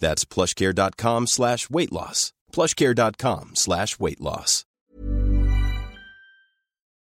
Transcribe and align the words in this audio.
That's 0.00 0.24
plushcare.com 0.24 1.28
slash 1.28 1.70
weight 1.70 1.92
loss. 1.92 2.32
plushcare.com 2.52 3.54
slash 3.54 4.00
weight 4.00 4.20
loss. 4.20 4.64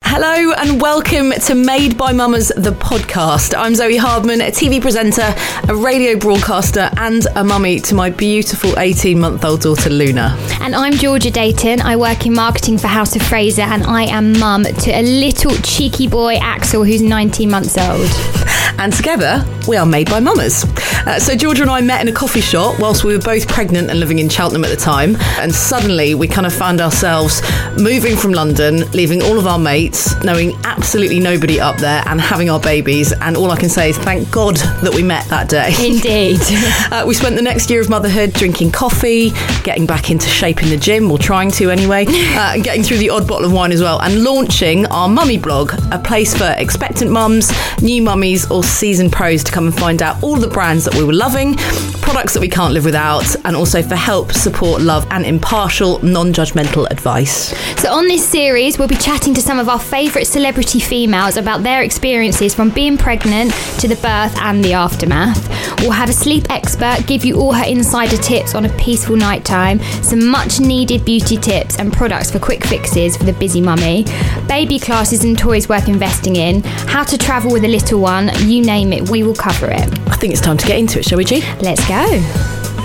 Hello 0.04 0.54
and 0.56 0.80
welcome 0.80 1.32
to 1.32 1.54
Made 1.54 1.98
by 1.98 2.12
Mamas, 2.12 2.48
the 2.56 2.70
podcast. 2.70 3.52
I'm 3.56 3.74
Zoe 3.74 3.98
Hardman, 3.98 4.40
a 4.40 4.44
TV 4.50 4.80
presenter, 4.80 5.34
a 5.68 5.76
radio 5.76 6.18
broadcaster, 6.18 6.88
and 6.96 7.26
a 7.36 7.44
mummy 7.44 7.78
to 7.80 7.94
my 7.94 8.08
beautiful 8.08 8.78
18 8.78 9.18
month 9.20 9.44
old 9.44 9.60
daughter 9.60 9.90
Luna. 9.90 10.34
And 10.62 10.74
I'm 10.74 10.94
Georgia 10.94 11.30
Dayton. 11.30 11.82
I 11.82 11.96
work 11.96 12.24
in 12.26 12.32
marketing 12.32 12.78
for 12.78 12.86
House 12.86 13.16
of 13.16 13.22
Fraser, 13.22 13.62
and 13.62 13.84
I 13.84 14.04
am 14.04 14.38
mum 14.38 14.64
to 14.64 14.90
a 14.90 15.02
little 15.02 15.54
cheeky 15.56 16.08
boy, 16.08 16.36
Axel, 16.36 16.84
who's 16.84 17.02
19 17.02 17.50
months 17.50 17.76
old. 17.76 18.47
And 18.76 18.92
together, 18.92 19.44
we 19.66 19.76
are 19.76 19.86
Made 19.86 20.08
by 20.08 20.20
Mamas. 20.20 20.64
Uh, 21.06 21.18
so, 21.18 21.34
Georgia 21.34 21.62
and 21.62 21.70
I 21.70 21.80
met 21.80 22.00
in 22.00 22.08
a 22.08 22.12
coffee 22.12 22.40
shop 22.40 22.78
whilst 22.78 23.04
we 23.04 23.14
were 23.16 23.22
both 23.22 23.48
pregnant 23.48 23.90
and 23.90 23.98
living 24.00 24.18
in 24.18 24.28
Cheltenham 24.28 24.64
at 24.64 24.70
the 24.70 24.76
time. 24.76 25.16
And 25.38 25.54
suddenly, 25.54 26.14
we 26.14 26.28
kind 26.28 26.46
of 26.46 26.52
found 26.52 26.80
ourselves 26.80 27.42
moving 27.78 28.16
from 28.16 28.32
London, 28.32 28.90
leaving 28.92 29.22
all 29.22 29.38
of 29.38 29.46
our 29.46 29.58
mates, 29.58 30.22
knowing 30.22 30.54
absolutely 30.64 31.20
nobody 31.20 31.60
up 31.60 31.76
there, 31.78 32.02
and 32.06 32.20
having 32.20 32.50
our 32.50 32.60
babies. 32.60 33.12
And 33.12 33.36
all 33.36 33.50
I 33.50 33.56
can 33.56 33.68
say 33.68 33.90
is 33.90 33.98
thank 33.98 34.30
God 34.30 34.56
that 34.56 34.92
we 34.94 35.02
met 35.02 35.26
that 35.28 35.48
day. 35.48 35.74
Indeed. 35.84 36.40
Uh, 36.90 37.04
we 37.06 37.12
spent 37.12 37.36
the 37.36 37.42
next 37.42 37.68
year 37.70 37.80
of 37.80 37.90
motherhood 37.90 38.32
drinking 38.32 38.70
coffee, 38.70 39.30
getting 39.62 39.84
back 39.84 40.10
into 40.10 40.26
shape 40.26 40.62
in 40.62 40.70
the 40.70 40.76
gym, 40.76 41.10
or 41.10 41.18
trying 41.18 41.50
to 41.50 41.70
anyway, 41.70 42.06
uh, 42.08 42.54
and 42.54 42.64
getting 42.64 42.82
through 42.82 42.96
the 42.96 43.10
odd 43.10 43.26
bottle 43.28 43.44
of 43.44 43.52
wine 43.52 43.72
as 43.72 43.82
well, 43.82 44.00
and 44.00 44.24
launching 44.24 44.86
our 44.86 45.08
mummy 45.08 45.36
blog, 45.38 45.72
a 45.92 45.98
place 45.98 46.36
for 46.36 46.54
expectant 46.56 47.10
mums, 47.10 47.52
new 47.82 48.00
mummies, 48.00 48.50
or 48.50 48.57
seasoned 48.62 49.12
pros 49.12 49.44
to 49.44 49.52
come 49.52 49.66
and 49.66 49.78
find 49.78 50.02
out 50.02 50.22
all 50.22 50.36
the 50.36 50.48
brands 50.48 50.84
that 50.84 50.94
we 50.94 51.04
were 51.04 51.12
loving, 51.12 51.56
products 52.00 52.34
that 52.34 52.40
we 52.40 52.48
can't 52.48 52.72
live 52.72 52.84
without, 52.84 53.36
and 53.44 53.54
also 53.54 53.82
for 53.82 53.96
help, 53.96 54.32
support, 54.32 54.82
love, 54.82 55.06
and 55.10 55.24
impartial, 55.24 55.98
non 56.04 56.32
judgmental 56.32 56.90
advice. 56.90 57.56
So, 57.80 57.92
on 57.92 58.08
this 58.08 58.26
series, 58.26 58.78
we'll 58.78 58.88
be 58.88 58.96
chatting 58.96 59.34
to 59.34 59.40
some 59.40 59.58
of 59.58 59.68
our 59.68 59.78
favourite 59.78 60.26
celebrity 60.26 60.80
females 60.80 61.36
about 61.36 61.62
their 61.62 61.82
experiences 61.82 62.54
from 62.54 62.70
being 62.70 62.96
pregnant 62.96 63.52
to 63.80 63.88
the 63.88 63.96
birth 63.96 64.36
and 64.38 64.64
the 64.64 64.72
aftermath. 64.72 65.48
We'll 65.80 65.92
have 65.92 66.10
a 66.10 66.12
sleep 66.12 66.46
expert 66.50 67.04
give 67.06 67.24
you 67.24 67.40
all 67.40 67.52
her 67.52 67.64
insider 67.64 68.16
tips 68.16 68.54
on 68.54 68.64
a 68.64 68.76
peaceful 68.76 69.16
night 69.16 69.44
time, 69.44 69.80
some 70.02 70.26
much 70.26 70.60
needed 70.60 71.04
beauty 71.04 71.36
tips 71.36 71.78
and 71.78 71.92
products 71.92 72.30
for 72.30 72.38
quick 72.38 72.64
fixes 72.64 73.16
for 73.16 73.24
the 73.24 73.32
busy 73.34 73.60
mummy, 73.60 74.04
baby 74.46 74.78
classes 74.78 75.24
and 75.24 75.38
toys 75.38 75.68
worth 75.68 75.88
investing 75.88 76.36
in, 76.36 76.62
how 76.62 77.04
to 77.04 77.16
travel 77.16 77.52
with 77.52 77.64
a 77.64 77.68
little 77.68 78.00
one, 78.00 78.30
you 78.48 78.64
name 78.64 78.92
it, 78.92 79.08
we 79.10 79.22
will 79.22 79.34
cover 79.34 79.66
it. 79.70 79.82
I 80.08 80.16
think 80.16 80.32
it's 80.32 80.42
time 80.42 80.56
to 80.56 80.66
get 80.66 80.78
into 80.78 80.98
it, 80.98 81.04
shall 81.04 81.18
we, 81.18 81.24
G? 81.24 81.40
Let's 81.60 81.86
go. 81.88 82.04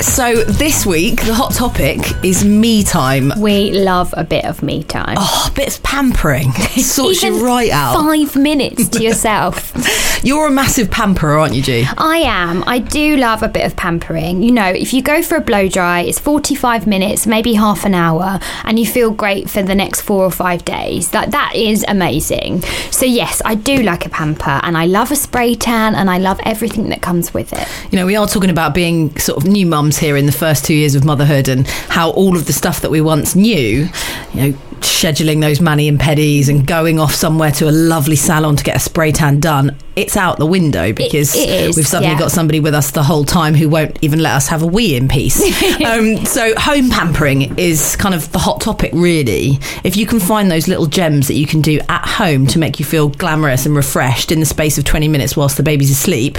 So, 0.01 0.43
this 0.43 0.85
week, 0.85 1.21
the 1.21 1.33
hot 1.33 1.53
topic 1.53 1.99
is 2.25 2.43
me 2.43 2.83
time. 2.83 3.31
We 3.39 3.71
love 3.71 4.13
a 4.17 4.23
bit 4.23 4.43
of 4.43 4.61
me 4.61 4.83
time. 4.83 5.15
Oh, 5.17 5.49
a 5.49 5.55
bit 5.55 5.77
of 5.77 5.83
pampering. 5.83 6.51
Sorts 6.77 7.23
you 7.23 7.45
right 7.45 7.71
out. 7.71 7.95
Five 7.95 8.35
minutes 8.35 8.89
to 8.89 9.03
yourself. 9.03 9.73
You're 10.25 10.47
a 10.47 10.51
massive 10.51 10.89
pamperer, 10.89 11.37
aren't 11.37 11.53
you, 11.53 11.61
G? 11.61 11.85
I 11.97 12.19
am. 12.19 12.63
I 12.65 12.79
do 12.79 13.17
love 13.17 13.43
a 13.43 13.49
bit 13.49 13.65
of 13.65 13.75
pampering. 13.75 14.41
You 14.41 14.53
know, 14.53 14.67
if 14.67 14.93
you 14.93 15.01
go 15.01 15.21
for 15.21 15.35
a 15.35 15.41
blow 15.41 15.67
dry, 15.67 15.99
it's 15.99 16.17
45 16.17 16.87
minutes, 16.87 17.27
maybe 17.27 17.55
half 17.55 17.83
an 17.83 17.93
hour, 17.93 18.39
and 18.63 18.79
you 18.79 18.85
feel 18.85 19.11
great 19.11 19.49
for 19.49 19.61
the 19.61 19.75
next 19.75 19.99
four 19.99 20.23
or 20.23 20.31
five 20.31 20.63
days. 20.63 21.11
That 21.11 21.31
that 21.31 21.55
is 21.55 21.83
amazing. 21.89 22.61
So 22.89 23.05
yes, 23.05 23.41
I 23.43 23.55
do 23.55 23.83
like 23.83 24.05
a 24.05 24.09
pamper, 24.09 24.61
and 24.63 24.77
I 24.77 24.85
love 24.85 25.11
a 25.11 25.17
spray 25.17 25.55
tan, 25.55 25.93
and 25.93 26.09
I 26.09 26.19
love 26.19 26.39
everything 26.45 26.87
that 26.87 27.01
comes 27.01 27.33
with 27.33 27.51
it. 27.51 27.67
You 27.91 27.99
know, 27.99 28.05
we 28.05 28.15
are 28.15 28.25
talking 28.25 28.49
about 28.49 28.73
being 28.73 29.13
sort 29.17 29.43
of 29.43 29.49
new 29.49 29.65
mums 29.65 29.97
here 29.97 30.15
in 30.15 30.25
the 30.25 30.31
first 30.31 30.63
two 30.63 30.73
years 30.73 30.95
of 30.95 31.03
motherhood 31.03 31.49
and 31.49 31.67
how 31.67 32.11
all 32.11 32.37
of 32.37 32.45
the 32.45 32.53
stuff 32.53 32.79
that 32.79 32.91
we 32.91 33.01
once 33.01 33.35
knew, 33.35 33.89
you 34.33 34.51
know, 34.51 34.57
scheduling 34.83 35.41
those 35.41 35.59
mani 35.59 35.87
and 35.87 35.99
pedis 35.99 36.49
and 36.49 36.65
going 36.65 36.99
off 36.99 37.13
somewhere 37.13 37.51
to 37.51 37.69
a 37.69 37.71
lovely 37.71 38.15
salon 38.15 38.55
to 38.55 38.63
get 38.63 38.75
a 38.75 38.79
spray 38.79 39.11
tan 39.11 39.39
done, 39.39 39.75
it's 39.95 40.17
out 40.17 40.37
the 40.37 40.45
window 40.45 40.93
because 40.93 41.35
it 41.35 41.49
is, 41.49 41.75
we've 41.75 41.87
suddenly 41.87 42.13
yeah. 42.13 42.19
got 42.19 42.31
somebody 42.31 42.59
with 42.59 42.73
us 42.73 42.91
the 42.91 43.03
whole 43.03 43.23
time 43.23 43.53
who 43.53 43.69
won't 43.69 43.97
even 44.01 44.19
let 44.19 44.33
us 44.33 44.47
have 44.47 44.63
a 44.63 44.67
wee 44.67 44.95
in 44.95 45.07
peace. 45.07 45.41
um, 45.85 46.25
so, 46.25 46.53
home 46.55 46.89
pampering 46.89 47.57
is 47.57 47.95
kind 47.97 48.15
of 48.15 48.31
the 48.31 48.39
hot 48.39 48.61
topic, 48.61 48.91
really. 48.93 49.59
If 49.83 49.97
you 49.97 50.05
can 50.05 50.19
find 50.19 50.49
those 50.51 50.67
little 50.67 50.85
gems 50.85 51.27
that 51.27 51.35
you 51.35 51.45
can 51.45 51.61
do 51.61 51.79
at 51.89 52.05
home 52.05 52.47
to 52.47 52.59
make 52.59 52.79
you 52.79 52.85
feel 52.85 53.09
glamorous 53.09 53.65
and 53.65 53.75
refreshed 53.75 54.31
in 54.31 54.39
the 54.39 54.45
space 54.45 54.77
of 54.77 54.85
20 54.85 55.07
minutes 55.07 55.37
whilst 55.37 55.57
the 55.57 55.63
baby's 55.63 55.91
asleep, 55.91 56.37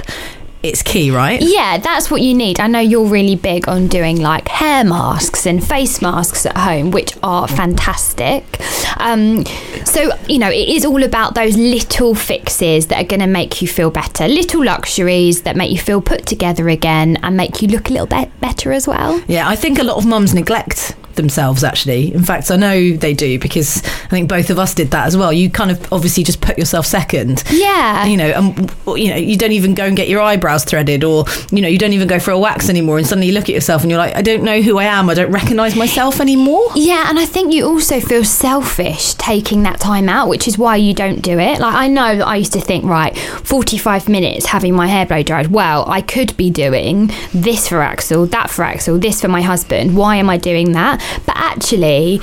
it's 0.65 0.81
key, 0.81 1.11
right? 1.11 1.39
Yeah, 1.41 1.77
that's 1.77 2.09
what 2.09 2.21
you 2.21 2.33
need. 2.33 2.59
I 2.59 2.67
know 2.67 2.79
you're 2.79 3.07
really 3.07 3.35
big 3.35 3.67
on 3.67 3.87
doing 3.87 4.19
like 4.19 4.47
hair 4.47 4.83
masks 4.83 5.45
and 5.45 5.65
face 5.65 6.01
masks 6.01 6.45
at 6.45 6.57
home, 6.57 6.91
which 6.91 7.15
are 7.21 7.47
fantastic. 7.47 8.59
Um, 8.97 9.45
so, 9.85 10.11
you 10.27 10.39
know, 10.39 10.49
it 10.49 10.67
is 10.69 10.83
all 10.85 11.03
about 11.03 11.35
those 11.35 11.55
little 11.55 12.15
fixes 12.15 12.87
that 12.87 13.03
are 13.03 13.07
going 13.07 13.19
to 13.19 13.27
make 13.27 13.61
you 13.61 13.67
feel 13.67 13.91
better, 13.91 14.27
little 14.27 14.63
luxuries 14.63 15.43
that 15.43 15.55
make 15.55 15.71
you 15.71 15.77
feel 15.77 16.01
put 16.01 16.25
together 16.25 16.67
again 16.67 17.17
and 17.17 17.37
make 17.37 17.61
you 17.61 17.67
look 17.67 17.89
a 17.89 17.93
little 17.93 18.07
bit 18.07 18.29
better 18.41 18.71
as 18.71 18.87
well. 18.87 19.21
Yeah, 19.27 19.47
I 19.47 19.55
think 19.55 19.77
a 19.77 19.83
lot 19.83 19.97
of 19.97 20.05
mums 20.05 20.33
neglect 20.33 20.95
themselves 21.15 21.63
actually. 21.63 22.13
In 22.13 22.23
fact, 22.23 22.51
I 22.51 22.55
know 22.55 22.91
they 22.95 23.13
do 23.13 23.39
because 23.39 23.77
I 23.85 24.09
think 24.09 24.29
both 24.29 24.49
of 24.49 24.59
us 24.59 24.73
did 24.73 24.91
that 24.91 25.07
as 25.07 25.17
well. 25.17 25.31
You 25.33 25.49
kind 25.49 25.71
of 25.71 25.91
obviously 25.91 26.23
just 26.23 26.41
put 26.41 26.57
yourself 26.57 26.85
second. 26.85 27.43
Yeah. 27.49 28.05
You 28.05 28.17
know, 28.17 28.29
and 28.29 28.71
you 28.99 29.09
know, 29.09 29.17
you 29.17 29.37
don't 29.37 29.51
even 29.51 29.75
go 29.75 29.85
and 29.85 29.95
get 29.95 30.07
your 30.07 30.21
eyebrows 30.21 30.63
threaded 30.63 31.03
or 31.03 31.25
you 31.51 31.61
know, 31.61 31.67
you 31.67 31.77
don't 31.77 31.93
even 31.93 32.07
go 32.07 32.19
for 32.19 32.31
a 32.31 32.39
wax 32.39 32.69
anymore 32.69 32.97
and 32.97 33.07
suddenly 33.07 33.27
you 33.27 33.33
look 33.33 33.45
at 33.45 33.55
yourself 33.55 33.81
and 33.81 33.91
you're 33.91 33.99
like, 33.99 34.15
I 34.15 34.21
don't 34.21 34.43
know 34.43 34.61
who 34.61 34.77
I 34.77 34.85
am. 34.85 35.09
I 35.09 35.13
don't 35.13 35.31
recognize 35.31 35.75
myself 35.75 36.19
anymore. 36.19 36.69
Yeah, 36.75 37.09
and 37.09 37.19
I 37.19 37.25
think 37.25 37.53
you 37.53 37.65
also 37.65 37.99
feel 37.99 38.23
selfish 38.23 39.13
taking 39.15 39.63
that 39.63 39.79
time 39.79 40.09
out, 40.09 40.27
which 40.27 40.47
is 40.47 40.57
why 40.57 40.75
you 40.75 40.93
don't 40.93 41.21
do 41.21 41.39
it. 41.39 41.59
Like, 41.59 41.75
I 41.75 41.87
know 41.87 42.17
that 42.17 42.27
I 42.27 42.37
used 42.37 42.53
to 42.53 42.61
think, 42.61 42.85
right, 42.85 43.17
45 43.17 44.09
minutes 44.09 44.47
having 44.47 44.75
my 44.75 44.87
hair 44.87 45.05
blow 45.05 45.23
dried. 45.23 45.47
Well, 45.47 45.85
I 45.87 46.01
could 46.01 46.35
be 46.37 46.49
doing 46.49 47.11
this 47.33 47.67
for 47.67 47.81
Axel, 47.81 48.25
that 48.27 48.49
for 48.49 48.63
Axel, 48.63 48.97
this 48.97 49.21
for 49.21 49.27
my 49.27 49.41
husband. 49.41 49.95
Why 49.95 50.17
am 50.17 50.29
I 50.29 50.37
doing 50.37 50.73
that? 50.73 51.01
But 51.25 51.35
actually, 51.37 52.21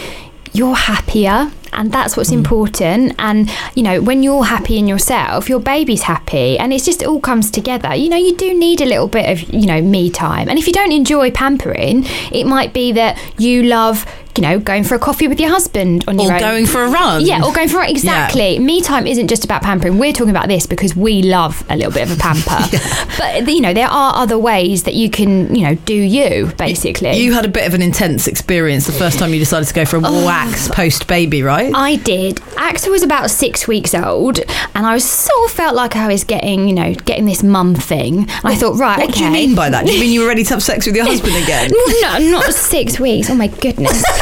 you're 0.52 0.74
happier 0.74 1.50
and 1.72 1.90
that's 1.90 2.16
what's 2.16 2.30
mm. 2.30 2.34
important. 2.34 3.14
And 3.18 3.50
you 3.74 3.82
know 3.82 4.00
when 4.02 4.22
you're 4.22 4.44
happy 4.44 4.78
in 4.78 4.86
yourself 4.86 5.48
your 5.48 5.60
baby's 5.60 6.02
happy 6.02 6.58
and 6.58 6.72
it's 6.72 6.84
just 6.84 7.02
it 7.02 7.08
all 7.08 7.20
comes 7.20 7.50
together. 7.50 7.94
You 7.94 8.08
know 8.08 8.16
you 8.16 8.36
do 8.36 8.56
need 8.56 8.80
a 8.80 8.86
little 8.86 9.08
bit 9.08 9.30
of 9.30 9.52
you 9.52 9.66
know 9.66 9.80
me 9.80 10.10
time. 10.10 10.48
And 10.48 10.58
if 10.58 10.66
you 10.66 10.72
don't 10.72 10.92
enjoy 10.92 11.30
pampering 11.30 12.04
it 12.30 12.44
might 12.46 12.72
be 12.72 12.92
that 12.92 13.18
you 13.38 13.62
love 13.62 14.06
you 14.36 14.42
know, 14.42 14.58
going 14.58 14.84
for 14.84 14.94
a 14.94 14.98
coffee 14.98 15.28
with 15.28 15.38
your 15.40 15.50
husband 15.50 16.04
on 16.08 16.18
Or 16.18 16.24
your 16.24 16.34
own. 16.34 16.40
going 16.40 16.66
for 16.66 16.82
a 16.84 16.88
run. 16.90 17.24
Yeah, 17.24 17.42
or 17.44 17.52
going 17.52 17.68
for 17.68 17.76
a 17.76 17.80
run. 17.80 17.90
exactly. 17.90 18.58
Me 18.58 18.80
time 18.80 19.06
isn't 19.06 19.28
just 19.28 19.44
about 19.44 19.62
pampering. 19.62 19.98
We're 19.98 20.12
talking 20.12 20.30
about 20.30 20.48
this 20.48 20.66
because 20.66 20.96
we 20.96 21.22
love 21.22 21.64
a 21.68 21.76
little 21.76 21.92
bit 21.92 22.10
of 22.10 22.16
a 22.16 22.20
pamper. 22.20 22.58
But 23.18 23.46
you 23.46 23.60
know, 23.60 23.74
there 23.74 23.88
are 23.88 24.14
other 24.16 24.38
ways 24.38 24.84
that 24.84 24.94
you 24.94 25.10
can, 25.10 25.54
you 25.54 25.62
know, 25.66 25.74
do 25.74 25.94
you 25.94 26.50
basically. 26.56 27.12
You 27.18 27.34
had 27.34 27.44
a 27.44 27.48
bit 27.48 27.66
of 27.66 27.74
an 27.74 27.82
intense 27.82 28.26
experience 28.26 28.86
the 28.86 28.92
first 28.92 29.18
time 29.18 29.32
you 29.34 29.38
decided 29.38 29.68
to 29.68 29.74
go 29.74 29.84
for 29.84 29.96
a 29.98 30.00
Oh. 30.04 30.24
wax 30.26 30.68
post 30.68 31.06
baby, 31.06 31.42
right? 31.42 31.70
I 31.74 31.96
did. 31.96 32.40
Axel 32.56 32.90
was 32.90 33.02
about 33.02 33.30
six 33.30 33.68
weeks 33.68 33.94
old, 33.94 34.38
and 34.74 34.86
I 34.86 34.94
was 34.94 35.04
sort 35.08 35.44
of 35.50 35.54
felt 35.54 35.74
like 35.76 35.94
I 35.94 36.08
was 36.08 36.24
getting, 36.24 36.68
you 36.68 36.74
know, 36.74 36.94
getting 36.94 37.26
this 37.26 37.42
mum 37.42 37.74
thing. 37.74 38.20
And 38.20 38.30
I 38.44 38.54
thought, 38.54 38.78
right, 38.78 38.98
what 38.98 39.10
okay. 39.10 39.18
do 39.18 39.24
you 39.26 39.30
mean 39.30 39.54
by 39.54 39.68
that? 39.70 39.84
Do 39.86 39.92
you 39.92 40.00
mean 40.00 40.10
you 40.12 40.20
were 40.22 40.26
ready 40.28 40.42
to 40.44 40.54
have 40.54 40.62
sex 40.62 40.86
with 40.86 40.96
your 40.96 41.04
husband 41.12 41.36
again? 41.36 41.70
no, 42.02 42.30
not 42.38 42.52
six 42.54 42.98
weeks. 42.98 43.28
Oh 43.30 43.34
my 43.34 43.48
goodness. 43.48 44.02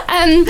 um, 0.11 0.45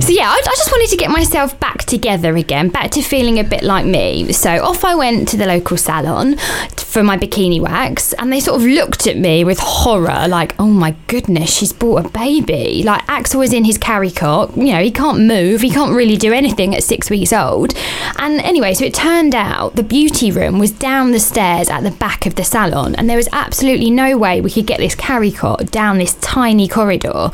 so 0.00 0.12
yeah, 0.12 0.28
I, 0.28 0.40
I 0.44 0.54
just 0.56 0.72
wanted 0.72 0.90
to 0.90 0.96
get 0.96 1.10
myself 1.10 1.58
back 1.60 1.84
together 1.84 2.36
again, 2.36 2.68
back 2.68 2.90
to 2.92 3.02
feeling 3.02 3.38
a 3.38 3.44
bit 3.44 3.62
like 3.62 3.86
me. 3.86 4.32
So 4.32 4.62
off 4.62 4.84
I 4.84 4.96
went 4.96 5.28
to 5.28 5.36
the 5.36 5.46
local 5.46 5.76
salon 5.76 6.36
for 6.76 7.04
my 7.04 7.16
bikini 7.16 7.60
wax, 7.60 8.12
and 8.14 8.32
they 8.32 8.40
sort 8.40 8.60
of 8.60 8.66
looked 8.66 9.06
at 9.06 9.16
me 9.16 9.44
with 9.44 9.58
horror, 9.60 10.26
like, 10.28 10.54
"Oh 10.58 10.66
my 10.66 10.96
goodness, 11.06 11.56
she's 11.56 11.72
brought 11.72 12.06
a 12.06 12.08
baby." 12.08 12.82
Like 12.84 13.02
Axel 13.08 13.40
was 13.40 13.52
in 13.52 13.64
his 13.64 13.78
carry 13.78 14.10
cot. 14.10 14.56
You 14.56 14.72
know, 14.72 14.82
he 14.82 14.90
can't 14.90 15.20
move. 15.20 15.60
He 15.60 15.70
can't 15.70 15.94
really 15.94 16.16
do 16.16 16.32
anything 16.32 16.74
at 16.74 16.82
six 16.82 17.08
weeks 17.08 17.32
old. 17.32 17.74
And 18.18 18.40
anyway, 18.40 18.74
so 18.74 18.84
it 18.84 18.94
turned 18.94 19.34
out 19.34 19.76
the 19.76 19.82
beauty 19.82 20.32
room 20.32 20.58
was 20.58 20.72
down 20.72 21.12
the 21.12 21.20
stairs 21.20 21.68
at 21.68 21.82
the 21.82 21.90
back 21.92 22.26
of 22.26 22.34
the 22.34 22.44
salon, 22.44 22.94
and 22.96 23.08
there 23.08 23.16
was 23.16 23.28
absolutely 23.32 23.90
no 23.90 24.16
way 24.16 24.40
we 24.40 24.50
could 24.50 24.66
get 24.66 24.78
this 24.78 24.96
carry 24.96 25.30
cot 25.30 25.70
down 25.70 25.98
this 25.98 26.14
tiny 26.14 26.66
corridor. 26.66 27.30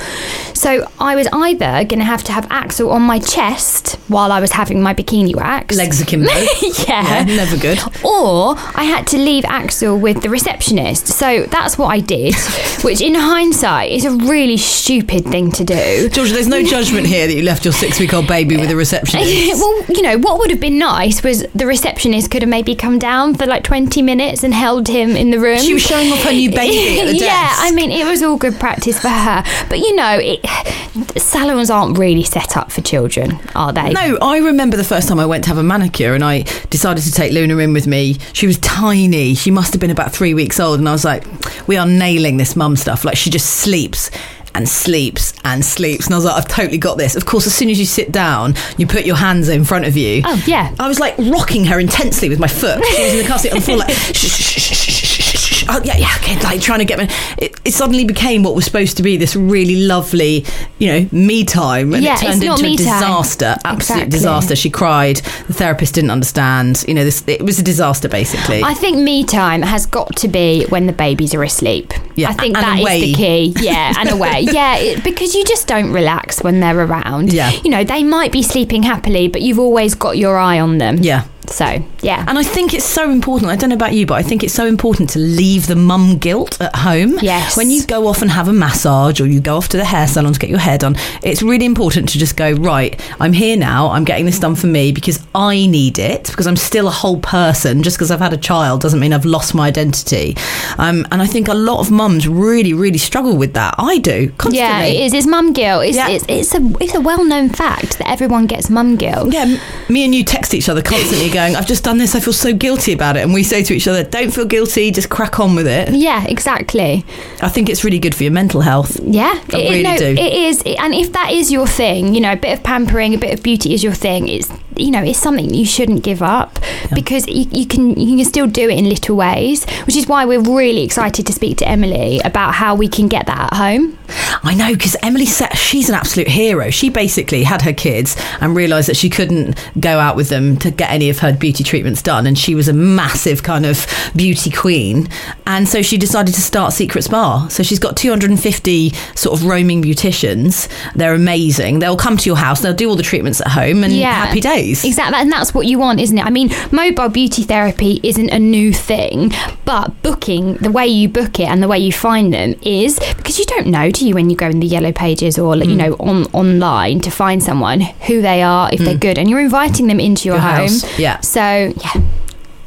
So 0.52 0.86
I 0.98 1.14
was 1.14 1.26
either 1.32 1.69
going 1.84 1.98
to 1.98 2.04
have 2.04 2.22
to 2.24 2.32
have 2.32 2.46
Axel 2.50 2.90
on 2.90 3.02
my 3.02 3.18
chest 3.18 3.94
while 4.08 4.32
I 4.32 4.40
was 4.40 4.52
having 4.52 4.82
my 4.82 4.94
bikini 4.94 5.34
wax. 5.34 5.76
Legs 5.76 6.00
akimbo. 6.00 6.28
yeah. 6.88 7.24
Yeah, 7.24 7.24
never 7.24 7.56
good. 7.56 7.78
Or 8.04 8.54
I 8.74 8.84
had 8.84 9.06
to 9.08 9.18
leave 9.18 9.44
Axel 9.44 9.98
with 9.98 10.22
the 10.22 10.28
receptionist. 10.30 11.06
So 11.08 11.44
that's 11.46 11.78
what 11.78 11.88
I 11.88 12.00
did, 12.00 12.34
which 12.82 13.00
in 13.00 13.14
hindsight 13.14 13.90
is 13.92 14.04
a 14.04 14.10
really 14.10 14.56
stupid 14.56 15.24
thing 15.26 15.50
to 15.52 15.64
do. 15.64 16.08
Georgia, 16.10 16.32
there's 16.32 16.48
no 16.48 16.62
judgment 16.76 17.06
here 17.06 17.26
that 17.26 17.34
you 17.34 17.42
left 17.42 17.64
your 17.64 17.72
six 17.72 17.98
week 18.00 18.12
old 18.14 18.26
baby 18.26 18.56
with 18.56 18.70
a 18.70 18.76
receptionist. 18.76 19.28
well, 19.60 19.84
you 19.88 20.02
know, 20.02 20.18
what 20.18 20.38
would 20.38 20.50
have 20.50 20.60
been 20.60 20.78
nice 20.78 21.22
was 21.22 21.44
the 21.54 21.66
receptionist 21.66 22.30
could 22.30 22.42
have 22.42 22.48
maybe 22.48 22.74
come 22.74 22.98
down 22.98 23.34
for 23.34 23.46
like 23.46 23.62
20 23.64 24.02
minutes 24.02 24.42
and 24.42 24.52
held 24.54 24.88
him 24.88 25.10
in 25.16 25.30
the 25.30 25.38
room. 25.38 25.58
She 25.58 25.74
was 25.74 25.82
showing 25.82 26.10
off 26.12 26.22
her 26.24 26.32
new 26.32 26.50
baby 26.50 27.00
at 27.00 27.06
the 27.06 27.12
desk. 27.18 27.24
yeah. 27.24 27.54
I 27.58 27.70
mean, 27.72 27.90
it 27.90 28.04
was 28.06 28.22
all 28.22 28.36
good 28.36 28.54
practice 28.58 29.00
for 29.00 29.08
her. 29.08 29.44
But 29.68 29.78
you 29.78 29.94
know, 29.94 30.18
it, 30.20 30.40
salons 31.66 31.70
aren't 31.70 31.98
really 31.98 32.24
set 32.24 32.56
up 32.56 32.72
for 32.72 32.80
children, 32.80 33.38
are 33.54 33.72
they? 33.72 33.92
No, 33.92 34.18
I 34.20 34.38
remember 34.38 34.76
the 34.76 34.84
first 34.84 35.08
time 35.08 35.20
I 35.20 35.26
went 35.26 35.44
to 35.44 35.50
have 35.50 35.58
a 35.58 35.62
manicure 35.62 36.14
and 36.14 36.24
I 36.24 36.42
decided 36.70 37.04
to 37.04 37.12
take 37.12 37.32
Luna 37.32 37.58
in 37.58 37.72
with 37.72 37.86
me. 37.86 38.16
She 38.32 38.46
was 38.46 38.58
tiny. 38.58 39.34
She 39.34 39.50
must 39.50 39.72
have 39.72 39.80
been 39.80 39.90
about 39.90 40.12
three 40.12 40.34
weeks 40.34 40.58
old. 40.60 40.78
And 40.78 40.88
I 40.88 40.92
was 40.92 41.04
like, 41.04 41.24
we 41.66 41.76
are 41.76 41.86
nailing 41.86 42.36
this 42.36 42.56
mum 42.56 42.76
stuff. 42.76 43.04
Like, 43.04 43.16
she 43.16 43.30
just 43.30 43.46
sleeps 43.46 44.10
and 44.54 44.68
sleeps 44.68 45.34
and 45.44 45.64
sleeps. 45.64 46.06
And 46.06 46.14
I 46.14 46.18
was 46.18 46.24
like, 46.24 46.36
I've 46.36 46.48
totally 46.48 46.78
got 46.78 46.98
this. 46.98 47.14
Of 47.16 47.26
course, 47.26 47.46
as 47.46 47.54
soon 47.54 47.68
as 47.68 47.78
you 47.78 47.86
sit 47.86 48.10
down, 48.10 48.54
you 48.78 48.86
put 48.86 49.04
your 49.04 49.16
hands 49.16 49.48
in 49.48 49.64
front 49.64 49.84
of 49.84 49.96
you. 49.96 50.22
Oh, 50.24 50.42
yeah. 50.46 50.74
I 50.78 50.88
was 50.88 50.98
like 50.98 51.16
rocking 51.18 51.64
her 51.66 51.78
intensely 51.78 52.28
with 52.28 52.40
my 52.40 52.48
foot. 52.48 52.84
She 52.84 53.02
was 53.02 53.12
in 53.14 53.22
the 53.22 53.28
car 53.28 53.38
seat 53.38 53.52
on 53.52 53.58
the 53.58 53.64
floor, 53.64 53.78
like, 53.78 53.90
shh, 53.90 54.14
shh, 54.16 54.42
shh, 54.42 54.60
shh, 54.60 54.92
shh, 54.92 55.39
Oh, 55.72 55.80
yeah, 55.84 55.96
yeah, 55.96 56.12
okay, 56.16 56.38
like 56.42 56.60
trying 56.60 56.80
to 56.80 56.84
get 56.84 56.98
me. 56.98 57.06
It, 57.38 57.58
it 57.64 57.72
suddenly 57.72 58.04
became 58.04 58.42
what 58.42 58.54
was 58.56 58.64
supposed 58.64 58.96
to 58.96 59.02
be 59.04 59.16
this 59.16 59.36
really 59.36 59.86
lovely, 59.86 60.44
you 60.78 60.88
know, 60.88 61.08
me 61.12 61.44
time. 61.44 61.94
And 61.94 62.02
Yeah, 62.02 62.14
it 62.14 62.20
turned 62.20 62.42
into 62.42 62.54
a 62.54 62.62
me 62.62 62.76
time. 62.76 62.86
disaster. 62.86 63.56
Absolute 63.64 63.74
Exactly. 64.04 64.10
disaster. 64.10 64.56
She 64.56 64.70
cried. 64.70 65.16
The 65.46 65.52
therapist 65.54 65.94
didn't 65.94 66.10
understand. 66.10 66.84
You 66.88 66.94
know, 66.94 67.04
this 67.04 67.22
it 67.28 67.42
was 67.42 67.58
a 67.58 67.62
disaster 67.62 68.08
basically. 68.08 68.62
I 68.64 68.74
think 68.74 68.98
me 68.98 69.22
time 69.24 69.62
has 69.62 69.86
got 69.86 70.16
to 70.16 70.28
be 70.28 70.66
when 70.70 70.86
the 70.86 70.92
babies 70.92 71.34
are 71.34 71.42
asleep. 71.44 71.92
Yeah, 72.16 72.30
I 72.30 72.32
think 72.32 72.56
and 72.56 72.64
that 72.66 72.76
is 72.78 72.82
away. 72.82 73.00
the 73.00 73.14
key. 73.14 73.54
Yeah, 73.60 73.94
and 73.98 74.10
away. 74.10 74.40
Yeah, 74.50 74.76
it, 74.78 75.04
because 75.04 75.34
you 75.34 75.44
just 75.44 75.68
don't 75.68 75.92
relax 75.92 76.42
when 76.42 76.58
they're 76.60 76.80
around. 76.84 77.32
Yeah. 77.32 77.50
You 77.62 77.70
know, 77.70 77.84
they 77.84 78.02
might 78.02 78.32
be 78.32 78.42
sleeping 78.42 78.82
happily, 78.82 79.28
but 79.28 79.42
you've 79.42 79.58
always 79.60 79.94
got 79.94 80.16
your 80.18 80.36
eye 80.36 80.58
on 80.58 80.78
them. 80.78 80.96
yeah. 80.98 81.24
So, 81.50 81.82
yeah. 82.02 82.24
And 82.28 82.38
I 82.38 82.42
think 82.42 82.74
it's 82.74 82.84
so 82.84 83.10
important. 83.10 83.50
I 83.50 83.56
don't 83.56 83.70
know 83.70 83.76
about 83.76 83.92
you, 83.92 84.06
but 84.06 84.14
I 84.14 84.22
think 84.22 84.44
it's 84.44 84.54
so 84.54 84.66
important 84.66 85.10
to 85.10 85.18
leave 85.18 85.66
the 85.66 85.74
mum 85.76 86.16
guilt 86.18 86.60
at 86.60 86.74
home. 86.76 87.18
Yes. 87.20 87.56
When 87.56 87.70
you 87.70 87.84
go 87.84 88.06
off 88.06 88.22
and 88.22 88.30
have 88.30 88.46
a 88.48 88.52
massage 88.52 89.20
or 89.20 89.26
you 89.26 89.40
go 89.40 89.56
off 89.56 89.68
to 89.70 89.76
the 89.76 89.84
hair 89.84 90.06
salon 90.06 90.32
to 90.32 90.38
get 90.38 90.48
your 90.48 90.60
hair 90.60 90.78
done, 90.78 90.96
it's 91.22 91.42
really 91.42 91.66
important 91.66 92.08
to 92.10 92.18
just 92.18 92.36
go, 92.36 92.52
right, 92.52 92.98
I'm 93.20 93.32
here 93.32 93.56
now. 93.56 93.88
I'm 93.90 94.04
getting 94.04 94.26
this 94.26 94.38
done 94.38 94.54
for 94.54 94.68
me 94.68 94.92
because 94.92 95.26
I 95.34 95.66
need 95.66 95.98
it 95.98 96.28
because 96.28 96.46
I'm 96.46 96.56
still 96.56 96.86
a 96.86 96.92
whole 96.92 97.18
person. 97.20 97.82
Just 97.82 97.96
because 97.96 98.10
I've 98.10 98.20
had 98.20 98.32
a 98.32 98.36
child 98.38 98.80
doesn't 98.80 99.00
mean 99.00 99.12
I've 99.12 99.24
lost 99.24 99.54
my 99.54 99.66
identity. 99.66 100.36
Um, 100.78 101.04
and 101.10 101.20
I 101.20 101.26
think 101.26 101.48
a 101.48 101.54
lot 101.54 101.80
of 101.80 101.90
mums 101.90 102.28
really, 102.28 102.74
really 102.74 102.98
struggle 102.98 103.36
with 103.36 103.54
that. 103.54 103.74
I 103.76 103.98
do 103.98 104.28
constantly. 104.38 104.58
yeah, 104.58 104.82
it 104.84 105.00
is. 105.06 105.12
It's 105.12 105.26
mum 105.26 105.52
guilt. 105.52 105.84
It's, 105.84 105.96
Yeah. 105.96 106.08
it's, 106.10 106.24
it's 106.28 106.54
a 106.54 106.60
it's 106.80 106.94
a 106.94 107.00
well 107.00 107.24
known 107.24 107.48
fact 107.48 107.98
that 107.98 108.08
everyone 108.08 108.46
gets 108.46 108.70
mum 108.70 108.96
guilt. 108.96 109.32
Yeah, 109.32 109.58
me 109.88 110.04
and 110.04 110.14
you 110.14 110.22
text 110.24 110.54
each 110.54 110.68
other 110.68 110.80
constantly 110.82 111.28
going, 111.40 111.56
I've 111.56 111.66
just 111.66 111.84
done 111.84 111.98
this, 111.98 112.14
I 112.14 112.20
feel 112.20 112.32
so 112.32 112.52
guilty 112.52 112.92
about 112.92 113.16
it. 113.16 113.20
And 113.20 113.32
we 113.32 113.42
say 113.42 113.62
to 113.62 113.74
each 113.74 113.88
other, 113.88 114.04
don't 114.04 114.32
feel 114.32 114.44
guilty, 114.44 114.90
just 114.90 115.08
crack 115.08 115.40
on 115.40 115.54
with 115.54 115.66
it. 115.66 115.90
Yeah, 115.90 116.26
exactly. 116.26 117.04
I 117.40 117.48
think 117.48 117.68
it's 117.68 117.84
really 117.84 117.98
good 117.98 118.14
for 118.14 118.22
your 118.22 118.32
mental 118.32 118.60
health. 118.60 118.98
Yeah, 119.02 119.42
I 119.52 119.56
really 119.56 119.82
no, 119.82 119.96
do. 119.96 120.06
It 120.06 120.32
is, 120.32 120.62
and 120.62 120.94
if 120.94 121.12
that 121.12 121.32
is 121.32 121.50
your 121.50 121.66
thing, 121.66 122.14
you 122.14 122.20
know, 122.20 122.32
a 122.32 122.36
bit 122.36 122.56
of 122.56 122.64
pampering, 122.64 123.14
a 123.14 123.18
bit 123.18 123.34
of 123.34 123.42
beauty 123.42 123.74
is 123.74 123.82
your 123.82 123.94
thing. 123.94 124.28
It's 124.28 124.50
you 124.76 124.90
know, 124.90 125.02
it's 125.02 125.18
something 125.18 125.52
you 125.52 125.66
shouldn't 125.66 126.02
give 126.02 126.22
up 126.22 126.58
because 126.94 127.26
you, 127.26 127.46
you 127.50 127.66
can 127.66 127.98
you 127.98 128.16
can 128.16 128.24
still 128.24 128.46
do 128.46 128.68
it 128.68 128.78
in 128.78 128.88
little 128.88 129.16
ways, 129.16 129.64
which 129.84 129.96
is 129.96 130.06
why 130.06 130.24
we're 130.24 130.40
really 130.40 130.84
excited 130.84 131.26
to 131.26 131.32
speak 131.32 131.58
to 131.58 131.68
Emily 131.68 132.20
about 132.24 132.54
how 132.54 132.74
we 132.74 132.88
can 132.88 133.08
get 133.08 133.26
that 133.26 133.52
at 133.52 133.54
home. 133.54 133.98
I 134.42 134.54
know, 134.54 134.72
because 134.72 134.96
Emily 135.02 135.26
said 135.26 135.54
she's 135.56 135.88
an 135.88 135.94
absolute 135.94 136.28
hero. 136.28 136.70
She 136.70 136.90
basically 136.90 137.42
had 137.42 137.62
her 137.62 137.72
kids 137.72 138.16
and 138.40 138.54
realised 138.54 138.88
that 138.88 138.96
she 138.96 139.10
couldn't 139.10 139.58
go 139.78 139.98
out 139.98 140.16
with 140.16 140.28
them 140.28 140.56
to 140.58 140.70
get 140.70 140.90
any 140.90 141.10
of 141.10 141.18
her 141.20 141.32
beauty 141.32 141.64
treatments 141.64 142.02
done. 142.02 142.26
And 142.26 142.38
she 142.38 142.54
was 142.54 142.68
a 142.68 142.72
massive 142.72 143.42
kind 143.42 143.66
of 143.66 143.86
beauty 144.14 144.50
queen. 144.50 145.08
And 145.46 145.68
so 145.68 145.82
she 145.82 145.96
decided 145.96 146.34
to 146.34 146.40
start 146.40 146.72
Secret 146.72 147.02
Spa. 147.02 147.48
So 147.48 147.62
she's 147.62 147.78
got 147.78 147.96
250 147.96 148.90
sort 149.14 149.38
of 149.38 149.46
roaming 149.46 149.82
beauticians. 149.82 150.68
They're 150.94 151.14
amazing. 151.14 151.78
They'll 151.78 151.96
come 151.96 152.16
to 152.16 152.26
your 152.26 152.36
house, 152.36 152.60
they'll 152.60 152.74
do 152.74 152.88
all 152.88 152.96
the 152.96 153.02
treatments 153.02 153.40
at 153.40 153.48
home, 153.48 153.84
and 153.84 153.92
yeah, 153.92 154.12
happy 154.12 154.40
days. 154.40 154.84
Exactly, 154.84 155.18
and 155.20 155.30
that's 155.30 155.54
what 155.54 155.66
you 155.66 155.78
want, 155.78 156.00
isn't 156.00 156.16
it? 156.16 156.24
I 156.24 156.30
mean, 156.30 156.50
mobile 156.72 157.08
beauty 157.08 157.42
therapy 157.42 158.00
isn't 158.02 158.30
a 158.30 158.38
new 158.38 158.72
thing, 158.72 159.32
but 159.64 160.02
booking 160.02 160.54
the 160.56 160.70
way 160.70 160.86
you 160.86 161.08
book 161.08 161.38
it 161.38 161.48
and 161.48 161.62
the 161.62 161.68
way 161.68 161.78
you 161.78 161.92
find 161.92 162.32
them 162.32 162.54
is 162.62 162.98
because 163.16 163.38
you 163.38 163.44
don't 163.46 163.66
know, 163.66 163.90
do 163.90 163.99
you, 164.02 164.14
when 164.14 164.30
you 164.30 164.36
go 164.36 164.46
in 164.46 164.60
the 164.60 164.66
yellow 164.66 164.92
pages 164.92 165.38
or 165.38 165.54
Mm. 165.54 165.68
you 165.68 165.76
know 165.76 165.92
on 166.00 166.24
online 166.32 167.00
to 167.00 167.10
find 167.10 167.42
someone 167.42 167.80
who 167.80 168.20
they 168.22 168.42
are, 168.42 168.68
if 168.72 168.80
they're 168.80 168.96
good, 168.96 169.18
and 169.18 169.28
you're 169.30 169.40
inviting 169.40 169.86
them 169.86 170.00
into 170.00 170.28
your, 170.28 170.38
Mm. 170.38 170.42
Your 170.42 170.50
home. 170.52 170.60
house, 170.68 170.98
yeah. 170.98 171.20
So 171.20 171.72
yeah. 171.82 172.02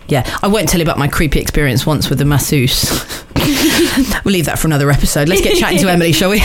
Yeah, 0.10 0.38
I 0.44 0.48
won't 0.48 0.68
tell 0.68 0.80
you 0.80 0.84
about 0.86 1.00
my 1.00 1.08
creepy 1.08 1.40
experience 1.40 1.86
once 1.86 2.10
with 2.10 2.20
the 2.20 2.26
masseuse. 2.26 2.92
we'll 4.26 4.34
leave 4.34 4.46
that 4.46 4.60
for 4.60 4.68
another 4.68 4.92
episode. 4.92 5.30
Let's 5.30 5.42
get 5.42 5.56
chatting 5.58 5.80
to 5.80 5.90
Emily, 5.92 6.12
shall 6.12 6.30
we? 6.30 6.42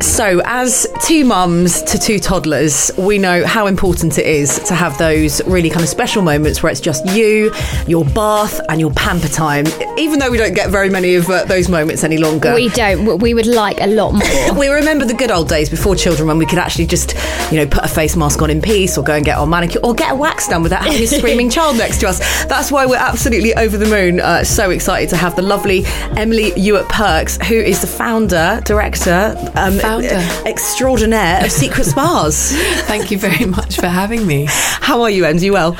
So, 0.00 0.42
as 0.44 0.86
two 1.02 1.24
mums 1.24 1.82
to 1.84 1.98
two 1.98 2.18
toddlers, 2.18 2.90
we 2.98 3.18
know 3.18 3.46
how 3.46 3.66
important 3.66 4.18
it 4.18 4.26
is 4.26 4.58
to 4.60 4.74
have 4.74 4.96
those 4.98 5.46
really 5.46 5.70
kind 5.70 5.82
of 5.82 5.88
special 5.88 6.22
moments 6.22 6.62
where 6.62 6.70
it's 6.70 6.80
just 6.80 7.06
you, 7.14 7.52
your 7.86 8.04
bath, 8.04 8.60
and 8.68 8.78
your 8.78 8.90
pamper 8.92 9.28
time. 9.28 9.66
Even 9.96 10.18
though 10.18 10.30
we 10.30 10.36
don't 10.36 10.54
get 10.54 10.68
very 10.70 10.90
many 10.90 11.14
of 11.14 11.28
uh, 11.30 11.44
those 11.44 11.68
moments 11.70 12.04
any 12.04 12.18
longer. 12.18 12.54
We 12.54 12.68
don't. 12.70 13.18
We 13.20 13.32
would 13.32 13.46
like 13.46 13.80
a 13.80 13.86
lot 13.86 14.12
more. 14.12 14.26
We 14.56 14.68
remember 14.68 15.04
the 15.04 15.14
good 15.14 15.30
old 15.30 15.48
days 15.48 15.68
before 15.68 15.94
children 15.96 16.28
when 16.28 16.38
we 16.38 16.46
could 16.46 16.58
actually 16.58 16.86
just, 16.86 17.14
you 17.50 17.58
know, 17.58 17.66
put 17.66 17.84
a 17.84 17.88
face 17.88 18.16
mask 18.16 18.40
on 18.42 18.50
in 18.50 18.62
peace 18.62 18.96
or 18.96 19.04
go 19.04 19.14
and 19.14 19.24
get 19.24 19.36
our 19.38 19.46
manicure 19.46 19.80
or 19.84 19.94
get 19.94 20.12
a 20.12 20.14
wax 20.14 20.48
done 20.48 20.62
without 20.62 20.82
having 20.84 21.02
a 21.02 21.06
screaming 21.06 21.50
child 21.50 21.76
next 21.76 21.98
to 22.00 22.08
us. 22.08 22.18
That's 22.46 22.72
why 22.72 22.86
we're 22.86 22.96
absolutely 22.96 23.54
over 23.54 23.76
the 23.76 23.86
moon. 23.86 24.20
Uh, 24.20 24.44
so 24.44 24.70
excited 24.70 25.10
to 25.10 25.16
have 25.16 25.36
the 25.36 25.42
lovely 25.42 25.84
Emily 26.16 26.52
Ewart 26.58 26.88
Perks, 26.88 27.36
who 27.46 27.54
is 27.54 27.80
the 27.80 27.86
founder, 27.86 28.60
director, 28.64 29.34
um, 29.56 29.78
Founder. 29.86 30.48
extraordinaire 30.48 31.44
of 31.44 31.52
Secret 31.52 31.84
Spas. 31.84 32.52
Thank 32.86 33.10
you 33.10 33.18
very 33.18 33.44
much 33.44 33.76
for 33.76 33.86
having 33.86 34.26
me. 34.26 34.46
How 34.48 35.02
are 35.02 35.10
you, 35.10 35.24
Ems? 35.24 35.44
You 35.44 35.52
well? 35.52 35.76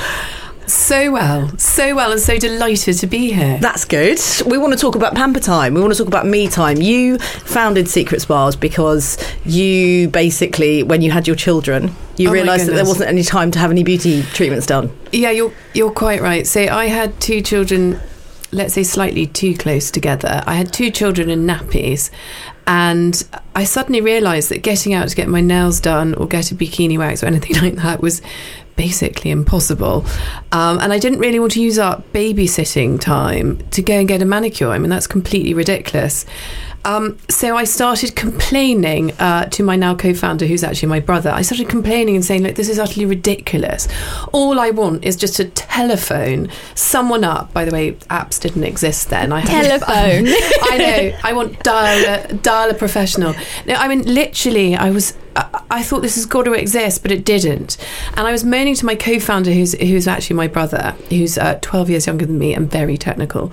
So 0.67 1.13
well, 1.13 1.57
so 1.59 1.95
well, 1.95 2.13
and 2.13 2.21
so 2.21 2.39
delighted 2.39 2.99
to 2.99 3.07
be 3.07 3.33
here. 3.33 3.59
That's 3.61 3.85
good. 3.85 4.21
We 4.47 4.59
want 4.59 4.73
to 4.73 4.79
talk 4.79 4.95
about 4.95 5.15
pamper 5.15 5.41
time. 5.41 5.75
We 5.75 5.81
want 5.81 5.93
to 5.93 5.99
talk 5.99 6.09
about 6.09 6.27
me 6.27 6.49
time. 6.49 6.79
You 6.79 7.19
founded 7.19 7.89
Secret 7.89 8.21
Spas 8.21 8.57
because 8.57 9.17
you 9.45 10.09
basically, 10.09 10.83
when 10.83 11.03
you 11.03 11.11
had 11.11 11.27
your 11.27 11.37
children, 11.37 11.95
you 12.17 12.29
Oh 12.29 12.33
realised 12.33 12.67
that 12.67 12.75
there 12.75 12.85
wasn't 12.85 13.09
any 13.09 13.23
time 13.23 13.51
to 13.53 13.59
have 13.59 13.71
any 13.71 13.85
beauty 13.85 14.23
treatments 14.23 14.67
done. 14.67 14.97
Yeah, 15.13 15.31
you're 15.31 15.53
you're 15.75 15.93
quite 15.93 16.21
right. 16.21 16.47
So 16.47 16.63
I 16.63 16.87
had 16.87 17.21
two 17.21 17.43
children 17.43 18.01
let's 18.53 18.75
say, 18.75 18.83
slightly 18.83 19.27
too 19.27 19.55
close 19.57 19.91
together. 19.91 20.43
I 20.47 20.55
had 20.55 20.73
two 20.73 20.91
children 20.91 21.31
in 21.31 21.47
nappies, 21.47 22.11
and 22.67 23.27
I 23.55 23.65
suddenly 23.65 24.01
realised 24.01 24.49
that 24.51 24.63
getting 24.63 24.93
out 24.93 25.09
to 25.09 25.17
get 25.17 25.29
my 25.29 25.41
nails 25.41 25.81
done 25.81 26.15
or 26.15 26.27
get 26.27 26.51
a 26.51 26.55
bikini 26.55 26.99
wax 26.99 27.23
or 27.23 27.27
anything 27.27 27.57
like 27.63 27.77
that 27.77 28.01
was 28.01 28.23
basically 28.77 29.31
impossible. 29.31 30.05
Um, 30.53 30.79
and 30.81 30.93
I 30.93 30.99
didn't 30.99 31.19
really 31.19 31.39
want 31.39 31.53
to 31.53 31.63
use 31.63 31.79
up 31.79 32.13
babysitting 32.13 33.01
time 33.01 33.59
to 33.71 33.83
go 33.83 33.95
and 33.95 34.09
get 34.09 34.21
a 34.21 34.25
manicure. 34.25 34.69
I 34.69 34.79
mean, 34.79 34.91
that's 34.91 35.07
completely 35.07 35.55
ridiculous. 35.55 36.27
Um, 36.87 37.19
so 37.29 37.57
I 37.57 37.65
started 37.65 38.15
complaining 38.15 39.11
uh, 39.19 39.47
to 39.47 39.63
my 39.65 39.75
now 39.75 39.95
co-founder, 39.97 40.47
who's 40.47 40.63
actually 40.63 40.89
my 40.89 41.01
brother. 41.01 41.31
I 41.31 41.43
started 41.43 41.69
complaining 41.69 42.15
and 42.15 42.25
saying, 42.25 42.43
"Look, 42.45 42.55
this 42.55 42.69
is 42.69 42.79
utterly 42.79 43.07
ridiculous. 43.07 43.89
All 44.33 44.61
I 44.61 44.71
want 44.71 45.05
is 45.05 45.17
just 45.17 45.35
to 45.37 45.47
telephone 45.47 46.49
someone 46.77 47.25
up." 47.25 47.53
By 47.53 47.65
the 47.65 47.73
way, 47.73 47.93
apps 48.09 48.41
didn't 48.41 48.63
exist 48.65 49.11
then. 49.11 49.33
I 49.33 49.41
had- 49.41 49.65
Telephone. 49.81 50.27
I 50.71 50.79
know. 50.79 51.19
I 51.25 51.33
want 51.33 51.61
dial 51.65 52.05
a, 52.31 52.35
dial 52.35 52.71
a 52.71 52.75
professional. 52.75 53.35
No, 53.67 53.75
I 53.75 53.89
mean 53.89 54.03
literally. 54.03 54.77
I 54.77 54.91
was. 54.91 55.15
I, 55.71 55.83
thought 55.83 56.01
this 56.03 56.15
has 56.15 56.27
got 56.27 56.45
to 56.45 56.53
exist, 56.53 57.03
but 57.03 57.13
it 57.13 57.25
didn't. 57.25 57.77
And 58.15 58.27
I 58.27 58.33
was 58.33 58.45
moaning 58.45 58.75
to 58.77 58.87
my 58.87 58.95
co-founder, 58.95 59.53
who's 59.53 59.73
who's 59.75 60.09
actually 60.09 60.37
my 60.37 60.47
brother, 60.47 60.95
who's 61.11 61.39
uh, 61.39 61.59
twelve 61.61 61.91
years 61.91 62.07
younger 62.07 62.27
than 62.27 62.39
me 62.39 62.55
and 62.55 62.71
very 62.71 62.97
technical. 62.97 63.53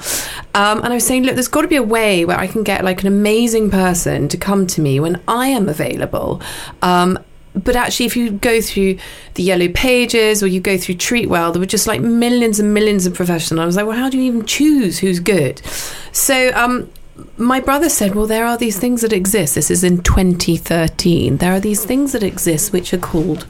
Um, 0.55 0.79
and 0.83 0.87
I 0.87 0.95
was 0.95 1.05
saying, 1.05 1.23
look, 1.23 1.35
there's 1.35 1.47
got 1.47 1.61
to 1.61 1.67
be 1.67 1.75
a 1.75 1.83
way 1.83 2.25
where 2.25 2.39
I 2.39 2.47
can 2.47 2.63
get 2.63 2.83
like 2.83 3.01
an 3.01 3.07
amazing 3.07 3.69
person 3.69 4.27
to 4.29 4.37
come 4.37 4.67
to 4.67 4.81
me 4.81 4.99
when 4.99 5.21
I 5.27 5.47
am 5.47 5.69
available. 5.69 6.41
Um, 6.81 7.19
but 7.55 7.75
actually, 7.75 8.07
if 8.07 8.15
you 8.15 8.31
go 8.31 8.61
through 8.61 8.97
the 9.35 9.43
yellow 9.43 9.67
pages 9.69 10.41
or 10.41 10.47
you 10.47 10.59
go 10.59 10.77
through 10.77 10.95
Treatwell, 10.95 11.53
there 11.53 11.59
were 11.59 11.65
just 11.67 11.85
like 11.85 12.01
millions 12.01 12.59
and 12.59 12.73
millions 12.73 13.05
of 13.05 13.13
professionals. 13.13 13.61
I 13.61 13.65
was 13.65 13.75
like, 13.75 13.85
well, 13.85 13.97
how 13.97 14.09
do 14.09 14.17
you 14.17 14.23
even 14.23 14.45
choose 14.45 14.99
who's 14.99 15.19
good? 15.19 15.61
So, 16.11 16.51
um, 16.55 16.89
my 17.37 17.59
brother 17.59 17.89
said, 17.89 18.15
well, 18.15 18.27
there 18.27 18.45
are 18.45 18.57
these 18.57 18.79
things 18.79 19.01
that 19.01 19.13
exist. 19.13 19.55
This 19.55 19.69
is 19.69 19.83
in 19.83 20.01
2013. 20.01 21.37
There 21.37 21.53
are 21.53 21.59
these 21.59 21.85
things 21.85 22.11
that 22.13 22.23
exist 22.23 22.73
which 22.73 22.93
are 22.93 22.97
called 22.97 23.45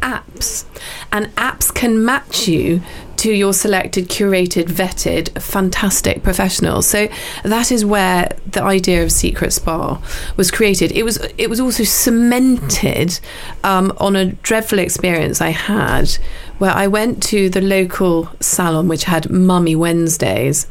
apps. 0.00 0.64
And 1.10 1.26
apps 1.36 1.72
can 1.74 2.04
match 2.04 2.46
you 2.46 2.82
to 3.16 3.32
your 3.32 3.52
selected, 3.52 4.08
curated, 4.08 4.66
vetted, 4.66 5.40
fantastic 5.42 6.22
professionals. 6.22 6.86
So 6.86 7.08
that 7.42 7.72
is 7.72 7.84
where 7.84 8.28
the 8.46 8.62
idea 8.62 9.02
of 9.02 9.10
Secret 9.10 9.52
Spa 9.52 10.00
was 10.36 10.50
created. 10.50 10.92
It 10.92 11.02
was 11.02 11.16
it 11.36 11.50
was 11.50 11.58
also 11.60 11.82
cemented 11.84 13.18
um, 13.64 13.92
on 13.98 14.14
a 14.14 14.32
dreadful 14.32 14.78
experience 14.78 15.40
I 15.40 15.50
had 15.50 16.10
where 16.58 16.70
I 16.70 16.86
went 16.86 17.22
to 17.24 17.50
the 17.50 17.60
local 17.60 18.30
salon 18.40 18.86
which 18.88 19.04
had 19.04 19.30
Mummy 19.30 19.74
Wednesdays. 19.74 20.66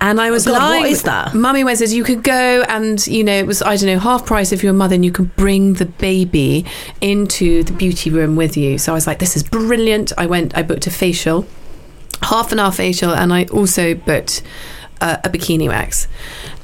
And 0.00 0.20
I 0.20 0.30
was 0.30 0.46
Oh 0.46 0.52
God, 0.52 0.62
what 0.62 0.80
lying. 0.80 0.92
is 0.92 1.02
that? 1.02 1.34
Mummy 1.34 1.64
Wednesdays, 1.64 1.92
you 1.92 2.04
could 2.04 2.22
go 2.22 2.62
and, 2.68 3.04
you 3.08 3.24
know, 3.24 3.32
it 3.34 3.46
was, 3.46 3.62
I 3.62 3.76
don't 3.76 3.86
know, 3.86 3.98
half 3.98 4.24
price 4.26 4.52
if 4.52 4.62
you're 4.62 4.70
a 4.70 4.76
mother 4.76 4.94
and 4.94 5.04
you 5.04 5.10
can 5.10 5.26
bring 5.36 5.74
the 5.74 5.86
baby 5.86 6.64
into 7.00 7.64
the 7.64 7.72
beauty 7.72 8.08
room 8.10 8.36
with 8.36 8.56
you. 8.56 8.78
So 8.78 8.92
I 8.92 8.94
was 8.94 9.06
like, 9.08 9.18
this 9.18 9.34
is 9.36 9.42
brilliant. 9.42 10.12
I 10.16 10.26
went, 10.26 10.56
I 10.56 10.62
booked 10.62 10.86
a 10.86 10.90
facial, 10.92 11.46
half 12.22 12.52
an 12.52 12.60
hour 12.60 12.70
facial, 12.70 13.12
and 13.12 13.32
I 13.32 13.44
also 13.46 13.94
booked 13.94 14.42
uh, 15.00 15.16
a 15.24 15.28
bikini 15.28 15.66
wax. 15.68 16.06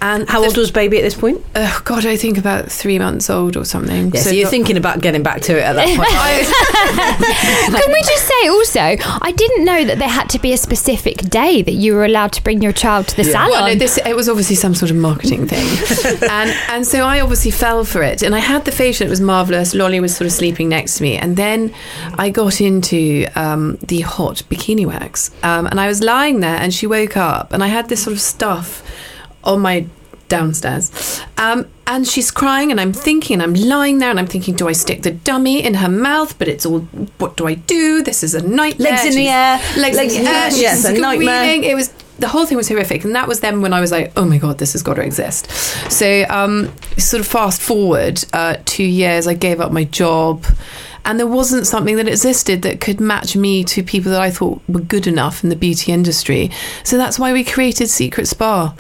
And 0.04 0.28
How 0.28 0.44
old 0.44 0.54
was 0.58 0.70
baby 0.70 0.98
at 0.98 1.02
this 1.02 1.14
point? 1.14 1.42
Oh, 1.54 1.80
God, 1.86 2.04
I 2.04 2.18
think 2.18 2.36
about 2.36 2.70
three 2.70 2.98
months 2.98 3.30
old 3.30 3.56
or 3.56 3.64
something. 3.64 4.12
Yeah, 4.12 4.20
so, 4.20 4.30
you're 4.32 4.44
got- 4.44 4.50
thinking 4.50 4.76
about 4.76 5.00
getting 5.00 5.22
back 5.22 5.40
to 5.42 5.56
it 5.56 5.62
at 5.62 5.72
that 5.72 5.86
point. 5.96 6.10
Can 7.82 7.90
we 7.90 8.02
just 8.02 8.28
say 8.28 8.48
also, 8.48 9.02
I 9.22 9.32
didn't 9.34 9.64
know 9.64 9.82
that 9.86 9.98
there 9.98 10.08
had 10.08 10.28
to 10.30 10.38
be 10.38 10.52
a 10.52 10.58
specific 10.58 11.16
day 11.30 11.62
that 11.62 11.72
you 11.72 11.94
were 11.94 12.04
allowed 12.04 12.32
to 12.34 12.44
bring 12.44 12.60
your 12.60 12.72
child 12.72 13.08
to 13.08 13.16
the 13.16 13.24
salon. 13.24 13.48
Well, 13.48 13.66
no, 13.68 13.74
this 13.76 13.96
it 13.96 14.14
was 14.14 14.28
obviously 14.28 14.56
some 14.56 14.74
sort 14.74 14.90
of 14.90 14.98
marketing 14.98 15.46
thing, 15.48 16.20
and 16.28 16.50
and 16.68 16.86
so 16.86 17.00
I 17.00 17.20
obviously 17.20 17.50
fell 17.50 17.86
for 17.86 18.02
it. 18.02 18.22
And 18.22 18.34
I 18.34 18.40
had 18.40 18.66
the 18.66 18.72
facial; 18.72 19.06
it 19.06 19.10
was 19.10 19.22
marvelous. 19.22 19.74
Lolly 19.74 20.00
was 20.00 20.14
sort 20.14 20.26
of 20.26 20.32
sleeping 20.32 20.68
next 20.68 20.98
to 20.98 21.02
me, 21.02 21.16
and 21.16 21.38
then 21.38 21.74
I 22.18 22.28
got 22.28 22.60
into 22.60 23.26
um, 23.36 23.78
the 23.80 24.02
hot 24.02 24.42
bikini 24.50 24.84
wax, 24.84 25.30
um, 25.42 25.66
and 25.66 25.80
I 25.80 25.86
was 25.86 26.02
lying 26.02 26.40
there, 26.40 26.56
and 26.56 26.74
she 26.74 26.86
woke 26.86 27.16
up, 27.16 27.54
and 27.54 27.64
I 27.64 27.68
had 27.68 27.88
this 27.88 28.02
sort 28.02 28.12
of 28.12 28.20
stuff 28.20 28.82
on 29.44 29.60
my 29.60 29.86
downstairs. 30.28 31.20
Um, 31.38 31.68
and 31.86 32.06
she's 32.08 32.30
crying, 32.30 32.70
and 32.70 32.80
I'm 32.80 32.92
thinking, 32.92 33.40
and 33.40 33.42
I'm 33.42 33.54
lying 33.54 33.98
there, 33.98 34.10
and 34.10 34.18
I'm 34.18 34.26
thinking, 34.26 34.54
do 34.54 34.68
I 34.68 34.72
stick 34.72 35.02
the 35.02 35.10
dummy 35.10 35.62
in 35.62 35.74
her 35.74 35.88
mouth? 35.88 36.38
But 36.38 36.48
it's 36.48 36.64
all, 36.64 36.80
what 37.18 37.36
do 37.36 37.46
I 37.46 37.54
do? 37.54 38.02
This 38.02 38.22
is 38.22 38.34
a 38.34 38.46
nightmare. 38.46 38.92
Legs 38.92 39.04
in 39.04 39.14
the 39.14 39.28
air, 39.28 39.58
Legs, 39.76 39.96
legs 39.96 40.16
in 40.16 40.24
the 40.24 40.30
air. 40.30 40.50
She's 40.50 40.62
Yes, 40.62 40.84
a 40.84 40.98
nightmare. 40.98 41.62
It 41.62 41.74
was 41.74 41.92
the 42.18 42.28
whole 42.28 42.46
thing 42.46 42.56
was 42.56 42.68
horrific, 42.68 43.04
and 43.04 43.14
that 43.14 43.28
was 43.28 43.40
then 43.40 43.60
when 43.60 43.72
I 43.72 43.80
was 43.80 43.90
like, 43.90 44.12
oh 44.16 44.24
my 44.24 44.38
god, 44.38 44.58
this 44.58 44.72
has 44.72 44.82
got 44.82 44.94
to 44.94 45.02
exist. 45.02 45.50
So, 45.90 46.24
um, 46.30 46.72
sort 46.96 47.20
of 47.20 47.26
fast 47.26 47.60
forward 47.60 48.24
uh, 48.32 48.56
two 48.64 48.84
years, 48.84 49.26
I 49.26 49.34
gave 49.34 49.60
up 49.60 49.72
my 49.72 49.84
job. 49.84 50.44
And 51.06 51.18
there 51.20 51.26
wasn't 51.26 51.66
something 51.66 51.96
that 51.96 52.08
existed 52.08 52.62
that 52.62 52.80
could 52.80 52.98
match 52.98 53.36
me 53.36 53.62
to 53.64 53.82
people 53.82 54.10
that 54.12 54.22
I 54.22 54.30
thought 54.30 54.62
were 54.66 54.80
good 54.80 55.06
enough 55.06 55.44
in 55.44 55.50
the 55.50 55.56
beauty 55.56 55.92
industry. 55.92 56.50
So 56.82 56.96
that's 56.96 57.18
why 57.18 57.34
we 57.34 57.44
created 57.44 57.90
Secret 57.90 58.26
Spa. 58.26 58.74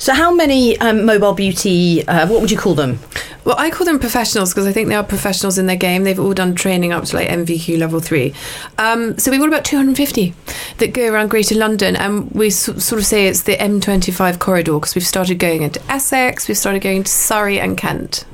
So, 0.00 0.14
how 0.14 0.32
many 0.34 0.78
um, 0.80 1.04
mobile 1.04 1.34
beauty? 1.34 2.06
Uh, 2.08 2.26
what 2.26 2.40
would 2.40 2.50
you 2.50 2.56
call 2.56 2.74
them? 2.74 2.98
Well, 3.44 3.54
I 3.58 3.68
call 3.70 3.84
them 3.84 3.98
professionals 3.98 4.50
because 4.54 4.66
I 4.66 4.72
think 4.72 4.88
they 4.88 4.94
are 4.94 5.04
professionals 5.04 5.58
in 5.58 5.66
their 5.66 5.76
game. 5.76 6.04
They've 6.04 6.18
all 6.18 6.32
done 6.32 6.54
training 6.54 6.90
up 6.92 7.04
to 7.04 7.16
like 7.16 7.28
NVQ 7.28 7.78
level 7.78 8.00
three. 8.00 8.32
Um, 8.78 9.18
so 9.18 9.30
we've 9.30 9.38
got 9.40 9.48
about 9.48 9.66
250 9.66 10.32
that 10.78 10.94
go 10.94 11.06
around 11.12 11.28
Greater 11.28 11.54
London, 11.54 11.96
and 11.96 12.30
we 12.32 12.46
s- 12.46 12.82
sort 12.82 12.98
of 12.98 13.04
say 13.04 13.26
it's 13.26 13.42
the 13.42 13.56
M25 13.56 14.38
corridor 14.38 14.72
because 14.72 14.94
we've 14.94 15.06
started 15.06 15.38
going 15.38 15.62
into 15.62 15.82
Essex, 15.92 16.48
we've 16.48 16.56
started 16.56 16.80
going 16.80 17.04
to 17.04 17.10
Surrey 17.10 17.60
and 17.60 17.76
Kent. 17.76 18.24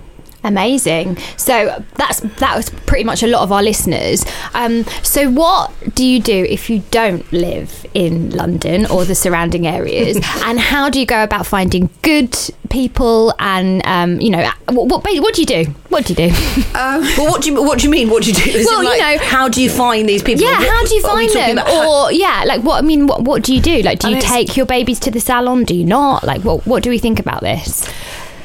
Amazing. 0.47 1.17
So 1.37 1.85
that's 1.97 2.21
that 2.21 2.57
was 2.57 2.71
pretty 2.87 3.03
much 3.05 3.23
a 3.25 3.27
lot 3.27 3.43
of 3.43 3.51
our 3.51 3.63
listeners. 3.65 4.25
Um, 4.55 4.85
so 5.03 5.29
what 5.29 5.73
do 5.95 6.07
you 6.07 6.21
do 6.21 6.45
if 6.49 6.71
you 6.71 6.83
don't 6.93 7.31
live 7.33 7.85
in 7.95 8.31
London 8.31 8.87
or 8.87 9.05
the 9.05 9.15
surrounding 9.17 9.67
areas, 9.67 10.17
and 10.45 10.61
how 10.61 10.89
do 10.89 11.01
you 11.01 11.07
go 11.07 11.23
about 11.25 11.47
finding 11.47 11.91
good 12.03 12.37
people? 12.71 13.35
And 13.41 13.85
um, 13.87 14.21
you 14.21 14.31
know, 14.31 14.49
what, 14.71 14.87
what 14.89 15.05
what 15.05 15.35
do 15.35 15.41
you 15.43 15.47
do? 15.47 15.65
What 15.89 16.07
do 16.07 16.13
you 16.15 16.29
do? 16.29 16.35
well, 16.75 17.31
what 17.31 17.43
do 17.43 17.51
you 17.53 17.61
what 17.63 17.79
do 17.81 17.85
you 17.85 17.91
mean? 17.91 18.09
What 18.09 18.23
do 18.23 18.29
you 18.31 18.35
do? 18.37 18.49
Is 18.51 18.67
Well, 18.67 18.81
it 18.87 18.97
you 18.97 19.03
know- 19.03 19.19
how 19.25 19.49
do 19.49 19.61
you 19.61 19.69
find 19.71 20.09
these 20.09 20.23
people? 20.23 20.45
yeah, 20.45 20.59
What- 20.59 20.69
how 20.69 20.85
do 20.87 20.95
you 20.95 21.03
find 21.03 21.31
them? 21.33 21.59
Or 21.59 22.13
yeah, 22.13 22.45
like 22.47 22.63
what 22.63 22.79
I 22.79 22.87
mean, 22.87 23.09
what 23.09 23.23
what 23.23 23.43
do 23.43 23.53
you 23.53 23.61
do? 23.61 23.83
Like, 23.83 23.99
do 23.99 24.11
you 24.11 24.21
take 24.21 24.57
your 24.57 24.67
babies 24.67 25.01
to 25.01 25.11
the 25.11 25.19
salon? 25.21 25.65
Do 25.65 25.75
you 25.75 25.85
not? 25.85 26.23
Like, 26.23 26.43
what 26.45 26.65
what 26.69 26.85
do 26.85 26.91
we 26.91 26.99
think 26.99 27.19
about 27.19 27.41
this? 27.41 27.85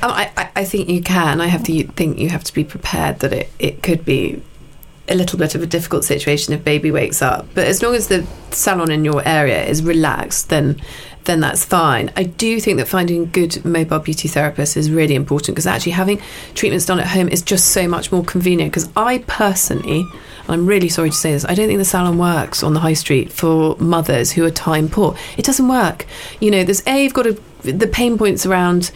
Um, 0.03 0.12
I, 0.12 0.50
I, 0.55 0.65
think 0.65 0.89
you 0.89 1.01
can. 1.01 1.41
I 1.41 1.48
have 1.48 1.63
to 1.63 1.88
think 1.89 2.17
you 2.17 2.29
have 2.29 2.43
to 2.46 2.53
be 2.53 2.63
prepared 2.63 3.20
that 3.20 3.34
it, 3.34 3.51
it 3.60 3.84
could 3.84 4.03
be 4.03 4.41
a 5.08 5.15
little 5.15 5.38
bit 5.38 5.55
of 5.55 5.62
a 5.62 5.65
difficult 5.65 6.05
situation 6.05 6.53
if 6.53 6.63
baby 6.63 6.89
wakes 6.89 7.22
up. 7.22 7.46
But 7.53 7.67
as 7.67 7.84
long 7.84 7.93
as 7.96 8.08
the 8.08 8.25
salon 8.51 8.91
in 8.91 9.05
your 9.05 9.22
area 9.27 9.63
is 9.63 9.84
relaxed, 9.84 10.50
then 10.50 10.81
then 11.25 11.39
that's 11.39 11.63
fine. 11.63 12.12
I 12.15 12.24
do 12.24 12.60
think 12.60 12.77
that 12.79 12.88
finding 12.88 13.29
good 13.29 13.63
mobile 13.63 14.00
beauty 14.00 14.27
therapists 14.27 14.75
is 14.75 14.89
really 14.89 15.13
important 15.13 15.55
because 15.55 15.67
actually 15.67 15.91
having 15.91 16.20
treatments 16.55 16.88
done 16.88 17.00
at 17.00 17.05
home 17.08 17.27
is 17.27 17.43
just 17.43 17.67
so 17.67 17.88
much 17.88 18.12
more 18.12 18.24
convenient. 18.24 18.72
Because 18.72 18.89
I 18.96 19.20
personally, 19.27 20.00
and 20.00 20.50
I'm 20.50 20.65
really 20.65 20.89
sorry 20.89 21.12
to 21.12 21.15
say 21.15 21.31
this, 21.34 21.46
I 21.46 21.53
don't 21.53 21.67
think 21.67 21.77
the 21.77 21.86
salon 21.86 22.17
works 22.17 22.63
on 22.63 22.74
the 22.74 22.79
high 22.79 22.93
street 22.93 23.31
for 23.31 23.75
mothers 23.77 24.31
who 24.31 24.43
are 24.46 24.51
time 24.51 24.89
poor. 24.89 25.15
It 25.38 25.46
doesn't 25.46 25.67
work. 25.67 26.08
You 26.39 26.50
know, 26.50 26.63
there's 26.63 26.81
a 26.88 27.03
you've 27.03 27.13
got 27.13 27.24
to, 27.24 27.34
the 27.62 27.88
pain 27.88 28.17
points 28.17 28.46
around 28.48 28.91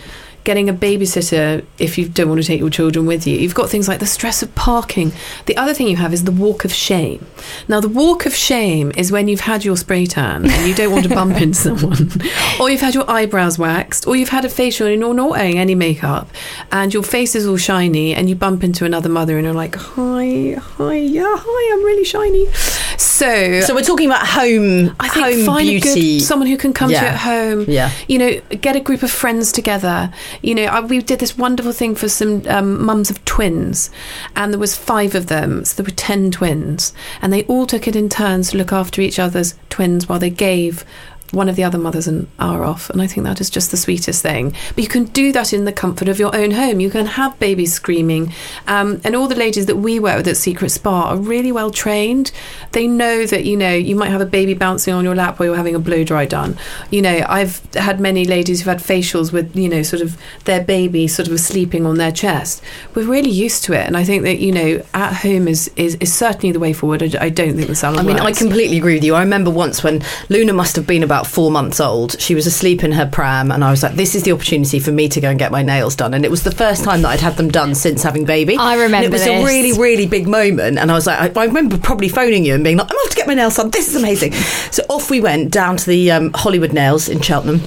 getting 0.45 0.69
a 0.69 0.73
babysitter 0.73 1.65
if 1.79 1.97
you 1.97 2.07
don't 2.07 2.29
want 2.29 2.39
to 2.41 2.47
take 2.47 2.59
your 2.61 2.69
children 2.69 3.05
with 3.05 3.27
you. 3.27 3.37
You've 3.37 3.53
got 3.55 3.69
things 3.69 3.87
like 3.87 3.99
the 3.99 4.05
stress 4.05 4.41
of 4.41 4.53
parking. 4.55 5.11
The 5.47 5.57
other 5.57 5.73
thing 5.73 5.87
you 5.87 5.97
have 5.97 6.13
is 6.13 6.23
the 6.23 6.31
walk 6.31 6.63
of 6.63 6.71
shame. 6.71 7.25
Now, 7.67 7.81
the 7.81 7.89
walk 7.89 8.25
of 8.25 8.33
shame 8.33 8.91
is 8.95 9.11
when 9.11 9.27
you've 9.27 9.41
had 9.41 9.65
your 9.65 9.75
spray 9.75 10.05
tan 10.05 10.49
and 10.49 10.67
you 10.67 10.73
don't 10.73 10.91
want 10.91 11.03
to 11.03 11.09
bump 11.09 11.41
into 11.41 11.55
someone, 11.59 12.09
or 12.59 12.69
you've 12.69 12.81
had 12.81 12.93
your 12.93 13.09
eyebrows 13.09 13.59
waxed, 13.59 14.07
or 14.07 14.15
you've 14.15 14.29
had 14.29 14.45
a 14.45 14.49
facial 14.49 14.87
and 14.87 15.01
you're 15.01 15.13
not 15.13 15.31
wearing 15.31 15.57
any 15.57 15.75
makeup, 15.75 16.29
and 16.71 16.93
your 16.93 17.03
face 17.03 17.35
is 17.35 17.45
all 17.45 17.57
shiny, 17.57 18.13
and 18.15 18.29
you 18.29 18.35
bump 18.35 18.63
into 18.63 18.85
another 18.85 19.09
mother 19.09 19.37
and 19.37 19.45
you're 19.45 19.53
like, 19.53 19.75
"Hi, 19.75 20.55
hi, 20.61 20.93
yeah, 20.95 21.35
hi, 21.37 21.73
I'm 21.73 21.83
really 21.83 22.05
shiny." 22.05 22.47
So, 22.97 23.61
So 23.61 23.73
we're 23.73 23.81
talking 23.81 24.07
about 24.07 24.25
home, 24.27 24.95
I 24.99 25.07
think 25.09 25.25
home 25.25 25.45
find 25.45 25.67
beauty. 25.67 25.89
a 25.89 26.17
good 26.19 26.21
someone 26.25 26.47
who 26.47 26.57
can 26.57 26.73
come 26.73 26.89
to 26.89 26.95
you 26.95 27.01
at 27.01 27.17
home. 27.17 27.65
Yeah. 27.67 27.91
you 28.07 28.17
know, 28.17 28.39
get 28.61 28.75
a 28.75 28.79
group 28.79 29.03
of 29.03 29.11
friends 29.11 29.51
together. 29.51 30.11
You 30.41 30.55
know, 30.55 30.65
I, 30.65 30.79
we 30.81 31.01
did 31.01 31.19
this 31.19 31.37
wonderful 31.37 31.71
thing 31.71 31.95
for 31.95 32.09
some 32.09 32.43
um, 32.47 32.83
mums 32.83 33.09
of 33.09 33.23
twins, 33.25 33.89
and 34.35 34.53
there 34.53 34.59
was 34.59 34.75
five 34.75 35.15
of 35.15 35.27
them, 35.27 35.65
so 35.65 35.75
there 35.75 35.89
were 35.89 35.95
ten 35.95 36.31
twins, 36.31 36.93
and 37.21 37.31
they 37.31 37.43
all 37.43 37.65
took 37.65 37.87
it 37.87 37.95
in 37.95 38.09
turns 38.09 38.51
to 38.51 38.57
look 38.57 38.71
after 38.71 39.01
each 39.01 39.19
other's 39.19 39.55
twins 39.69 40.07
while 40.07 40.19
they 40.19 40.29
gave 40.29 40.85
one 41.31 41.49
of 41.49 41.55
the 41.55 41.63
other 41.63 41.77
mothers 41.77 42.07
and 42.07 42.27
are 42.39 42.63
off. 42.63 42.89
And 42.89 43.01
I 43.01 43.07
think 43.07 43.25
that 43.25 43.41
is 43.41 43.49
just 43.49 43.71
the 43.71 43.77
sweetest 43.77 44.21
thing. 44.21 44.53
But 44.75 44.83
you 44.83 44.87
can 44.87 45.05
do 45.05 45.31
that 45.31 45.53
in 45.53 45.65
the 45.65 45.73
comfort 45.73 46.07
of 46.07 46.19
your 46.19 46.35
own 46.35 46.51
home. 46.51 46.79
You 46.79 46.89
can 46.89 47.05
have 47.05 47.37
babies 47.39 47.73
screaming. 47.73 48.33
Um, 48.67 49.01
and 49.03 49.15
all 49.15 49.27
the 49.27 49.35
ladies 49.35 49.65
that 49.65 49.77
we 49.77 49.99
work 49.99 50.17
with 50.17 50.27
at 50.27 50.37
Secret 50.37 50.69
Spa 50.69 51.09
are 51.09 51.17
really 51.17 51.51
well 51.51 51.71
trained. 51.71 52.31
They 52.71 52.87
know 52.87 53.25
that, 53.25 53.45
you 53.45 53.57
know, 53.57 53.73
you 53.73 53.95
might 53.95 54.09
have 54.09 54.21
a 54.21 54.25
baby 54.25 54.53
bouncing 54.53 54.93
on 54.93 55.03
your 55.03 55.15
lap 55.15 55.39
while 55.39 55.47
you're 55.47 55.55
having 55.55 55.75
a 55.75 55.79
blow 55.79 56.03
dry 56.03 56.25
done. 56.25 56.57
You 56.91 57.01
know, 57.01 57.25
I've 57.27 57.61
had 57.73 57.99
many 57.99 58.25
ladies 58.25 58.59
who've 58.59 58.67
had 58.67 58.79
facials 58.79 59.31
with, 59.31 59.55
you 59.55 59.69
know, 59.69 59.83
sort 59.83 60.01
of 60.01 60.17
their 60.45 60.63
baby 60.63 61.07
sort 61.07 61.27
of 61.27 61.39
sleeping 61.39 61.85
on 61.85 61.97
their 61.97 62.11
chest. 62.11 62.61
We're 62.93 63.07
really 63.07 63.31
used 63.31 63.63
to 63.65 63.73
it. 63.73 63.85
And 63.85 63.97
I 63.97 64.03
think 64.03 64.23
that, 64.23 64.39
you 64.39 64.51
know, 64.51 64.83
at 64.93 65.13
home 65.13 65.47
is, 65.47 65.71
is, 65.75 65.95
is 65.95 66.13
certainly 66.13 66.51
the 66.51 66.59
way 66.59 66.73
forward. 66.73 67.01
I, 67.03 67.25
I 67.25 67.29
don't 67.29 67.55
think 67.55 67.67
the 67.67 67.75
salon 67.75 67.99
I 67.99 68.03
mean, 68.03 68.19
I 68.19 68.31
completely 68.31 68.77
agree 68.77 68.95
with 68.95 69.03
you. 69.03 69.15
I 69.15 69.21
remember 69.21 69.49
once 69.49 69.83
when 69.83 70.03
Luna 70.29 70.53
must 70.53 70.75
have 70.75 70.87
been 70.87 71.03
about 71.03 71.14
four 71.23 71.49
months 71.51 71.79
old. 71.79 72.19
She 72.19 72.35
was 72.35 72.45
asleep 72.45 72.83
in 72.83 72.91
her 72.91 73.05
pram, 73.05 73.51
and 73.51 73.63
I 73.63 73.71
was 73.71 73.81
like, 73.83 73.95
"This 73.95 74.15
is 74.15 74.23
the 74.23 74.31
opportunity 74.33 74.79
for 74.79 74.91
me 74.91 75.07
to 75.09 75.21
go 75.21 75.29
and 75.29 75.39
get 75.39 75.51
my 75.51 75.63
nails 75.63 75.95
done." 75.95 76.13
And 76.13 76.25
it 76.25 76.31
was 76.31 76.43
the 76.43 76.51
first 76.51 76.83
time 76.83 77.01
that 77.03 77.09
I'd 77.09 77.21
had 77.21 77.37
them 77.37 77.49
done 77.49 77.73
since 77.75 78.03
having 78.03 78.25
baby. 78.25 78.57
I 78.57 78.75
remember 78.75 78.97
And 78.97 79.05
it 79.05 79.11
was 79.11 79.23
this. 79.23 79.43
a 79.43 79.45
really, 79.45 79.73
really 79.73 80.05
big 80.07 80.27
moment, 80.27 80.77
and 80.77 80.91
I 80.91 80.93
was 80.93 81.07
like, 81.07 81.37
I, 81.37 81.41
I 81.41 81.45
remember 81.45 81.77
probably 81.77 82.09
phoning 82.09 82.43
you 82.43 82.53
and 82.55 82.63
being 82.63 82.77
like, 82.77 82.91
"I'm 82.91 82.97
off 82.97 83.09
to 83.11 83.15
get 83.15 83.27
my 83.27 83.33
nails 83.35 83.55
done. 83.55 83.69
This 83.69 83.87
is 83.87 83.95
amazing." 83.95 84.33
So 84.71 84.83
off 84.89 85.09
we 85.09 85.21
went 85.21 85.51
down 85.51 85.77
to 85.77 85.85
the 85.85 86.11
um, 86.11 86.31
Hollywood 86.33 86.73
Nails 86.73 87.07
in 87.07 87.21
Cheltenham. 87.21 87.61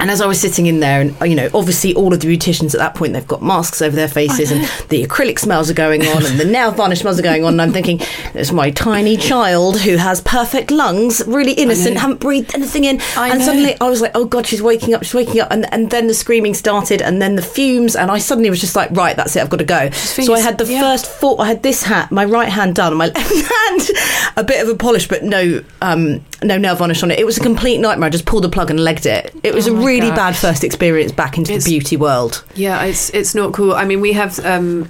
And 0.00 0.10
as 0.10 0.20
I 0.20 0.26
was 0.26 0.40
sitting 0.40 0.66
in 0.66 0.80
there, 0.80 1.00
and 1.00 1.14
you 1.20 1.36
know, 1.36 1.48
obviously 1.54 1.94
all 1.94 2.12
of 2.12 2.20
the 2.20 2.36
beauticians 2.36 2.74
at 2.74 2.78
that 2.78 2.94
point 2.94 3.12
they've 3.12 3.26
got 3.26 3.42
masks 3.42 3.82
over 3.82 3.94
their 3.94 4.08
faces, 4.08 4.50
and 4.50 4.62
the 4.88 5.06
acrylic 5.06 5.38
smells 5.38 5.70
are 5.70 5.74
going 5.74 6.06
on, 6.06 6.24
and 6.24 6.38
the 6.40 6.44
nail 6.44 6.72
varnish 6.72 7.00
smells 7.00 7.18
are 7.18 7.22
going 7.22 7.44
on. 7.44 7.54
And 7.54 7.62
I'm 7.62 7.72
thinking, 7.72 8.00
it's 8.34 8.52
my 8.52 8.70
tiny 8.70 9.16
child 9.16 9.80
who 9.80 9.96
has 9.96 10.20
perfect 10.22 10.70
lungs, 10.70 11.22
really 11.26 11.52
innocent, 11.52 11.98
haven't 11.98 12.20
breathed 12.20 12.54
anything 12.54 12.84
in. 12.84 13.00
I 13.16 13.28
and 13.28 13.38
know. 13.38 13.44
suddenly 13.44 13.80
I 13.80 13.88
was 13.88 14.00
like, 14.00 14.12
oh 14.14 14.24
god, 14.24 14.46
she's 14.46 14.62
waking 14.62 14.94
up, 14.94 15.02
she's 15.02 15.14
waking 15.14 15.40
up, 15.40 15.50
and 15.50 15.72
and 15.72 15.90
then 15.90 16.06
the 16.06 16.14
screaming 16.14 16.54
started, 16.54 17.02
and 17.02 17.20
then 17.20 17.36
the 17.36 17.42
fumes, 17.42 17.94
and 17.94 18.10
I 18.10 18.18
suddenly 18.18 18.50
was 18.50 18.60
just 18.60 18.76
like, 18.76 18.90
right, 18.92 19.16
that's 19.16 19.36
it, 19.36 19.42
I've 19.42 19.50
got 19.50 19.58
to 19.58 19.64
go. 19.64 19.90
So 19.90 20.34
I 20.34 20.40
had 20.40 20.58
the 20.58 20.66
yeah. 20.66 20.80
first 20.80 21.06
four, 21.06 21.40
I 21.40 21.46
had 21.46 21.62
this 21.62 21.82
hat, 21.82 22.10
my 22.10 22.24
right 22.24 22.48
hand 22.48 22.74
done, 22.76 22.96
my 22.96 23.06
left 23.14 23.30
hand 23.30 23.90
a 24.36 24.44
bit 24.44 24.62
of 24.62 24.68
a 24.68 24.74
polish, 24.74 25.08
but 25.08 25.22
no, 25.22 25.62
um, 25.82 26.24
no 26.42 26.56
nail 26.58 26.74
varnish 26.74 27.02
on 27.02 27.10
it. 27.10 27.18
It 27.18 27.26
was 27.26 27.36
a 27.38 27.40
complete 27.40 27.78
nightmare. 27.78 28.06
I 28.06 28.10
just 28.10 28.24
pulled 28.26 28.44
the 28.44 28.48
plug 28.48 28.70
and 28.70 28.80
legged 28.80 29.06
it. 29.06 29.34
It 29.42 29.54
was 29.54 29.68
Oh 29.68 29.76
a 29.76 29.84
really 29.84 30.08
God. 30.08 30.16
bad 30.16 30.36
first 30.36 30.64
experience 30.64 31.12
back 31.12 31.36
into 31.38 31.52
It's- 31.52 31.64
the 31.64 31.70
beauty 31.70 31.96
world. 31.96 32.44
Yeah, 32.54 32.82
it's 32.84 33.10
it's 33.10 33.34
not 33.34 33.52
cool. 33.52 33.74
I 33.74 33.84
mean, 33.84 34.00
we 34.00 34.12
have, 34.14 34.38
um, 34.44 34.88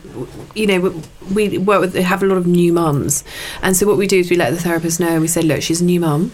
you 0.54 0.66
know, 0.66 0.94
we 1.34 1.58
work 1.58 1.80
with 1.80 1.94
have 1.94 2.22
a 2.22 2.26
lot 2.26 2.38
of 2.38 2.46
new 2.46 2.72
mums, 2.72 3.24
and 3.62 3.76
so 3.76 3.86
what 3.86 3.96
we 3.96 4.06
do 4.06 4.18
is 4.18 4.30
we 4.30 4.36
let 4.36 4.50
the 4.50 4.60
therapist 4.60 5.00
know, 5.00 5.08
and 5.08 5.20
we 5.20 5.28
say, 5.28 5.42
look, 5.42 5.62
she's 5.62 5.80
a 5.80 5.84
new 5.84 6.00
mum. 6.00 6.32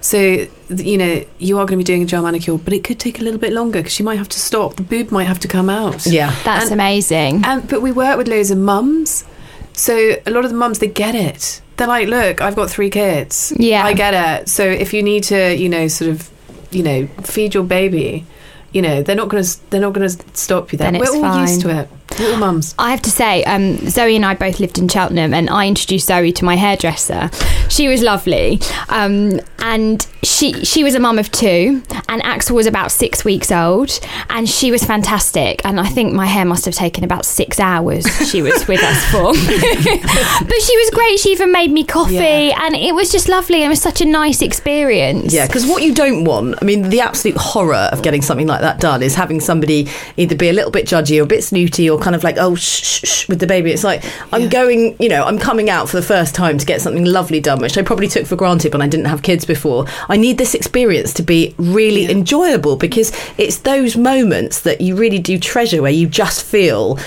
So 0.00 0.46
you 0.68 0.96
know 0.96 1.24
you 1.38 1.58
are 1.58 1.64
going 1.66 1.76
to 1.78 1.84
be 1.84 1.84
doing 1.84 2.02
a 2.02 2.06
gel 2.06 2.22
manicure, 2.22 2.56
but 2.58 2.72
it 2.72 2.84
could 2.84 3.00
take 3.00 3.20
a 3.20 3.24
little 3.24 3.40
bit 3.40 3.52
longer 3.52 3.80
because 3.80 3.92
she 3.92 4.02
might 4.04 4.18
have 4.18 4.28
to 4.28 4.38
stop. 4.38 4.76
The 4.76 4.82
boob 4.82 5.10
might 5.10 5.24
have 5.24 5.40
to 5.40 5.48
come 5.48 5.68
out. 5.68 6.06
Yeah. 6.06 6.32
That's 6.44 6.64
And- 6.66 6.74
amazing. 6.74 7.42
And 7.44 7.66
but 7.68 7.82
we 7.82 7.90
work 7.90 8.16
with 8.16 8.28
loads 8.28 8.50
of 8.52 8.58
mums, 8.58 9.24
so 9.72 10.16
a 10.26 10.30
lot 10.30 10.44
of 10.44 10.50
the 10.52 10.56
mums 10.56 10.78
they 10.78 10.86
get 10.88 11.14
it. 11.14 11.60
They're 11.78 11.86
like, 11.86 12.08
look, 12.08 12.40
I've 12.40 12.56
got 12.56 12.68
three 12.68 12.90
kids. 12.90 13.52
Yeah. 13.56 13.84
I 13.84 13.94
get 13.94 14.12
it. 14.12 14.48
So 14.48 14.64
if 14.64 14.92
you 14.92 15.02
need 15.02 15.22
to, 15.24 15.56
you 15.56 15.68
know, 15.68 15.88
sort 15.88 16.10
of, 16.10 16.30
you 16.70 16.82
know, 16.82 17.06
feed 17.22 17.54
your 17.54 17.64
baby, 17.64 18.26
you 18.72 18.82
know, 18.82 19.02
they're 19.02 19.16
not 19.16 19.28
going 19.28 19.42
to 19.42 19.70
they're 19.70 19.80
not 19.80 19.92
going 19.92 20.08
to 20.08 20.24
stop 20.34 20.72
you. 20.72 20.78
There, 20.78 20.90
Then 20.90 21.00
we're 21.00 21.24
all 21.24 21.40
used 21.40 21.60
to 21.62 21.70
it. 21.70 21.88
We're 22.18 22.36
mums. 22.36 22.74
I 22.78 22.90
have 22.90 23.02
to 23.02 23.10
say, 23.10 23.44
um, 23.44 23.76
Zoe 23.88 24.16
and 24.16 24.24
I 24.26 24.34
both 24.34 24.60
lived 24.60 24.78
in 24.78 24.88
Cheltenham, 24.88 25.32
and 25.34 25.48
I 25.50 25.66
introduced 25.66 26.06
Zoe 26.08 26.32
to 26.32 26.44
my 26.44 26.56
hairdresser. 26.56 27.30
She 27.68 27.88
was 27.88 28.02
lovely, 28.02 28.60
um, 28.88 29.40
and 29.60 30.06
she 30.22 30.64
she 30.64 30.82
was 30.84 30.94
a 30.94 31.00
mum 31.00 31.18
of 31.18 31.30
two, 31.30 31.82
and 32.08 32.22
Axel 32.24 32.56
was 32.56 32.66
about 32.66 32.90
six 32.92 33.24
weeks 33.24 33.52
old, 33.52 33.98
and 34.30 34.48
she 34.48 34.70
was 34.70 34.82
fantastic. 34.84 35.60
And 35.64 35.78
I 35.80 35.86
think 35.86 36.12
my 36.14 36.26
hair 36.26 36.44
must 36.44 36.64
have 36.64 36.74
taken 36.74 37.04
about 37.04 37.24
six 37.24 37.60
hours. 37.60 38.04
She 38.30 38.42
was 38.42 38.66
with 38.66 38.82
us 38.82 39.04
for, 39.10 39.32
but 39.32 40.62
she 40.62 40.76
was 40.76 40.90
great. 40.92 41.18
She 41.18 41.30
even 41.30 41.52
made 41.52 41.70
me 41.70 41.84
coffee, 41.84 42.14
Yeah. 42.14 42.64
and 42.66 42.74
it 42.74 42.94
was 42.94 43.10
just 43.10 43.28
lovely. 43.28 43.62
It 43.62 43.68
was 43.68 43.80
such 43.80 44.00
a 44.00 44.04
nice 44.04 44.42
experience. 44.42 45.32
Yeah, 45.32 45.46
because 45.46 45.66
what 45.66 45.82
you 45.82 45.94
don't 45.94 46.24
want, 46.24 46.56
I 46.60 46.64
mean, 46.64 46.88
the 46.90 47.00
absolute 47.00 47.36
horror 47.36 47.88
of 47.92 48.02
getting 48.02 48.22
something 48.22 48.46
like 48.46 48.60
that 48.60 48.80
done 48.80 49.02
is 49.02 49.14
having 49.14 49.40
somebody 49.40 49.88
either 50.16 50.34
be 50.36 50.48
a 50.48 50.52
little 50.52 50.70
bit 50.70 50.86
judgy 50.86 51.18
or 51.20 51.22
a 51.24 51.26
bit 51.26 51.44
snooty 51.44 51.88
or 51.88 51.98
kind 52.08 52.16
of 52.16 52.24
like, 52.24 52.36
oh, 52.38 52.54
shh, 52.54 52.82
shh, 52.82 53.04
shh, 53.06 53.28
with 53.28 53.38
the 53.38 53.46
baby. 53.46 53.70
It's 53.70 53.84
like, 53.84 54.02
I'm 54.32 54.42
Yeah. 54.44 54.48
going, 54.48 54.96
you 54.98 55.10
know, 55.10 55.24
I'm 55.24 55.38
coming 55.38 55.68
out 55.68 55.90
for 55.90 55.96
the 55.98 56.02
first 56.02 56.34
time 56.34 56.56
to 56.56 56.64
get 56.64 56.80
something 56.80 57.04
lovely 57.04 57.38
done, 57.38 57.58
which 57.60 57.76
I 57.76 57.82
probably 57.82 58.08
took 58.08 58.24
for 58.24 58.34
granted 58.34 58.72
when 58.72 58.80
I 58.80 58.86
didn't 58.88 59.04
have 59.12 59.20
kids 59.20 59.44
before. 59.44 59.84
I 60.08 60.16
need 60.16 60.38
this 60.38 60.54
experience 60.54 61.12
to 61.14 61.22
be 61.22 61.54
really 61.58 62.04
Yeah. 62.04 62.12
enjoyable 62.12 62.76
because 62.76 63.12
it's 63.36 63.58
those 63.58 63.94
moments 63.94 64.60
that 64.60 64.80
you 64.80 64.96
really 64.96 65.18
do 65.18 65.38
treasure 65.38 65.82
where 65.82 65.90
you 65.92 66.06
just 66.06 66.42
feel. 66.42 66.98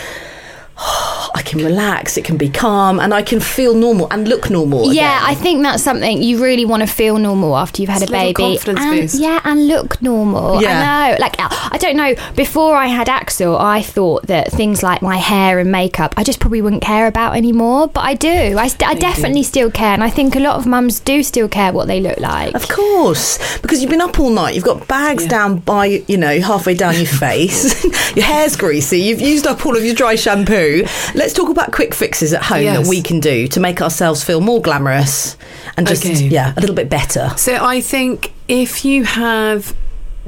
I 1.33 1.41
can 1.43 1.59
relax, 1.63 2.17
it 2.17 2.25
can 2.25 2.37
be 2.37 2.49
calm, 2.49 2.99
and 2.99 3.13
I 3.13 3.21
can 3.21 3.39
feel 3.39 3.73
normal 3.75 4.07
and 4.11 4.27
look 4.27 4.49
normal. 4.49 4.91
Yeah, 4.93 5.17
again. 5.17 5.29
I 5.29 5.35
think 5.35 5.63
that's 5.63 5.83
something 5.83 6.21
you 6.21 6.41
really 6.43 6.65
want 6.65 6.81
to 6.81 6.87
feel 6.87 7.17
normal 7.17 7.55
after 7.55 7.81
you've 7.81 7.89
had 7.89 8.01
It's 8.01 8.11
a 8.11 8.15
a 8.15 8.17
baby. 8.19 8.33
confidence 8.33 8.79
and, 8.79 9.01
boost. 9.01 9.19
Yeah, 9.19 9.39
and 9.43 9.67
look 9.67 10.01
normal. 10.01 10.61
Yeah. 10.61 10.69
I 10.79 11.11
know. 11.11 11.17
Like 11.19 11.35
uh, 11.39 11.47
I 11.51 11.77
don't 11.79 11.95
know. 11.95 12.15
Before 12.35 12.75
I 12.75 12.87
had 12.87 13.09
Axel, 13.09 13.57
I 13.57 13.81
thought 13.81 14.27
that 14.27 14.51
things 14.51 14.81
like 14.83 15.01
my 15.01 15.17
hair 15.17 15.59
and 15.59 15.71
makeup, 15.71 16.13
I 16.17 16.23
just 16.23 16.39
probably 16.39 16.61
wouldn't 16.61 16.81
care 16.81 17.07
about 17.07 17.35
anymore. 17.35 17.87
But 17.87 18.01
I 18.01 18.13
do. 18.15 18.57
I, 18.57 18.67
st- 18.67 18.89
I 18.89 18.93
definitely 18.95 19.43
still 19.43 19.69
care, 19.71 19.93
and 19.93 20.03
I 20.03 20.09
think 20.09 20.35
a 20.35 20.39
lot 20.39 20.55
of 20.57 20.65
mums 20.65 20.99
do 20.99 21.21
still 21.23 21.47
care 21.47 21.71
what 21.71 21.87
they 21.87 21.99
look 22.01 22.19
like. 22.19 22.55
Of 22.55 22.67
course, 22.69 23.37
because 23.59 23.81
you've 23.81 23.91
been 23.91 24.01
up 24.01 24.19
all 24.19 24.29
night. 24.31 24.55
You've 24.55 24.63
got 24.63 24.87
bags 24.87 25.23
Yeah. 25.23 25.29
down 25.29 25.57
by, 25.59 26.03
you 26.07 26.17
know, 26.17 26.39
halfway 26.41 26.73
down 26.75 26.95
your 26.95 27.05
face. 27.05 27.83
your 28.15 28.25
hair's 28.25 28.55
greasy. 28.55 28.99
You've 29.01 29.21
used 29.21 29.45
up 29.47 29.65
all 29.65 29.77
of 29.77 29.83
your 29.85 29.95
dry 29.95 30.15
shampoo. 30.15 30.70
Let's 31.15 31.33
talk 31.33 31.49
about 31.49 31.71
quick 31.71 31.93
fixes 31.93 32.33
at 32.33 32.43
home 32.43 32.63
Yes. 32.63 32.77
that 32.77 32.87
we 32.89 33.01
can 33.01 33.19
do 33.19 33.47
to 33.49 33.59
make 33.59 33.81
ourselves 33.81 34.23
feel 34.23 34.41
more 34.41 34.61
glamorous 34.61 35.37
and 35.77 35.87
just, 35.87 36.05
Okay. 36.05 36.27
yeah, 36.27 36.53
a 36.57 36.59
little 36.61 36.75
bit 36.75 36.89
better. 36.89 37.31
So 37.37 37.57
I 37.63 37.81
think 37.81 38.33
if 38.47 38.83
you 38.85 39.03
have 39.03 39.73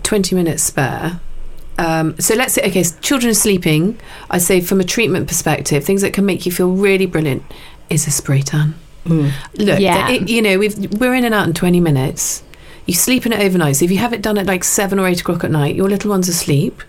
20 0.03 0.35
minutes 0.35 0.63
spare, 0.63 1.19
um, 1.77 2.15
so 2.19 2.35
let's 2.35 2.53
say, 2.53 2.61
okay, 2.67 2.81
s- 2.81 2.95
children 3.01 3.31
are 3.31 3.35
sleeping. 3.35 3.97
I 4.29 4.37
say 4.37 4.61
from 4.61 4.79
a 4.79 4.83
treatment 4.83 5.27
perspective, 5.27 5.83
things 5.83 6.01
that 6.01 6.13
can 6.13 6.25
make 6.25 6.45
you 6.45 6.51
feel 6.51 6.69
really 6.71 7.05
brilliant 7.07 7.43
is 7.89 8.05
a 8.07 8.11
spray 8.11 8.41
tan. 8.41 8.75
Look, 9.05 9.79
Yeah. 9.79 10.09
it- 10.09 10.29
you 10.29 10.41
know, 10.41 10.57
we've, 10.57 10.77
we're 10.99 11.13
in 11.13 11.25
and 11.25 11.33
out 11.33 11.47
in 11.47 11.53
20 11.53 11.79
minutes. 11.79 12.43
You 12.85 12.93
sleep 12.93 13.25
in 13.25 13.33
it 13.33 13.39
overnight. 13.39 13.77
So 13.77 13.85
if 13.85 13.91
you 13.91 13.97
have 13.97 14.13
it 14.13 14.21
done 14.21 14.37
at 14.37 14.45
like 14.45 14.63
seven 14.63 14.99
or 14.99 15.07
eight 15.07 15.21
o'clock 15.21 15.43
at 15.43 15.51
night, 15.51 15.75
your 15.75 15.89
little 15.89 16.09
one's 16.09 16.27
asleep. 16.29 16.81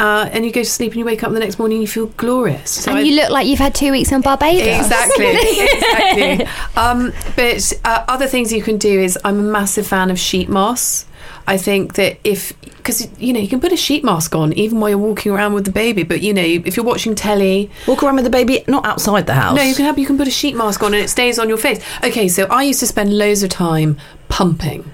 Uh, 0.00 0.28
and 0.32 0.46
you 0.46 0.50
go 0.50 0.62
to 0.62 0.68
sleep 0.68 0.92
and 0.92 0.98
you 0.98 1.04
wake 1.04 1.22
up 1.22 1.30
the 1.30 1.38
next 1.38 1.58
morning 1.58 1.76
and 1.76 1.82
you 1.82 1.88
feel 1.88 2.06
glorious. 2.16 2.70
So 2.70 2.90
and 2.90 3.00
I- 3.00 3.02
you 3.02 3.14
look 3.16 3.30
like 3.30 3.46
you've 3.46 3.58
had 3.58 3.74
two 3.74 3.92
weeks 3.92 4.10
on 4.12 4.22
Barbados. 4.22 4.66
Exactly, 4.66 5.26
exactly. 5.74 6.46
Um, 6.76 7.12
but 7.36 7.72
uh, 7.84 8.04
other 8.08 8.26
things 8.26 8.50
you 8.52 8.62
can 8.62 8.78
do 8.78 8.98
is 9.00 9.18
I'm 9.24 9.38
a 9.38 9.42
massive 9.42 9.86
fan 9.86 10.10
of 10.10 10.18
sheet 10.18 10.48
masks. 10.48 11.06
I 11.46 11.56
think 11.58 11.94
that 11.94 12.18
if 12.24 12.58
because 12.62 13.08
you 13.20 13.32
know 13.32 13.40
you 13.40 13.48
can 13.48 13.60
put 13.60 13.72
a 13.72 13.76
sheet 13.76 14.04
mask 14.04 14.34
on 14.34 14.52
even 14.54 14.80
while 14.80 14.88
you're 14.90 14.98
walking 14.98 15.32
around 15.32 15.52
with 15.52 15.64
the 15.64 15.72
baby, 15.72 16.02
but 16.02 16.22
you 16.22 16.32
know 16.32 16.42
if 16.42 16.76
you're 16.76 16.86
watching 16.86 17.14
telly, 17.14 17.70
Walk 17.86 18.02
around 18.02 18.16
with 18.16 18.24
the 18.24 18.30
baby, 18.30 18.64
not 18.68 18.86
outside 18.86 19.26
the 19.26 19.34
house. 19.34 19.56
no, 19.56 19.62
you 19.62 19.74
can 19.74 19.84
have 19.84 19.98
you 19.98 20.06
can 20.06 20.16
put 20.16 20.28
a 20.28 20.30
sheet 20.30 20.54
mask 20.56 20.82
on 20.82 20.94
and 20.94 21.02
it 21.02 21.08
stays 21.08 21.38
on 21.38 21.48
your 21.48 21.58
face. 21.58 21.84
Okay, 22.04 22.28
so 22.28 22.44
I 22.44 22.62
used 22.62 22.80
to 22.80 22.86
spend 22.86 23.16
loads 23.18 23.42
of 23.42 23.50
time 23.50 23.98
pumping. 24.28 24.90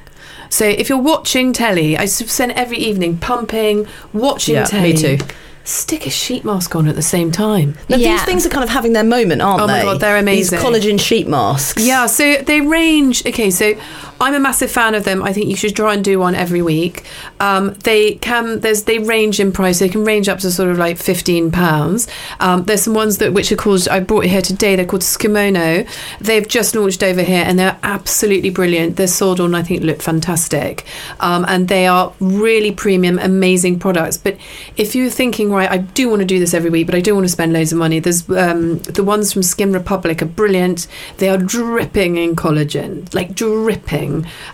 So 0.57 0.64
if 0.64 0.88
you're 0.88 0.97
watching 0.97 1.53
telly, 1.53 1.99
I 1.99 2.03
used 2.03 2.27
spend 2.27 2.53
every 2.53 2.79
evening 2.79 3.19
pumping, 3.19 3.87
watching 4.14 4.55
Yeah, 4.55 4.64
telly. 4.64 4.95
me 4.95 4.99
too. 4.99 5.19
Stick 5.64 6.07
a 6.07 6.11
sheet 6.11 6.47
mask 6.47 6.75
on 6.75 6.88
at 6.88 6.95
the 6.95 7.03
same 7.03 7.31
time. 7.31 7.77
Now, 7.90 7.99
Yeah. 7.99 8.12
These 8.12 8.23
things 8.25 8.47
are 8.47 8.49
kind 8.49 8.64
of 8.64 8.71
having 8.71 8.95
their 8.95 9.05
moment, 9.05 9.42
aren't 9.42 9.61
oh 9.61 9.66
they? 9.66 9.73
Oh 9.75 9.77
they? 9.77 9.85
my 9.85 9.92
God, 9.92 10.01
they're 10.01 10.16
amazing. 10.16 10.59
These 10.59 10.64
collagen 10.66 10.99
sheet 10.99 11.29
masks. 11.29 11.85
Yeah, 11.85 12.07
so 12.07 12.37
they 12.37 12.62
range. 12.62 13.27
Okay, 13.27 13.51
so 13.51 13.75
I'm 14.20 14.35
a 14.35 14.40
massive 14.40 14.70
fan 14.70 14.94
of 14.94 15.05
them. 15.05 15.22
I 15.22 15.33
think 15.33 15.48
you 15.48 15.57
should 15.57 15.76
try 15.76 15.94
and 15.94 16.05
do 16.05 16.18
one 16.18 16.35
every 16.35 16.62
week. 16.62 17.05
Um, 17.40 17.74
they 17.85 18.14
can 18.14 18.61
there's 18.61 18.85
they 18.85 18.98
range 18.98 19.40
in 19.40 19.52
price. 19.52 19.79
They 19.79 19.88
can 19.88 20.05
range 20.05 20.29
up 20.29 20.38
to 20.40 20.50
sort 20.50 20.70
of 20.70 20.79
like 20.79 20.96
fifteen 20.96 21.50
pounds. 21.50 22.09
Um, 22.40 22.64
there's 22.64 22.83
some 22.83 22.94
ones 22.94 23.18
that 23.18 23.33
which 23.33 23.52
are 23.52 23.57
called 23.57 23.88
I 23.88 24.00
brought 24.00 24.24
here 24.24 24.42
today. 24.42 24.76
They're 24.76 24.87
called 24.87 25.02
Skimono. 25.02 25.87
They've 26.20 26.46
just 26.46 26.74
launched 26.74 27.02
over 27.02 27.22
here 27.22 27.44
and 27.46 27.59
they're 27.59 27.79
absolutely 27.83 28.50
brilliant. 28.50 28.96
They're 28.96 29.07
sold 29.07 29.40
on 29.40 29.55
I 29.55 29.62
think 29.62 29.83
look 29.83 30.00
fantastic, 30.00 30.85
um, 31.20 31.44
and 31.48 31.68
they 31.68 31.87
are 31.87 32.12
really 32.20 32.72
premium, 32.72 33.18
amazing 33.18 33.79
products. 33.79 34.16
But 34.16 34.37
if 34.76 34.94
you're 34.94 35.11
thinking 35.11 35.50
right, 35.50 35.70
I 35.70 35.79
do 35.79 36.09
want 36.09 36.20
to 36.20 36.26
do 36.26 36.38
this 36.38 36.55
every 36.55 36.70
week, 36.70 36.87
but 36.87 36.94
I 36.94 37.00
don't 37.00 37.16
want 37.16 37.26
to 37.26 37.33
spend 37.33 37.52
loads 37.52 37.72
of 37.72 37.79
money. 37.79 37.98
There's 38.00 38.29
um, 38.31 38.79
the 38.79 39.05
ones 39.05 39.33
from 39.33 39.42
Skin 39.42 39.72
Republic 39.72 40.22
are 40.22 40.26
brilliant. 40.26 40.87
They 41.18 41.29
are 41.29 41.38
dripping 41.38 42.16
in 42.16 42.37
collagen, 42.37 43.12
like 43.14 43.35
dripping, 43.35 44.06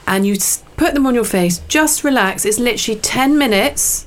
and 0.07 0.27
you 0.27 0.37
put 0.77 0.95
them 0.95 1.07
on 1.07 1.15
your 1.15 1.25
face. 1.25 1.59
Just 1.69 2.05
relax. 2.05 2.45
It's 2.45 2.59
literally 2.59 3.01
ten 3.01 3.38
minutes. 3.38 4.07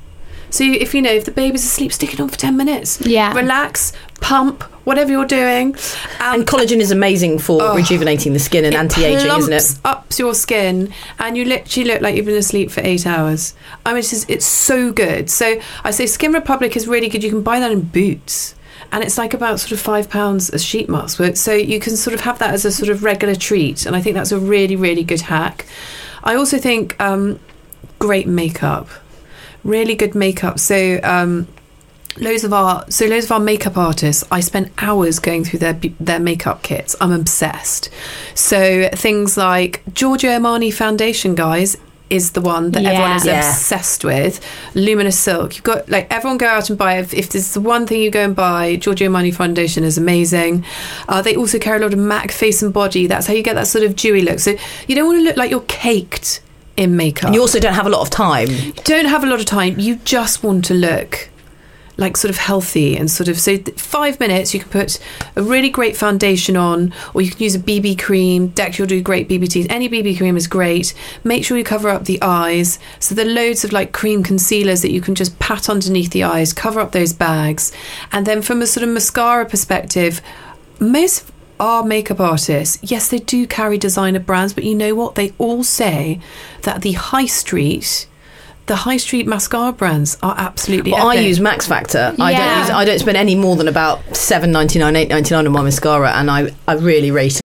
So 0.49 0.63
you, 0.63 0.73
if 0.73 0.93
you 0.93 1.01
know 1.01 1.12
if 1.12 1.25
the 1.25 1.31
baby's 1.31 1.65
asleep, 1.65 1.91
stick 1.91 2.13
it 2.13 2.19
on 2.19 2.29
for 2.29 2.38
ten 2.38 2.55
minutes. 2.55 3.01
Yeah. 3.05 3.34
relax, 3.34 3.91
pump, 4.21 4.63
whatever 4.86 5.12
you're 5.12 5.25
doing. 5.25 5.75
Um, 6.19 6.36
And 6.36 6.47
collagen 6.47 6.79
is 6.79 6.91
amazing 6.91 7.39
for 7.39 7.75
rejuvenating 7.75 8.31
the 8.34 8.39
skin 8.39 8.63
and 8.63 8.73
anti-aging, 8.75 9.27
isn't 9.39 9.53
it? 9.53 9.63
plumps 9.63 9.79
up 9.84 10.05
your 10.17 10.34
skin, 10.34 10.93
and 11.19 11.36
you 11.36 11.43
literally 11.45 11.89
look 11.89 12.01
like 12.01 12.15
you've 12.15 12.25
been 12.25 12.36
asleep 12.38 12.71
for 12.71 12.81
eight 12.81 13.05
hours. 13.05 13.53
I 13.86 13.89
mean, 13.89 13.99
it's, 13.99 14.12
just, 14.12 14.29
it's 14.29 14.45
so 14.45 14.93
good. 14.93 15.29
So 15.29 15.60
I 15.84 15.91
say 15.91 16.05
Skin 16.05 16.31
Republic 16.31 16.77
is 16.77 16.88
really 16.88 17.10
good. 17.10 17.23
You 17.23 17.31
can 17.31 17.43
buy 17.43 17.60
that 17.60 17.71
in 17.71 17.81
Boots. 17.81 18.54
And 18.95 19.03
it's 19.03 19.17
like 19.17 19.34
about 19.34 19.60
sort 19.60 19.73
of 19.73 19.81
five 19.81 20.10
pounds 20.10 20.49
a 20.51 20.58
sheet 20.58 20.88
mask. 20.88 21.21
So- 21.36 21.53
you 21.53 21.81
can 21.81 21.97
sort 21.97 22.13
of 22.13 22.21
have 22.21 22.39
that 22.39 22.53
as 22.53 22.63
a 22.63 22.71
sort 22.71 22.88
of 22.88 23.03
regular 23.03 23.36
treat. 23.36 23.86
And 23.86 23.93
I 23.93 24.01
think 24.01 24.13
that's 24.15 24.31
a 24.31 24.39
really, 24.39 24.77
really 24.77 25.03
good 25.03 25.19
hack. 25.19 25.65
I 26.23 26.36
also 26.36 26.58
think 26.58 26.95
um, 27.01 27.38
great 27.99 28.25
makeup, 28.25 28.88
really 29.65 29.95
good 29.95 30.15
makeup. 30.15 30.60
So 30.60 31.01
um, 31.03 31.45
loads 32.17 32.45
of 32.45 32.53
our 32.53 32.89
so 32.89 33.05
loads 33.08 33.25
of 33.25 33.34
our 33.34 33.41
makeup 33.41 33.77
artists 33.77 34.23
i 34.31 34.39
spend 34.39 34.71
hours 34.77 35.19
going 35.19 35.43
through 35.43 35.60
their 35.60 35.73
their 35.99 36.17
makeup 36.17 36.63
kits 36.63 36.95
i'm 37.01 37.12
obsessed 37.12 37.89
so 38.36 38.88
things 38.93 39.36
like 39.36 39.84
giorgio 39.93 40.29
armani 40.29 40.73
foundation 40.73 41.36
guys 41.36 41.75
is 42.09 42.31
the 42.31 42.41
one 42.41 42.71
that 42.71 42.83
everyone 42.83 43.13
is 43.15 43.25
Yeah. 43.25 43.39
obsessed 43.39 44.03
with 44.05 44.39
luminous 44.75 45.17
silk 45.17 45.55
you've 45.55 45.63
got 45.63 45.89
like 45.89 46.05
everyone 46.11 46.37
go 46.37 46.47
out 46.47 46.69
and 46.69 46.77
buy 46.77 46.99
if, 46.99 47.13
if 47.13 47.29
there's 47.29 47.53
the 47.53 47.61
one 47.61 47.87
thing 47.87 48.01
you 48.01 48.11
go 48.11 48.23
and 48.23 48.35
buy 48.35 48.75
giorgio 48.75 49.09
armani 49.09 49.33
foundation 49.33 49.83
is 49.83 49.97
amazing 49.97 50.63
uh, 51.09 51.21
they 51.21 51.35
also 51.35 51.57
carry 51.57 51.77
a 51.77 51.81
lot 51.81 51.93
of 51.93 51.99
mac 51.99 52.31
face 52.31 52.61
and 52.61 52.73
body 52.73 53.07
that's 53.07 53.25
how 53.27 53.33
you 53.33 53.41
get 53.41 53.55
that 53.55 53.67
sort 53.67 53.83
of 53.83 53.95
dewy 53.95 54.21
look 54.21 54.39
so 54.39 54.55
you 54.87 54.93
don't 54.95 55.07
want 55.07 55.17
to 55.19 55.23
look 55.23 55.37
like 55.37 55.49
you're 55.49 55.61
caked 55.61 56.41
in 56.77 56.95
makeup 56.97 57.25
And 57.25 57.35
you 57.35 57.41
also 57.41 57.59
don't 57.59 57.73
have 57.73 57.85
a 57.85 57.89
lot 57.89 58.01
of 58.01 58.09
time. 58.09 58.49
don't 58.83 59.05
have 59.05 59.23
a 59.23 59.27
lot 59.27 59.39
of 59.39 59.45
time. 59.45 59.79
You 59.79 59.95
just 60.03 60.43
want 60.43 60.65
to 60.65 60.73
look 60.73 61.29
like 61.97 62.17
sort 62.17 62.29
of 62.29 62.38
healthy 62.38 62.97
and 62.97 63.10
sort 63.10 63.27
of 63.27 63.39
so 63.39 63.58
five 63.77 64.19
minutes 64.19 64.53
you 64.53 64.60
can 64.60 64.69
put 64.69 64.99
a 65.36 65.43
really 65.43 65.69
great 65.69 65.95
foundation 65.95 66.58
on 66.58 66.93
or 67.13 67.21
you 67.21 67.31
can 67.31 67.41
use 67.41 67.55
a 67.55 67.60
bb 67.60 67.97
cream. 67.97 68.47
Deck 68.47 68.77
you'll 68.77 68.88
do 68.88 69.01
great 69.01 69.29
BB 69.29 69.43
bbts 69.43 69.67
any 69.69 69.89
bb 69.89 70.17
cream 70.17 70.38
is 70.38 70.47
great. 70.47 70.93
Make 71.23 71.45
sure 71.45 71.58
you 71.58 71.63
cover 71.63 71.89
up 71.89 72.05
the 72.05 72.21
eyes. 72.21 72.79
So 72.99 73.15
there 73.15 73.25
are 73.25 73.29
loads 73.29 73.63
of 73.63 73.71
like 73.71 73.91
cream 73.91 74.23
concealers 74.23 74.81
that 74.81 74.91
you 74.91 75.01
can 75.01 75.15
just 75.15 75.38
pat 75.39 75.69
underneath 75.69 76.12
the 76.12 76.23
eyes 76.23 76.53
cover 76.53 76.79
up 76.79 76.91
those 76.91 77.13
bags. 77.13 77.71
And 78.12 78.25
then 78.25 78.41
from 78.41 78.62
a 78.62 78.67
sort 78.67 78.84
of 78.84 78.89
mascara 78.89 79.45
perspective 79.45 80.21
most 80.79 81.31
our 81.60 81.84
makeup 81.84 82.19
artists, 82.19 82.79
yes, 82.81 83.10
they 83.10 83.19
do 83.19 83.47
carry 83.47 83.77
designer 83.77 84.19
brands, 84.19 84.53
but 84.53 84.63
you 84.63 84.75
know 84.75 84.93
what? 84.93 85.15
They 85.15 85.34
all 85.38 85.63
say 85.63 86.19
that 86.63 86.81
the 86.81 86.93
high 86.93 87.27
street, 87.27 88.08
the 88.67 88.75
high 88.75 88.97
street 88.97 89.28
mascara 89.28 89.71
brands 89.71 90.17
are 90.23 90.36
absolutely. 90.38 90.91
Well, 90.91 91.08
I 91.10 91.15
use 91.15 91.39
Max 91.39 91.67
Factor. 91.67 92.13
I 92.19 92.32
don't 92.34 92.41
Yeah. 92.41 92.62
use. 92.62 92.69
I 92.71 92.86
don't 92.86 92.99
spend 92.99 93.17
any 93.17 93.36
more 93.36 93.56
than 93.56 93.67
about 93.67 94.15
seven 94.15 94.51
ninety 94.51 94.80
nine, 94.80 94.95
eight 94.95 95.10
ninety 95.10 95.34
nine 95.36 95.45
on 95.45 95.54
my 95.54 95.62
mascara, 95.62 96.12
and 96.13 96.30
I 96.32 96.51
I 96.67 96.73
really 96.73 97.12
rate 97.12 97.36
it. 97.38 97.41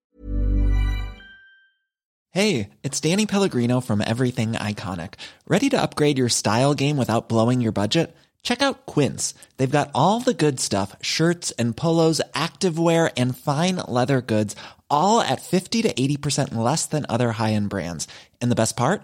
Hey, 2.33 2.69
it's 2.81 2.99
Danny 3.01 3.25
Pellegrino 3.25 3.81
from 3.81 4.01
Everything 4.01 4.53
Iconic. 4.53 5.15
Ready 5.47 5.69
to 5.69 5.81
upgrade 5.81 6.17
your 6.17 6.29
style 6.29 6.73
game 6.73 6.95
without 6.95 7.27
blowing 7.27 7.59
your 7.59 7.73
budget? 7.73 8.15
Check 8.41 8.61
out 8.61 8.85
Quince. 8.85 9.33
They've 9.57 9.69
got 9.69 9.91
all 9.93 10.21
the 10.21 10.33
good 10.33 10.59
stuff 10.59 10.95
shirts 11.01 11.51
and 11.59 11.75
polos, 11.75 12.21
activewear, 12.33 13.11
and 13.17 13.37
fine 13.37 13.81
leather 13.87 14.21
goods, 14.21 14.55
all 14.89 15.19
at 15.21 15.41
50 15.41 15.81
to 15.83 15.93
80% 15.93 16.55
less 16.55 16.85
than 16.85 17.05
other 17.09 17.33
high 17.33 17.51
end 17.53 17.69
brands. 17.69 18.07
And 18.41 18.49
the 18.49 18.55
best 18.55 18.75
part? 18.77 19.03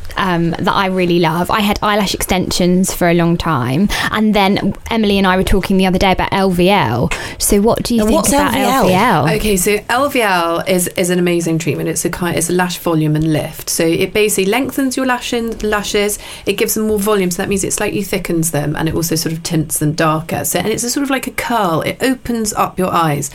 um, 0.17 0.51
that 0.51 0.73
I 0.73 0.87
really 0.87 1.19
love. 1.19 1.49
I 1.49 1.61
had 1.61 1.79
eyelash 1.81 2.13
extensions 2.13 2.93
for 2.93 3.09
a 3.09 3.13
long 3.13 3.37
time, 3.37 3.89
and 4.11 4.33
then 4.33 4.75
Emily 4.89 5.17
and 5.17 5.27
I 5.27 5.37
were 5.37 5.43
talking 5.43 5.77
the 5.77 5.85
other 5.85 5.99
day 5.99 6.11
about 6.11 6.31
LVL. 6.31 7.13
So, 7.41 7.61
what 7.61 7.83
do 7.83 7.95
you 7.95 8.01
Now, 8.01 8.05
think 8.07 8.15
what's 8.17 8.29
about 8.29 8.53
LVL? 8.53 8.89
LVL? 8.89 9.35
Okay, 9.37 9.57
so 9.57 9.77
LVL 9.77 10.67
is, 10.67 10.87
is 10.89 11.09
an 11.09 11.19
amazing 11.19 11.59
treatment. 11.59 11.89
It's 11.89 12.05
a 12.05 12.09
kind, 12.09 12.37
it's 12.37 12.49
a 12.49 12.53
lash 12.53 12.77
volume 12.77 13.15
and 13.15 13.31
lift. 13.31 13.69
So 13.69 13.85
it 13.85 14.13
basically 14.13 14.51
lengthens 14.51 14.97
your 14.97 15.05
lashes, 15.05 15.63
lashes. 15.63 16.19
It 16.45 16.53
gives 16.53 16.73
them 16.75 16.87
more 16.87 16.99
volume, 16.99 17.31
so 17.31 17.41
that 17.41 17.49
means 17.49 17.63
it 17.63 17.73
slightly 17.73 18.03
thickens 18.03 18.51
them, 18.51 18.75
and 18.75 18.87
it 18.89 18.95
also 18.95 19.15
sort 19.15 19.33
of 19.33 19.43
tints 19.43 19.79
them 19.79 19.93
darker. 19.93 20.45
So 20.45 20.59
and 20.59 20.67
it's 20.67 20.83
a 20.83 20.89
sort 20.89 21.03
of 21.03 21.09
like 21.09 21.27
a 21.27 21.31
curl. 21.31 21.81
It 21.81 22.01
opens 22.01 22.53
up 22.53 22.77
your 22.77 22.91
eyes. 22.91 23.31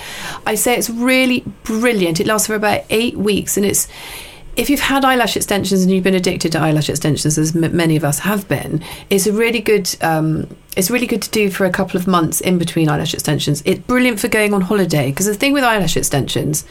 I 0.47 0.55
say 0.55 0.77
it's 0.77 0.91
really 0.91 1.45
brilliant. 1.65 2.21
It 2.21 2.27
lasts 2.27 2.47
for 2.47 2.55
about 2.55 2.83
eight 2.91 3.17
weeks, 3.17 3.57
and 3.57 3.67
it's 3.67 3.89
if 4.57 4.71
you've 4.71 4.81
had 4.81 5.05
eyelash 5.05 5.37
extensions 5.37 5.83
and 5.83 5.91
you've 5.93 6.05
been 6.05 6.15
addicted 6.15 6.53
to 6.53 6.59
eyelash 6.59 6.89
extensions, 6.89 7.37
as 7.39 7.55
m- 7.55 7.77
many 7.77 7.97
of 7.97 8.05
us 8.05 8.21
have 8.21 8.49
been, 8.49 8.83
it's 9.11 9.27
a 9.27 9.33
really 9.33 9.61
good. 9.61 9.95
Um, 10.01 10.49
it's 10.77 10.91
really 10.91 11.07
good 11.07 11.23
to 11.23 11.31
do 11.31 11.51
for 11.51 11.65
a 11.65 11.71
couple 11.71 11.99
of 11.99 12.07
months 12.07 12.41
in 12.41 12.59
between 12.59 12.89
eyelash 12.89 13.15
extensions. 13.15 13.63
It's 13.65 13.81
brilliant 13.81 14.21
for 14.21 14.29
going 14.29 14.53
on 14.55 14.61
holiday 14.63 15.11
because 15.11 15.27
the 15.27 15.35
thing 15.35 15.53
with 15.53 15.65
eyelash 15.65 15.97
extensions 15.97 16.65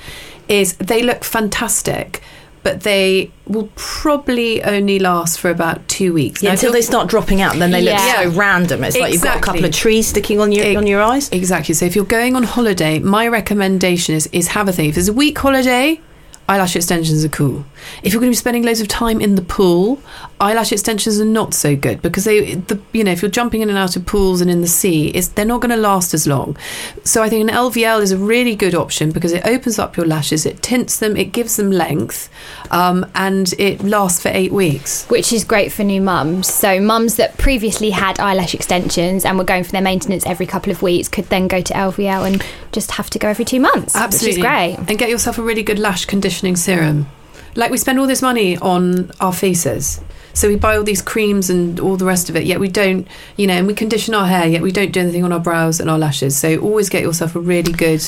is 0.47 0.75
they 0.77 1.01
look 1.03 1.23
fantastic, 1.23 2.21
but 2.61 2.81
they 2.81 3.31
will 3.47 3.69
probably 3.75 4.63
only 4.63 4.99
last 4.99 5.39
for 5.39 5.49
about 5.49 5.87
two 5.87 6.13
weeks. 6.13 6.43
Yeah, 6.43 6.51
until 6.51 6.71
they 6.71 6.81
start 6.81 7.07
dropping 7.07 7.41
out, 7.41 7.55
then 7.55 7.71
they 7.71 7.81
Yeah. 7.81 7.93
look 8.23 8.33
so 8.33 8.39
random. 8.39 8.83
It's 8.83 8.97
like 8.97 9.13
you've 9.13 9.21
got 9.23 9.37
a 9.37 9.41
couple 9.41 9.65
of 9.65 9.71
trees 9.71 10.07
sticking 10.07 10.39
on 10.39 10.51
your 10.51 10.65
Ex- 10.65 10.77
on 10.77 10.85
your 10.87 11.01
eyes. 11.01 11.29
Exactly. 11.31 11.73
So 11.75 11.85
if 11.85 11.95
you're 11.95 12.05
going 12.05 12.35
on 12.35 12.43
holiday, 12.43 12.99
my 12.99 13.27
recommendation 13.27 14.13
is 14.15 14.27
is 14.31 14.49
have 14.49 14.67
a 14.67 14.71
thing. 14.73 14.89
If 14.89 14.97
it's 14.97 15.07
a 15.07 15.13
week 15.13 15.37
holiday, 15.37 15.99
eyelash 16.47 16.75
extensions 16.75 17.25
are 17.25 17.29
cool. 17.29 17.65
If 18.03 18.13
you're 18.13 18.19
going 18.19 18.29
to 18.29 18.35
be 18.35 18.35
spending 18.35 18.63
loads 18.63 18.81
of 18.81 18.87
time 18.87 19.19
in 19.19 19.35
the 19.35 19.41
pool, 19.41 19.99
eyelash 20.39 20.71
extensions 20.71 21.19
are 21.19 21.25
not 21.25 21.53
so 21.53 21.75
good 21.75 22.01
because 22.01 22.25
they, 22.25 22.55
the, 22.55 22.79
you 22.93 23.03
know, 23.03 23.11
if 23.11 23.21
you're 23.21 23.31
jumping 23.31 23.61
in 23.61 23.69
and 23.69 23.77
out 23.77 23.95
of 23.95 24.05
pools 24.05 24.41
and 24.41 24.51
in 24.51 24.61
the 24.61 24.67
sea, 24.67 25.07
it's, 25.09 25.29
they're 25.29 25.45
not 25.45 25.61
going 25.61 25.71
to 25.71 25.77
last 25.77 26.13
as 26.13 26.27
long. 26.27 26.55
So 27.03 27.23
I 27.23 27.29
think 27.29 27.49
an 27.49 27.55
LVL 27.55 28.01
is 28.01 28.11
a 28.11 28.17
really 28.17 28.55
good 28.55 28.75
option 28.75 29.11
because 29.11 29.31
it 29.31 29.45
opens 29.45 29.79
up 29.79 29.97
your 29.97 30.05
lashes, 30.05 30.45
it 30.45 30.61
tints 30.61 30.99
them, 30.99 31.17
it 31.17 31.25
gives 31.25 31.55
them 31.55 31.71
length, 31.71 32.29
um, 32.69 33.09
and 33.15 33.53
it 33.57 33.83
lasts 33.83 34.21
for 34.21 34.29
eight 34.29 34.51
weeks. 34.51 35.05
Which 35.05 35.33
is 35.33 35.43
great 35.43 35.71
for 35.71 35.83
new 35.83 36.01
mums. 36.01 36.47
So, 36.53 36.79
mums 36.79 37.15
that 37.15 37.37
previously 37.37 37.89
had 37.89 38.19
eyelash 38.19 38.53
extensions 38.53 39.25
and 39.25 39.37
were 39.37 39.43
going 39.43 39.63
for 39.63 39.71
their 39.71 39.81
maintenance 39.81 40.25
every 40.25 40.45
couple 40.45 40.71
of 40.71 40.81
weeks 40.81 41.07
could 41.07 41.25
then 41.25 41.47
go 41.47 41.61
to 41.61 41.73
LVL 41.73 42.27
and 42.27 42.45
just 42.71 42.91
have 42.91 43.09
to 43.11 43.19
go 43.19 43.29
every 43.29 43.45
two 43.45 43.59
months. 43.59 43.95
Absolutely. 43.95 44.27
Which 44.27 44.37
is 44.37 44.43
great. 44.43 44.89
And 44.89 44.99
get 44.99 45.09
yourself 45.09 45.37
a 45.37 45.41
really 45.41 45.63
good 45.63 45.79
lash 45.79 46.05
conditioning 46.35 46.55
serum. 46.57 47.07
Like 47.55 47.71
we 47.71 47.77
spend 47.77 47.99
all 47.99 48.07
this 48.07 48.21
money 48.21 48.57
on 48.57 49.11
our 49.21 49.31
faces. 49.31 50.01
So 50.33 50.49
we 50.49 50.57
buy 50.57 50.75
all 50.75 50.83
these 50.83 51.01
creams 51.01 51.49
and 51.49 51.79
all 51.79 51.95
the 51.95 52.03
rest 52.03 52.29
of 52.29 52.35
it, 52.35 52.43
yet 52.43 52.59
we 52.59 52.67
don't, 52.67 53.07
you 53.37 53.47
know, 53.47 53.53
and 53.53 53.67
we 53.67 53.73
condition 53.73 54.13
our 54.13 54.27
hair, 54.27 54.45
yet 54.45 54.61
we 54.61 54.73
don't 54.73 54.91
do 54.91 54.99
anything 54.99 55.23
on 55.23 55.31
our 55.31 55.39
brows 55.39 55.79
and 55.79 55.89
our 55.89 55.97
lashes. 55.97 56.37
So 56.37 56.57
always 56.57 56.89
get 56.89 57.03
yourself 57.03 57.37
a 57.37 57.39
really 57.39 57.71
good 57.71 58.03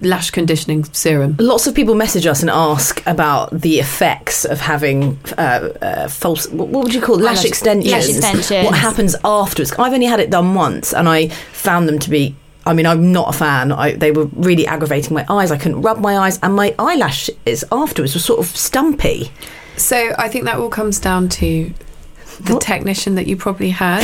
lash 0.00 0.32
conditioning 0.32 0.82
serum. 0.92 1.36
Lots 1.38 1.68
of 1.68 1.74
people 1.76 1.94
message 1.94 2.26
us 2.26 2.40
and 2.40 2.50
ask 2.50 3.00
about 3.06 3.52
the 3.52 3.78
effects 3.78 4.44
of 4.44 4.58
having 4.58 5.16
uh, 5.38 5.68
uh, 5.80 6.08
false. 6.08 6.48
What 6.48 6.68
what 6.68 6.82
would 6.82 6.94
you 6.94 7.00
call 7.00 7.20
it? 7.20 7.22
lash 7.22 7.36
Eyelash- 7.38 7.46
extensions? 7.46 7.92
Lash 7.92 8.08
extensions. 8.08 8.66
What 8.66 8.76
happens 8.76 9.14
afterwards? 9.24 9.70
I've 9.78 9.92
only 9.92 10.06
had 10.06 10.18
it 10.18 10.30
done 10.30 10.54
once, 10.54 10.92
and 10.92 11.08
I 11.08 11.28
found 11.52 11.88
them 11.88 12.00
to 12.00 12.10
be. 12.10 12.34
I 12.66 12.74
mean, 12.74 12.84
I'm 12.86 13.12
not 13.12 13.34
a 13.34 13.38
fan. 13.38 13.72
I, 13.72 13.92
they 13.92 14.10
were 14.10 14.26
really 14.34 14.66
aggravating 14.66 15.14
my 15.14 15.24
eyes. 15.28 15.50
I 15.52 15.56
couldn't 15.56 15.82
rub 15.82 15.98
my 16.00 16.18
eyes, 16.18 16.38
and 16.42 16.54
my 16.54 16.74
eyelashes 16.78 17.64
afterwards 17.70 18.14
were 18.14 18.20
sort 18.20 18.40
of 18.40 18.46
stumpy. 18.46 19.30
So 19.76 20.12
I 20.18 20.28
think 20.28 20.44
that 20.44 20.56
all 20.56 20.68
comes 20.68 20.98
down 20.98 21.28
to 21.30 21.72
the 22.40 22.54
What? 22.54 22.62
technician 22.62 23.14
that 23.14 23.26
you 23.26 23.36
probably 23.36 23.70
had. 23.70 24.00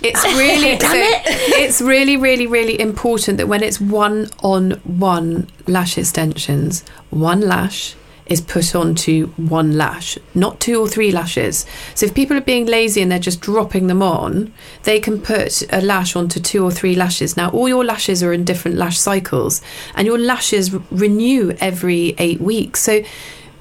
It's 0.00 0.22
really 0.38 0.78
so 0.78 0.86
it. 0.92 1.22
it's 1.58 1.80
really, 1.80 2.16
really, 2.16 2.46
really 2.46 2.80
important 2.80 3.36
that 3.38 3.48
when 3.48 3.62
it's 3.62 3.80
one 3.80 4.28
on 4.42 4.72
one 4.84 5.48
lash 5.66 5.98
extensions, 5.98 6.84
one 7.10 7.40
lash 7.40 7.94
is 8.28 8.40
put 8.40 8.74
onto 8.74 9.28
one 9.36 9.76
lash, 9.76 10.18
not 10.34 10.60
two 10.60 10.80
or 10.80 10.88
three 10.88 11.10
lashes. 11.10 11.66
So 11.94 12.06
if 12.06 12.14
people 12.14 12.36
are 12.36 12.42
being 12.42 12.66
lazy 12.66 13.00
and 13.00 13.10
they're 13.10 13.18
just 13.18 13.40
dropping 13.40 13.86
them 13.86 14.02
on, 14.02 14.52
they 14.82 15.00
can 15.00 15.20
put 15.20 15.62
a 15.72 15.80
lash 15.80 16.14
onto 16.14 16.40
two 16.40 16.64
or 16.64 16.70
three 16.70 16.94
lashes. 16.94 17.36
Now 17.36 17.50
all 17.50 17.68
your 17.68 17.84
lashes 17.84 18.22
are 18.22 18.32
in 18.32 18.44
different 18.44 18.76
lash 18.76 18.98
cycles 18.98 19.62
and 19.94 20.06
your 20.06 20.18
lashes 20.18 20.74
renew 20.90 21.56
every 21.60 22.14
8 22.18 22.40
weeks. 22.40 22.80
So 22.80 23.02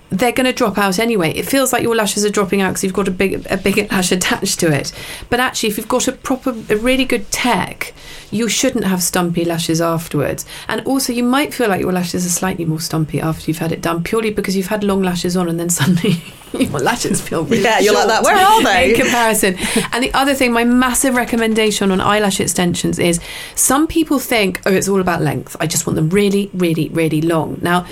they're 0.10 0.32
going 0.32 0.46
to 0.46 0.54
drop 0.54 0.78
out 0.78 1.00
anyway. 1.00 1.32
It 1.34 1.46
feels 1.46 1.74
like 1.74 1.84
your 1.84 1.96
lashes 1.96 2.24
are 2.24 2.30
dropping 2.30 2.62
out 2.62 2.70
because 2.70 2.84
you've 2.84 2.94
got 2.94 3.08
a 3.08 3.12
big 3.12 3.46
a 3.50 3.58
big 3.58 3.92
lash 3.92 4.12
attached 4.18 4.60
to 4.62 4.72
it. 4.72 4.94
But 5.30 5.40
actually, 5.40 5.70
if 5.70 5.78
you've 5.78 5.88
got 5.88 6.08
a 6.08 6.12
proper, 6.14 6.52
a 6.52 6.78
really 6.78 7.06
good 7.06 7.30
tech, 7.32 7.94
you 8.32 8.48
shouldn't 8.50 8.86
have 8.86 9.02
stumpy 9.02 9.46
lashes 9.46 9.82
afterwards. 9.82 10.46
And 10.68 10.82
also, 10.86 11.14
you 11.14 11.24
might 11.24 11.54
feel 11.54 11.70
like 11.70 11.82
your 11.82 11.92
lashes 11.92 12.26
are 12.26 12.30
slightly 12.30 12.66
more 12.66 12.80
stumpy 12.80 13.20
after 13.20 13.50
you've 13.50 13.58
had 13.58 13.72
it 13.72 13.82
done, 13.82 14.04
purely 14.04 14.32
because 14.32 14.56
you've 14.56 14.68
had 14.68 14.84
long 14.84 15.02
lashes 15.04 15.36
on, 15.38 15.48
and 15.50 15.60
then 15.60 15.70
suddenly 15.80 16.22
your 16.54 16.80
lashes 16.80 17.22
feel 17.22 17.44
really 17.44 17.64
Yeah, 17.64 17.80
you're 17.80 17.94
like 17.94 18.08
that. 18.08 18.24
Where 18.24 18.36
are 18.36 18.64
they? 18.64 18.92
In 18.92 19.02
comparison. 19.02 19.58
and 19.92 20.04
the 20.04 20.14
other 20.14 20.34
thing, 20.34 20.52
my 20.54 20.64
massive 20.64 21.16
recommendation 21.16 21.92
on 21.92 22.00
eyelash 22.02 22.40
extensions 22.40 23.00
is 23.00 23.20
some 23.56 23.88
people 23.88 24.20
think, 24.20 24.62
oh, 24.66 24.72
it's 24.74 24.88
all 24.88 25.02
about 25.02 25.22
length. 25.22 25.56
I 25.60 25.68
just 25.68 25.86
want 25.86 25.96
them 25.96 26.10
really, 26.10 26.50
really, 26.54 26.90
really 26.90 27.22
long. 27.22 27.60
Now. 27.62 27.86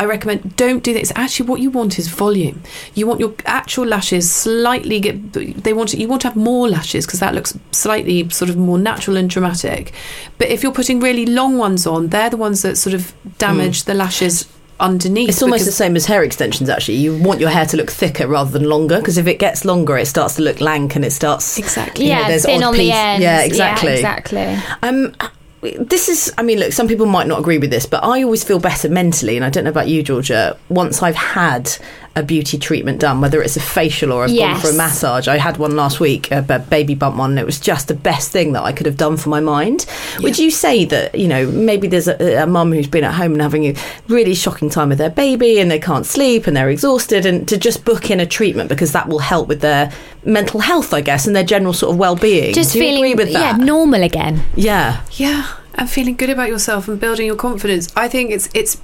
I 0.00 0.04
recommend 0.04 0.56
don't 0.56 0.84
do 0.84 0.92
this. 0.92 1.12
Actually, 1.16 1.48
what 1.48 1.60
you 1.60 1.70
want 1.70 1.98
is 1.98 2.08
volume. 2.08 2.62
You 2.94 3.06
want 3.06 3.18
your 3.18 3.34
actual 3.46 3.84
lashes 3.86 4.30
slightly 4.30 5.00
get. 5.00 5.32
They 5.32 5.72
want 5.72 5.92
you 5.92 6.06
want 6.08 6.22
to 6.22 6.28
have 6.28 6.36
more 6.36 6.68
lashes 6.68 7.04
because 7.04 7.20
that 7.20 7.34
looks 7.34 7.58
slightly 7.72 8.28
sort 8.28 8.48
of 8.48 8.56
more 8.56 8.78
natural 8.78 9.16
and 9.16 9.28
dramatic. 9.28 9.92
But 10.38 10.48
if 10.48 10.62
you're 10.62 10.72
putting 10.72 11.00
really 11.00 11.26
long 11.26 11.58
ones 11.58 11.86
on, 11.86 12.08
they're 12.08 12.30
the 12.30 12.36
ones 12.36 12.62
that 12.62 12.76
sort 12.76 12.94
of 12.94 13.12
damage 13.38 13.84
the 13.84 13.94
lashes 13.94 14.46
underneath. 14.80 15.28
It's 15.28 15.42
almost 15.42 15.64
the 15.64 15.72
same 15.72 15.96
as 15.96 16.06
hair 16.06 16.22
extensions, 16.22 16.68
actually. 16.68 16.98
You 16.98 17.20
want 17.20 17.40
your 17.40 17.50
hair 17.50 17.66
to 17.66 17.76
look 17.76 17.90
thicker 17.90 18.26
rather 18.28 18.50
than 18.50 18.68
longer 18.68 18.98
because 18.98 19.18
if 19.18 19.26
it 19.26 19.38
gets 19.38 19.64
longer, 19.64 19.98
it 19.98 20.06
starts 20.06 20.36
to 20.36 20.42
look 20.42 20.60
lank 20.60 20.94
and 20.96 21.04
it 21.04 21.10
starts. 21.12 21.58
exactly. 21.58 22.06
you 22.06 22.12
know, 22.12 22.20
yeah, 22.20 22.28
there's 22.28 22.44
thin 22.44 22.62
odd 22.62 22.68
on 22.68 22.74
piece- 22.74 22.88
the 22.88 22.92
ends. 22.92 23.22
Yeah, 23.22 23.42
exactly. 23.42 23.92
exactly. 23.94 24.58
Um, 24.82 25.12
this 25.60 26.08
is, 26.08 26.32
I 26.38 26.42
mean, 26.42 26.60
look, 26.60 26.72
some 26.72 26.88
people 26.88 27.06
might 27.06 27.26
not 27.26 27.40
agree 27.40 27.58
with 27.58 27.70
this, 27.70 27.86
but 27.86 28.04
I 28.04 28.22
always 28.22 28.44
feel 28.44 28.60
better 28.60 28.88
mentally, 28.88 29.36
and 29.36 29.44
I 29.44 29.50
don't 29.50 29.64
know 29.64 29.70
about 29.70 29.88
you, 29.88 30.02
Georgia, 30.02 30.56
once 30.68 31.02
I've 31.02 31.16
had 31.16 31.76
a 32.16 32.22
beauty 32.22 32.58
treatment 32.58 32.98
done, 33.00 33.20
whether 33.20 33.40
it's 33.40 33.56
a 33.56 33.60
facial 33.60 34.12
or 34.12 34.24
I've 34.24 34.36
gone 34.36 34.60
for 34.60 34.70
a 34.70 34.72
massage. 34.72 35.28
I 35.28 35.36
had 35.36 35.56
one 35.56 35.76
last 35.76 36.00
week, 36.00 36.30
a 36.32 36.42
baby 36.70 36.94
bump 36.96 37.16
one, 37.16 37.30
and 37.30 37.38
it 37.38 37.46
was 37.46 37.60
just 37.60 37.86
the 37.88 37.94
best 37.94 38.32
thing 38.32 38.52
that 38.54 38.62
I 38.64 38.72
could 38.72 38.86
have 38.86 38.96
done 38.96 39.16
for 39.16 39.28
my 39.28 39.38
mind. 39.40 39.86
Would 40.20 40.36
you 40.38 40.50
say 40.50 40.84
that, 40.86 41.14
you 41.14 41.28
know, 41.28 41.48
maybe 41.50 41.86
there's 41.86 42.08
a, 42.08 42.42
a 42.42 42.46
mum 42.46 42.72
who's 42.72 42.88
been 42.88 43.04
at 43.04 43.14
home 43.14 43.32
and 43.34 43.42
having 43.42 43.66
a 43.66 43.74
really 44.08 44.34
shocking 44.34 44.68
time 44.68 44.88
with 44.88 44.98
their 44.98 45.10
baby 45.10 45.60
and 45.60 45.70
they 45.70 45.78
can't 45.78 46.06
sleep 46.06 46.46
and 46.48 46.56
they're 46.56 46.70
exhausted, 46.70 47.24
and 47.24 47.46
to 47.48 47.56
just 47.56 47.84
book 47.84 48.10
in 48.10 48.18
a 48.18 48.26
treatment 48.26 48.68
because 48.68 48.90
that 48.92 49.08
will 49.08 49.20
help 49.20 49.46
with 49.46 49.60
their 49.60 49.92
mental 50.24 50.58
health, 50.60 50.92
I 50.92 51.00
guess, 51.00 51.26
and 51.26 51.36
their 51.36 51.44
general 51.44 51.72
sort 51.72 51.92
of 51.92 51.98
well 51.98 52.16
being? 52.16 52.52
Just 52.52 52.72
Do 52.72 52.78
you 52.80 52.84
feeling 52.84 53.12
agree 53.12 53.24
with 53.24 53.32
yeah 53.32 53.56
normal 53.56 54.02
again. 54.02 54.42
yeah. 54.56 55.02
Yeah, 55.12 55.46
and 55.76 55.88
feeling 55.88 56.16
good 56.16 56.30
about 56.30 56.48
yourself 56.48 56.88
and 56.88 56.98
building 56.98 57.26
your 57.26 57.36
confidence. 57.36 57.92
I 57.94 58.08
think 58.08 58.32
it's 58.32 58.48
it's 58.54 58.80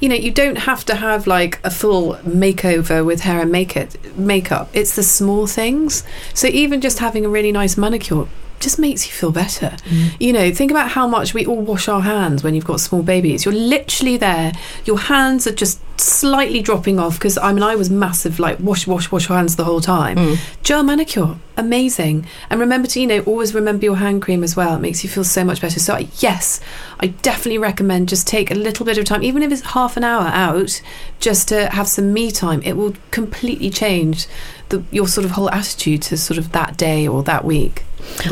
you 0.00 0.08
know, 0.08 0.14
you 0.14 0.30
don't 0.30 0.56
have 0.58 0.84
to 0.86 0.94
have 0.94 1.26
like 1.26 1.60
a 1.64 1.70
full 1.70 2.14
makeover 2.16 3.04
with 3.04 3.20
hair 3.20 3.40
and 3.40 3.52
make 3.52 3.76
it, 3.76 4.16
makeup. 4.16 4.68
It's 4.72 4.96
the 4.96 5.02
small 5.02 5.46
things. 5.46 6.04
So 6.34 6.46
even 6.48 6.80
just 6.80 6.98
having 6.98 7.24
a 7.24 7.28
really 7.28 7.52
nice 7.52 7.76
manicure 7.76 8.26
just 8.60 8.78
makes 8.78 9.06
you 9.06 9.12
feel 9.12 9.32
better. 9.32 9.76
Mm. 9.84 10.20
You 10.20 10.32
know, 10.32 10.52
think 10.52 10.70
about 10.70 10.90
how 10.90 11.06
much 11.06 11.32
we 11.34 11.46
all 11.46 11.62
wash 11.62 11.88
our 11.88 12.02
hands 12.02 12.44
when 12.44 12.54
you've 12.54 12.64
got 12.64 12.80
small 12.80 13.02
babies. 13.02 13.44
You're 13.44 13.54
literally 13.54 14.16
there. 14.16 14.52
Your 14.84 14.98
hands 14.98 15.46
are 15.46 15.54
just 15.54 15.80
slightly 16.02 16.60
dropping 16.62 16.98
off 16.98 17.14
because 17.18 17.36
I 17.38 17.52
mean 17.52 17.62
I 17.62 17.74
was 17.76 17.90
massive 17.90 18.38
like 18.38 18.58
wash 18.60 18.86
wash 18.86 19.10
wash 19.12 19.28
your 19.28 19.36
hands 19.38 19.56
the 19.56 19.64
whole 19.64 19.80
time. 19.80 20.16
Mm. 20.16 20.38
Gel 20.62 20.82
manicure, 20.82 21.36
amazing. 21.56 22.26
And 22.48 22.58
remember 22.60 22.88
to 22.88 23.00
you 23.00 23.06
know 23.06 23.20
always 23.20 23.54
remember 23.54 23.84
your 23.84 23.96
hand 23.96 24.22
cream 24.22 24.42
as 24.42 24.56
well. 24.56 24.76
It 24.76 24.80
makes 24.80 25.02
you 25.04 25.10
feel 25.10 25.24
so 25.24 25.44
much 25.44 25.60
better. 25.60 25.78
So 25.80 25.94
I- 25.94 26.08
yes, 26.18 26.60
I 27.00 27.08
definitely 27.08 27.58
recommend 27.58 28.08
just 28.08 28.26
take 28.26 28.50
a 28.50 28.54
little 28.54 28.84
bit 28.86 28.98
of 28.98 29.04
time, 29.04 29.22
even 29.22 29.42
if 29.42 29.52
it's 29.52 29.62
half 29.62 29.96
an 29.96 30.04
hour 30.04 30.26
out, 30.28 30.80
just 31.20 31.48
to 31.48 31.68
have 31.70 31.88
some 31.88 32.12
me 32.12 32.30
time. 32.30 32.62
It 32.62 32.76
will 32.76 32.94
completely 33.10 33.70
change 33.70 34.26
the, 34.70 34.82
your 34.90 35.08
sort 35.08 35.24
of 35.24 35.32
whole 35.32 35.50
attitude 35.50 36.02
to 36.02 36.16
sort 36.16 36.38
of 36.38 36.52
that 36.52 36.76
day 36.76 37.06
or 37.06 37.22
that 37.24 37.44
week. 37.44 37.84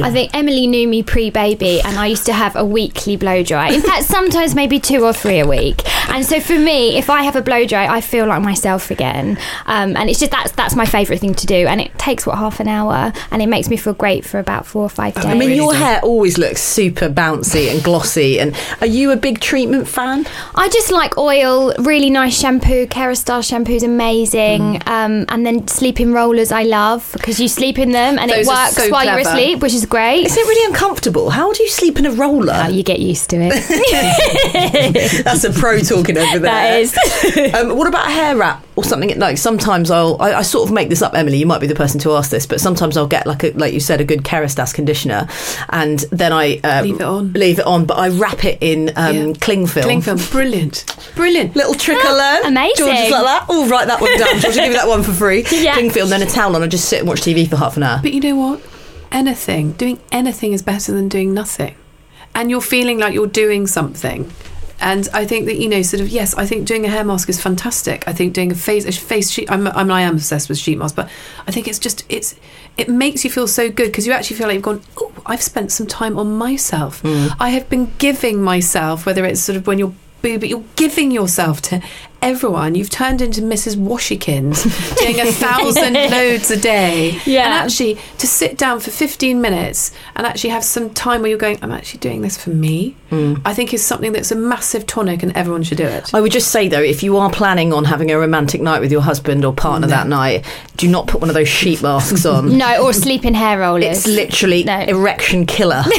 I 0.02 0.10
think 0.10 0.34
Emily 0.34 0.66
knew 0.66 0.86
me 0.88 1.02
pre-baby, 1.02 1.80
and 1.80 1.98
I 1.98 2.06
used 2.06 2.26
to 2.26 2.32
have 2.32 2.56
a 2.56 2.64
weekly 2.64 3.16
blow 3.16 3.42
dry. 3.42 3.70
In 3.70 3.80
fact, 3.82 4.04
sometimes 4.16 4.54
maybe 4.54 4.78
two 4.80 5.04
or 5.04 5.12
three 5.12 5.38
a 5.40 5.46
week. 5.46 5.82
And 6.10 6.24
so 6.24 6.40
for 6.40 6.58
me, 6.58 6.96
if 6.96 7.10
I 7.10 7.22
have 7.22 7.36
a 7.36 7.42
blow 7.42 7.66
dry, 7.66 7.86
I 7.86 8.00
feel 8.00 8.26
like 8.26 8.42
myself 8.42 8.90
again. 8.90 9.38
Um, 9.66 9.96
and 9.96 10.08
it's 10.08 10.18
just 10.18 10.32
that's 10.32 10.52
that's 10.52 10.74
my 10.74 10.86
favourite 10.86 11.20
thing 11.20 11.34
to 11.34 11.46
do. 11.46 11.66
And 11.66 11.80
it 11.80 11.96
takes 11.98 12.26
what 12.26 12.38
half 12.38 12.60
an 12.60 12.68
hour, 12.68 13.12
and 13.30 13.42
it 13.42 13.48
makes 13.48 13.68
me 13.68 13.76
feel 13.76 13.94
great 13.94 14.24
for 14.24 14.38
about 14.38 14.66
four 14.66 14.82
or 14.82 14.88
five 14.88 15.14
days. 15.14 15.24
I 15.24 15.34
mean, 15.34 15.50
your 15.50 15.74
hair 15.74 16.00
always 16.02 16.38
looks 16.38 16.62
super 16.62 17.08
bouncy 17.08 17.70
and 17.70 17.82
glossy. 17.82 18.38
And 18.40 18.56
are 18.80 18.86
you 18.86 19.10
a 19.10 19.16
big 19.16 19.40
treatment 19.40 19.88
fan? 19.88 20.26
I 20.54 20.68
just 20.68 20.90
like 20.90 21.16
oil, 21.18 21.74
really 21.78 22.10
nice 22.10 22.38
shampoo. 22.38 22.86
Kerastase 22.86 23.48
shampoo 23.48 23.72
is 23.72 23.82
amazing. 23.82 24.80
Um, 24.86 25.24
and 25.28 25.44
then 25.44 25.66
sleeping 25.68 26.12
rollers, 26.12 26.52
I 26.52 26.62
love 26.62 27.10
because 27.12 27.40
you 27.40 27.48
sleep 27.48 27.78
in 27.78 27.92
them 27.92 28.18
and 28.18 28.30
Those 28.30 28.46
it 28.46 28.48
works 28.48 28.76
so 28.76 28.90
while 28.90 29.04
you're 29.04 29.20
clever. 29.20 29.36
Asleep, 29.58 29.62
which 29.62 29.74
is 29.74 29.86
great. 29.86 30.24
Is 30.26 30.36
it 30.36 30.40
really 30.46 30.72
uncomfortable? 30.72 31.30
How 31.30 31.52
do 31.52 31.62
you 31.62 31.68
sleep 31.68 31.98
in 31.98 32.06
a 32.06 32.10
roller? 32.12 32.52
Oh, 32.54 32.68
you 32.68 32.82
get 32.82 33.00
used 33.00 33.30
to 33.30 33.36
it. 33.40 35.24
That's 35.24 35.44
a 35.44 35.52
pro 35.52 35.78
talking 35.80 36.16
over 36.16 36.38
there. 36.38 36.40
That 36.40 36.80
is. 36.80 36.96
um, 37.54 37.76
what 37.76 37.86
about 37.86 38.06
a 38.06 38.10
hair 38.10 38.36
wrap 38.36 38.64
or 38.76 38.84
something? 38.84 39.18
Like 39.18 39.38
sometimes 39.38 39.90
I'll, 39.90 40.16
I, 40.20 40.34
I 40.34 40.42
sort 40.42 40.68
of 40.68 40.74
make 40.74 40.88
this 40.88 41.02
up, 41.02 41.14
Emily. 41.14 41.38
You 41.38 41.46
might 41.46 41.60
be 41.60 41.66
the 41.66 41.74
person 41.74 42.00
to 42.00 42.12
ask 42.12 42.30
this, 42.30 42.46
but 42.46 42.60
sometimes 42.60 42.96
I'll 42.96 43.06
get 43.06 43.26
like 43.26 43.44
a, 43.44 43.50
like 43.52 43.72
you 43.74 43.80
said, 43.80 44.00
a 44.00 44.04
good 44.04 44.22
Kerastase 44.22 44.74
conditioner, 44.74 45.28
and 45.70 45.98
then 46.10 46.32
I 46.32 46.58
uh, 46.64 46.82
Leave 46.82 46.96
it 46.96 47.02
on. 47.02 47.32
leave 47.32 47.58
it 47.58 47.66
on, 47.66 47.84
but 47.86 47.98
I 47.98 48.08
wrap 48.10 48.44
it 48.44 48.58
in 48.60 48.90
um, 48.96 49.14
Yeah. 49.16 49.32
cling 49.40 49.66
film. 49.66 49.84
Cling 49.84 50.02
film, 50.02 50.18
brilliant, 50.30 50.84
brilliant. 51.14 51.56
Little 51.56 51.74
trick 51.74 51.98
I 52.00 52.12
learned. 52.12 52.46
amazing. 52.46 52.86
George 52.86 52.98
is 52.98 53.10
like 53.10 53.24
that. 53.24 53.46
Oh, 53.48 53.68
write 53.68 53.86
that 53.88 54.00
one 54.00 54.16
down. 54.18 54.28
George, 54.40 54.44
I'll 54.46 54.54
give 54.54 54.72
you 54.72 54.78
that 54.78 54.88
one 54.88 55.02
for 55.02 55.12
free. 55.12 55.44
Yeah. 55.58 55.74
Cling 55.74 55.90
film, 55.90 56.08
then 56.08 56.22
a 56.22 56.26
towel 56.26 56.54
on. 56.54 56.62
I 56.62 56.68
just 56.68 56.88
sit 56.88 57.00
and 57.00 57.08
watch 57.08 57.20
TV 57.22 57.48
for 57.48 57.56
half 57.56 57.76
an 57.76 57.82
hour. 57.82 57.98
But 58.00 58.12
you 58.12 58.20
know 58.20 58.36
what? 58.36 58.60
Anything, 59.10 59.72
doing 59.72 60.00
anything 60.12 60.52
is 60.52 60.62
better 60.62 60.92
than 60.92 61.08
doing 61.08 61.32
nothing. 61.32 61.74
And 62.34 62.50
you're 62.50 62.60
feeling 62.60 62.98
like 62.98 63.14
you're 63.14 63.26
doing 63.26 63.66
something. 63.66 64.30
And 64.80 65.08
I 65.12 65.24
think 65.24 65.46
that 65.46 65.56
you 65.56 65.68
know, 65.68 65.82
sort 65.82 66.00
of, 66.00 66.08
yes, 66.08 66.34
I 66.34 66.46
think 66.46 66.66
doing 66.66 66.84
a 66.84 66.88
hair 66.88 67.04
mask 67.04 67.28
is 67.28 67.40
fantastic. 67.40 68.06
I 68.06 68.12
think 68.12 68.32
doing 68.32 68.52
a 68.52 68.54
face 68.54 68.84
a 68.84 68.92
face 68.92 69.30
sheet. 69.30 69.50
I'm, 69.50 69.66
I'm 69.66 69.90
I 69.90 70.02
am 70.02 70.14
obsessed 70.14 70.48
with 70.48 70.58
sheet 70.58 70.78
masks, 70.78 70.94
but 70.94 71.10
I 71.46 71.50
think 71.50 71.66
it's 71.66 71.80
just 71.80 72.04
it's 72.08 72.36
it 72.76 72.88
makes 72.88 73.24
you 73.24 73.30
feel 73.30 73.48
so 73.48 73.70
good 73.70 73.86
because 73.86 74.06
you 74.06 74.12
actually 74.12 74.36
feel 74.36 74.46
like 74.46 74.54
you've 74.54 74.62
gone. 74.62 74.82
Oh, 75.00 75.12
I've 75.26 75.42
spent 75.42 75.72
some 75.72 75.86
time 75.88 76.16
on 76.16 76.36
myself. 76.36 77.02
Mm. 77.02 77.34
I 77.40 77.48
have 77.50 77.68
been 77.68 77.92
giving 77.98 78.40
myself, 78.40 79.04
whether 79.04 79.24
it's 79.24 79.40
sort 79.40 79.56
of 79.56 79.66
when 79.66 79.80
you're 79.80 79.94
boo, 80.22 80.38
but 80.38 80.48
you're 80.48 80.64
giving 80.76 81.10
yourself 81.10 81.62
to 81.62 81.82
everyone. 82.20 82.74
You've 82.74 82.90
turned 82.90 83.22
into 83.22 83.40
Mrs. 83.40 83.76
Washikins, 83.76 84.64
doing 84.98 85.20
a 85.20 85.30
thousand 85.32 85.94
loads 85.94 86.50
a 86.50 86.56
day. 86.56 87.20
Yeah. 87.24 87.44
And 87.44 87.54
actually, 87.54 87.98
to 88.18 88.26
sit 88.26 88.58
down 88.58 88.80
for 88.80 88.90
15 88.90 89.40
minutes 89.40 89.92
and 90.16 90.26
actually 90.26 90.50
have 90.50 90.64
some 90.64 90.90
time 90.90 91.20
where 91.22 91.30
you're 91.30 91.38
going, 91.38 91.58
I'm 91.62 91.72
actually 91.72 92.00
doing 92.00 92.22
this 92.22 92.36
for 92.42 92.50
me, 92.50 92.96
hmm. 93.10 93.34
I 93.44 93.54
think 93.54 93.72
is 93.72 93.84
something 93.84 94.12
that's 94.12 94.32
a 94.32 94.36
massive 94.36 94.86
tonic 94.86 95.22
and 95.22 95.36
everyone 95.36 95.62
should 95.62 95.78
do 95.78 95.86
it. 95.86 96.12
I 96.12 96.20
would 96.20 96.32
just 96.32 96.50
say 96.50 96.68
though, 96.68 96.82
if 96.82 97.02
you 97.02 97.16
are 97.16 97.30
planning 97.30 97.72
on 97.72 97.84
having 97.84 98.10
a 98.10 98.18
romantic 98.18 98.60
night 98.60 98.80
with 98.80 98.90
your 98.92 99.02
husband 99.02 99.44
or 99.44 99.52
partner 99.52 99.86
that 99.88 100.08
night, 100.08 100.44
do 100.76 100.88
not 100.88 101.06
put 101.06 101.20
one 101.20 101.30
of 101.30 101.34
those 101.34 101.48
sheet 101.48 101.82
masks 101.82 102.26
on. 102.26 102.58
no, 102.58 102.84
or 102.84 102.92
sleeping 102.92 103.34
hair 103.34 103.60
rollers. 103.60 103.98
It's 103.98 104.06
literally 104.06 104.64
No. 104.64 104.80
erection 104.80 105.46
killer. 105.46 105.84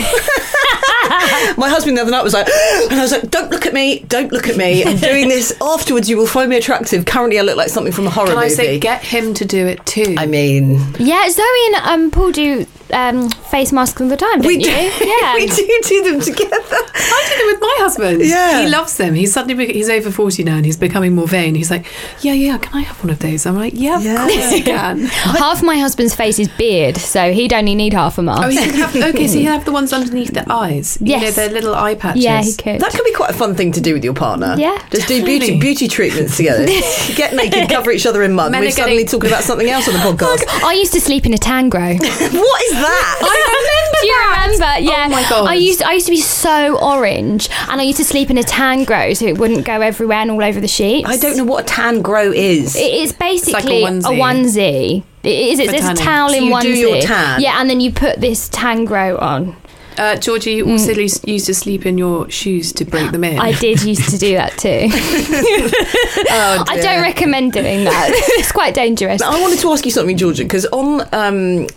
My 1.58 1.69
husband 1.69 1.98
the 1.98 2.02
other 2.02 2.12
night 2.12 2.24
was 2.24 2.34
like, 2.34 2.48
and 2.91 2.93
I 3.00 3.02
was 3.02 3.12
like, 3.12 3.30
"Don't 3.32 3.50
look 3.52 3.65
at 3.65 3.74
me! 3.74 4.00
Don't 4.08 4.32
look 4.32 4.48
at 4.48 4.58
me! 4.58 4.84
I'm 4.84 4.98
doing 5.12 5.28
this. 5.28 5.54
Afterwards, 5.62 6.10
you 6.10 6.17
will 6.17 6.28
find 6.28 6.50
me 6.50 6.58
attractive. 6.58 7.06
Currently, 7.06 7.39
I 7.39 7.41
look 7.41 7.58
like 7.58 7.69
something 7.69 7.93
from 7.93 8.08
a 8.08 8.10
horror 8.10 8.28
Can 8.30 8.38
I 8.38 8.43
movie." 8.43 8.56
say, 8.56 8.80
get 8.80 9.04
him 9.04 9.34
to 9.36 9.45
do 9.45 9.65
it 9.65 9.86
too? 9.86 10.15
I 10.17 10.26
mean, 10.26 10.80
yeah, 11.00 11.30
Zoe 11.30 11.43
and 11.67 11.76
um, 11.84 12.12
Paul 12.12 12.32
do 12.32 12.65
um, 12.93 13.30
face 13.30 13.71
masks 13.71 13.99
all 14.02 14.08
the 14.08 14.17
time, 14.17 14.39
don't 14.41 14.47
we 14.47 14.56
you? 14.58 14.63
do, 14.63 14.69
Yeah. 15.21 15.36
we 15.36 15.47
do 15.47 15.80
do 15.84 16.04
them 16.12 16.21
together. 16.21 16.56
I 16.62 17.25
did 17.30 17.39
it 17.39 17.45
with 17.54 17.62
my 17.62 17.75
husband. 17.80 18.21
Yeah. 18.25 18.62
He 18.63 18.69
loves 18.69 18.97
them. 18.97 19.13
He's 19.13 19.34
suddenly, 19.34 19.65
be- 19.67 19.73
he's 19.73 19.89
over 19.89 20.12
40 20.12 20.43
now 20.43 20.58
and 20.58 20.65
he's 20.65 20.78
becoming 20.78 21.15
more 21.15 21.28
vain. 21.28 21.56
He's 21.56 21.71
like, 21.71 21.86
yeah, 22.21 22.34
yeah, 22.34 22.58
can 22.58 22.73
I 22.73 22.82
have 22.82 23.02
one 23.04 23.10
of 23.12 23.19
those? 23.19 23.45
I'm 23.45 23.56
like, 23.56 23.73
yeah, 23.75 23.97
of 23.97 24.04
Yeah. 24.04 24.28
course 24.28 24.52
you 24.54 24.63
can. 24.63 24.99
Half 25.06 25.63
my 25.63 25.78
husband's 25.78 26.15
face 26.15 26.39
is 26.39 26.47
beard, 26.49 26.97
so 26.97 27.32
he'd 27.32 27.54
only 27.54 27.75
need 27.75 27.93
half 27.93 28.17
a 28.17 28.21
mask. 28.21 28.43
Oh, 28.43 28.49
you 28.49 28.60
can 28.62 28.73
have, 28.75 28.95
okay, 29.15 29.28
so 29.28 29.36
you 29.36 29.45
can 29.45 29.54
have 29.54 29.65
the 29.65 29.71
ones 29.71 29.93
underneath 29.93 30.34
the 30.34 30.52
eyes. 30.52 30.97
You 31.02 31.08
Yes. 31.12 31.23
know, 31.23 31.32
their 31.32 31.54
little 31.54 31.75
eye 31.75 31.95
patches. 31.95 32.23
yeah, 32.23 32.41
he 32.41 32.54
could. 32.56 32.80
That 32.82 32.91
could 32.91 33.06
be 33.06 33.13
quite 33.13 33.30
a 33.32 33.34
fun 33.34 33.56
thing 33.56 33.71
to 33.73 33.82
do 33.82 33.93
with 33.93 34.04
your 34.04 34.13
partner. 34.13 34.56
Yeah. 34.58 34.78
just 34.91 35.08
do 35.08 35.23
beauty 35.23 35.60
beauty 35.60 35.88
treatments 35.88 36.38
together. 36.38 36.65
Get 37.15 37.34
naked, 37.34 37.69
cover 37.69 37.91
each 37.91 38.06
other 38.06 38.23
in 38.23 38.34
mud. 38.34 38.52
Men 38.52 38.62
We're 38.62 38.67
are 38.67 38.71
suddenly 38.71 39.04
getting- 39.04 39.19
talking 39.19 39.30
about 39.32 39.43
something 39.43 39.69
else 39.69 39.88
on 39.88 39.93
the 39.93 39.99
podcast. 39.99 40.47
I 40.63 40.73
used 40.73 40.93
to 40.93 41.02
sleep 41.02 41.25
in 41.25 41.34
a 41.34 41.38
tangro. 41.38 41.99
what 41.99 42.62
is 42.63 42.78
that? 42.81 43.89
Do 44.01 44.07
you 44.07 44.15
remember? 44.29 44.79
Yeah. 44.89 45.05
Oh 45.07 45.09
my 45.09 45.29
God. 45.29 45.47
I 45.47 45.55
used 45.55 45.83
I 45.83 45.93
used 45.93 46.05
to 46.07 46.11
be 46.11 46.21
so 46.21 46.77
orange, 46.79 47.49
and 47.69 47.81
I 47.81 47.83
used 47.83 47.97
to 47.97 48.05
sleep 48.05 48.29
in 48.29 48.37
a 48.37 48.43
tan 48.43 48.83
grow 48.85 49.13
so 49.13 49.25
it 49.25 49.37
wouldn't 49.37 49.65
go 49.65 49.81
everywhere 49.81 50.17
and 50.19 50.31
all 50.31 50.43
over 50.43 50.59
the 50.59 50.67
sheets. 50.67 51.07
I 51.09 51.17
don't 51.17 51.37
know 51.37 51.43
what 51.43 51.65
a 51.65 51.67
tan 51.67 52.01
grow 52.01 52.31
is. 52.31 52.75
It 52.75 52.93
is 52.93 53.11
basically 53.13 53.81
like 53.81 53.93
a 53.93 53.97
a 53.97 54.11
onesie. 54.11 54.19
onesie. 54.19 55.03
It 55.23 55.29
is. 55.29 55.59
It's 55.59 55.73
a 55.73 55.77
tanning. 55.79 55.95
towel 55.97 56.29
So 56.29 56.35
in 56.37 56.43
you 56.45 56.53
onesie. 56.53 56.61
do 56.61 56.69
your 56.77 57.01
tan? 57.01 57.41
Yeah, 57.41 57.59
and 57.59 57.69
then 57.69 57.79
you 57.81 57.91
put 57.91 58.19
this 58.21 58.47
tan 58.49 58.85
grow 58.85 59.17
on. 59.17 59.55
Uh, 59.97 60.15
Georgie, 60.15 60.53
you 60.53 60.69
also 60.71 60.93
used 60.93 61.27
used 61.27 61.45
to 61.47 61.53
sleep 61.53 61.85
in 61.85 61.97
your 61.97 62.29
shoes 62.29 62.71
to 62.71 62.85
break 62.85 63.11
them 63.11 63.25
in. 63.25 63.37
I 63.37 63.51
did 63.51 63.83
used 63.83 64.09
to 64.11 64.17
do 64.17 64.35
that 64.35 64.57
too. 64.57 64.87
Oh, 66.31 66.63
I 66.67 66.79
don't 66.79 67.01
recommend 67.01 67.53
doing 67.53 67.85
that. 67.85 68.09
it's 68.39 68.51
quite 68.51 68.73
dangerous. 68.73 69.21
I 69.21 69.39
wanted 69.41 69.59
to 69.59 69.71
ask 69.71 69.85
you 69.85 69.91
something, 69.91 70.17
Georgia, 70.17 70.43
because 70.43 70.65
on 70.67 71.01
um, 71.13 71.67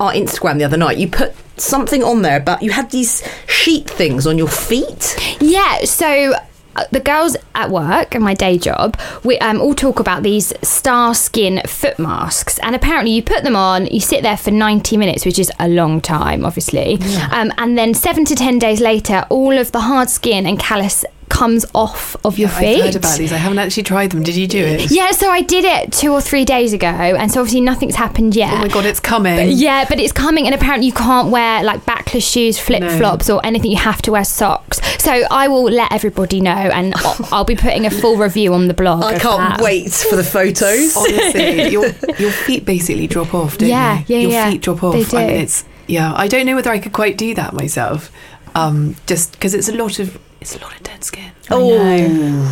our 0.00 0.12
Instagram 0.12 0.58
the 0.58 0.64
other 0.64 0.76
night, 0.76 0.98
you 0.98 1.08
put 1.08 1.34
something 1.56 2.04
on 2.04 2.22
there 2.22 2.36
about 2.36 2.62
you 2.62 2.70
had 2.70 2.90
these 2.90 3.22
sheet 3.48 3.90
things 3.90 4.26
on 4.26 4.38
your 4.38 4.48
feet. 4.48 5.16
Yeah, 5.40 5.84
so 5.84 6.34
uh, 6.76 6.84
the 6.92 7.00
girls 7.00 7.36
at 7.56 7.70
work 7.70 8.14
and 8.14 8.22
my 8.22 8.34
day 8.34 8.56
job, 8.58 8.96
we 9.24 9.36
um, 9.38 9.60
all 9.60 9.74
talk 9.74 9.98
about 9.98 10.22
these 10.22 10.52
star 10.62 11.14
skin 11.14 11.60
foot 11.66 11.98
masks, 11.98 12.58
and 12.60 12.76
apparently 12.76 13.10
you 13.10 13.22
put 13.22 13.42
them 13.42 13.56
on, 13.56 13.86
you 13.86 14.00
sit 14.00 14.22
there 14.22 14.36
for 14.36 14.52
ninety 14.52 14.96
minutes, 14.96 15.26
which 15.26 15.38
is 15.38 15.50
a 15.58 15.68
long 15.68 16.00
time, 16.00 16.44
obviously, 16.44 16.98
um, 17.32 17.52
and 17.58 17.76
then 17.76 17.94
seven 17.94 18.24
to 18.26 18.36
ten 18.36 18.58
days 18.60 18.80
later, 18.80 19.26
all 19.28 19.58
of 19.58 19.72
the 19.72 19.80
hard 19.80 20.08
skin 20.08 20.46
and 20.46 20.60
callus 20.60 21.04
comes 21.28 21.64
off 21.74 22.16
of 22.24 22.38
your 22.38 22.48
feet. 22.48 22.78
I've 22.78 22.84
heard 22.86 22.96
about 22.96 23.18
these. 23.18 23.32
I 23.32 23.36
haven't 23.36 23.58
actually 23.58 23.82
tried 23.84 24.10
them. 24.10 24.22
Did 24.22 24.36
you 24.36 24.46
do 24.46 24.64
it? 24.64 24.90
Yeah, 24.90 25.10
so 25.12 25.30
I 25.30 25.42
did 25.42 25.64
it 25.64 25.92
two 25.92 26.12
or 26.12 26.20
three 26.20 26.44
days 26.44 26.72
ago, 26.72 26.86
and 26.88 27.30
so 27.30 27.40
obviously 27.40 27.60
nothing's 27.60 27.96
happened 27.96 28.34
yet. 28.36 28.52
Oh 28.54 28.58
my 28.58 28.68
god, 28.68 28.84
it's 28.86 29.00
coming. 29.00 29.50
Yeah, 29.52 29.84
but 29.88 29.98
it's 30.00 30.12
coming, 30.12 30.46
and 30.46 30.54
apparently 30.54 30.86
you 30.86 30.92
can't 30.92 31.30
wear 31.30 31.62
like 31.62 31.84
backless 31.86 32.26
shoes, 32.28 32.58
flip 32.58 32.82
flops, 32.98 33.30
or 33.30 33.44
anything. 33.44 33.70
You 33.70 33.76
have 33.78 34.02
to 34.02 34.12
wear 34.12 34.24
socks. 34.24 34.80
So 35.02 35.22
I 35.30 35.48
will 35.48 35.64
let 35.64 35.92
everybody 35.92 36.40
know, 36.40 36.50
and 36.50 36.94
I'll, 36.96 37.28
I'll 37.32 37.44
be 37.44 37.56
putting 37.56 37.86
a 37.86 37.90
full 37.90 38.16
review 38.16 38.54
on 38.54 38.68
the 38.68 38.74
blog. 38.74 39.04
I 39.04 39.18
can't 39.18 39.56
that. 39.56 39.60
wait 39.60 39.90
for 39.92 40.16
the 40.16 40.24
photos. 40.24 40.96
Honestly, 40.96 41.68
your 41.70 41.86
your 42.18 42.30
feet 42.30 42.64
basically 42.64 43.06
drop 43.06 43.34
off, 43.34 43.58
don't 43.58 43.68
Yeah, 43.68 44.02
they? 44.06 44.14
yeah, 44.14 44.20
your 44.20 44.30
yeah. 44.30 44.50
feet 44.50 44.62
drop 44.62 44.82
off. 44.82 44.94
They 44.94 45.04
do. 45.04 45.16
And 45.16 45.30
it's 45.30 45.64
yeah. 45.86 46.12
I 46.14 46.28
don't 46.28 46.46
know 46.46 46.56
whether 46.56 46.70
I 46.70 46.78
could 46.78 46.92
quite 46.92 47.16
do 47.16 47.34
that 47.34 47.52
myself. 47.52 48.10
Um, 48.54 48.96
just 49.06 49.32
because 49.32 49.54
it's 49.54 49.68
a 49.68 49.74
lot 49.74 49.98
of 49.98 50.18
it's 50.40 50.56
a 50.56 50.60
lot 50.60 50.74
of 50.74 50.82
dead 50.82 51.04
skin. 51.04 51.30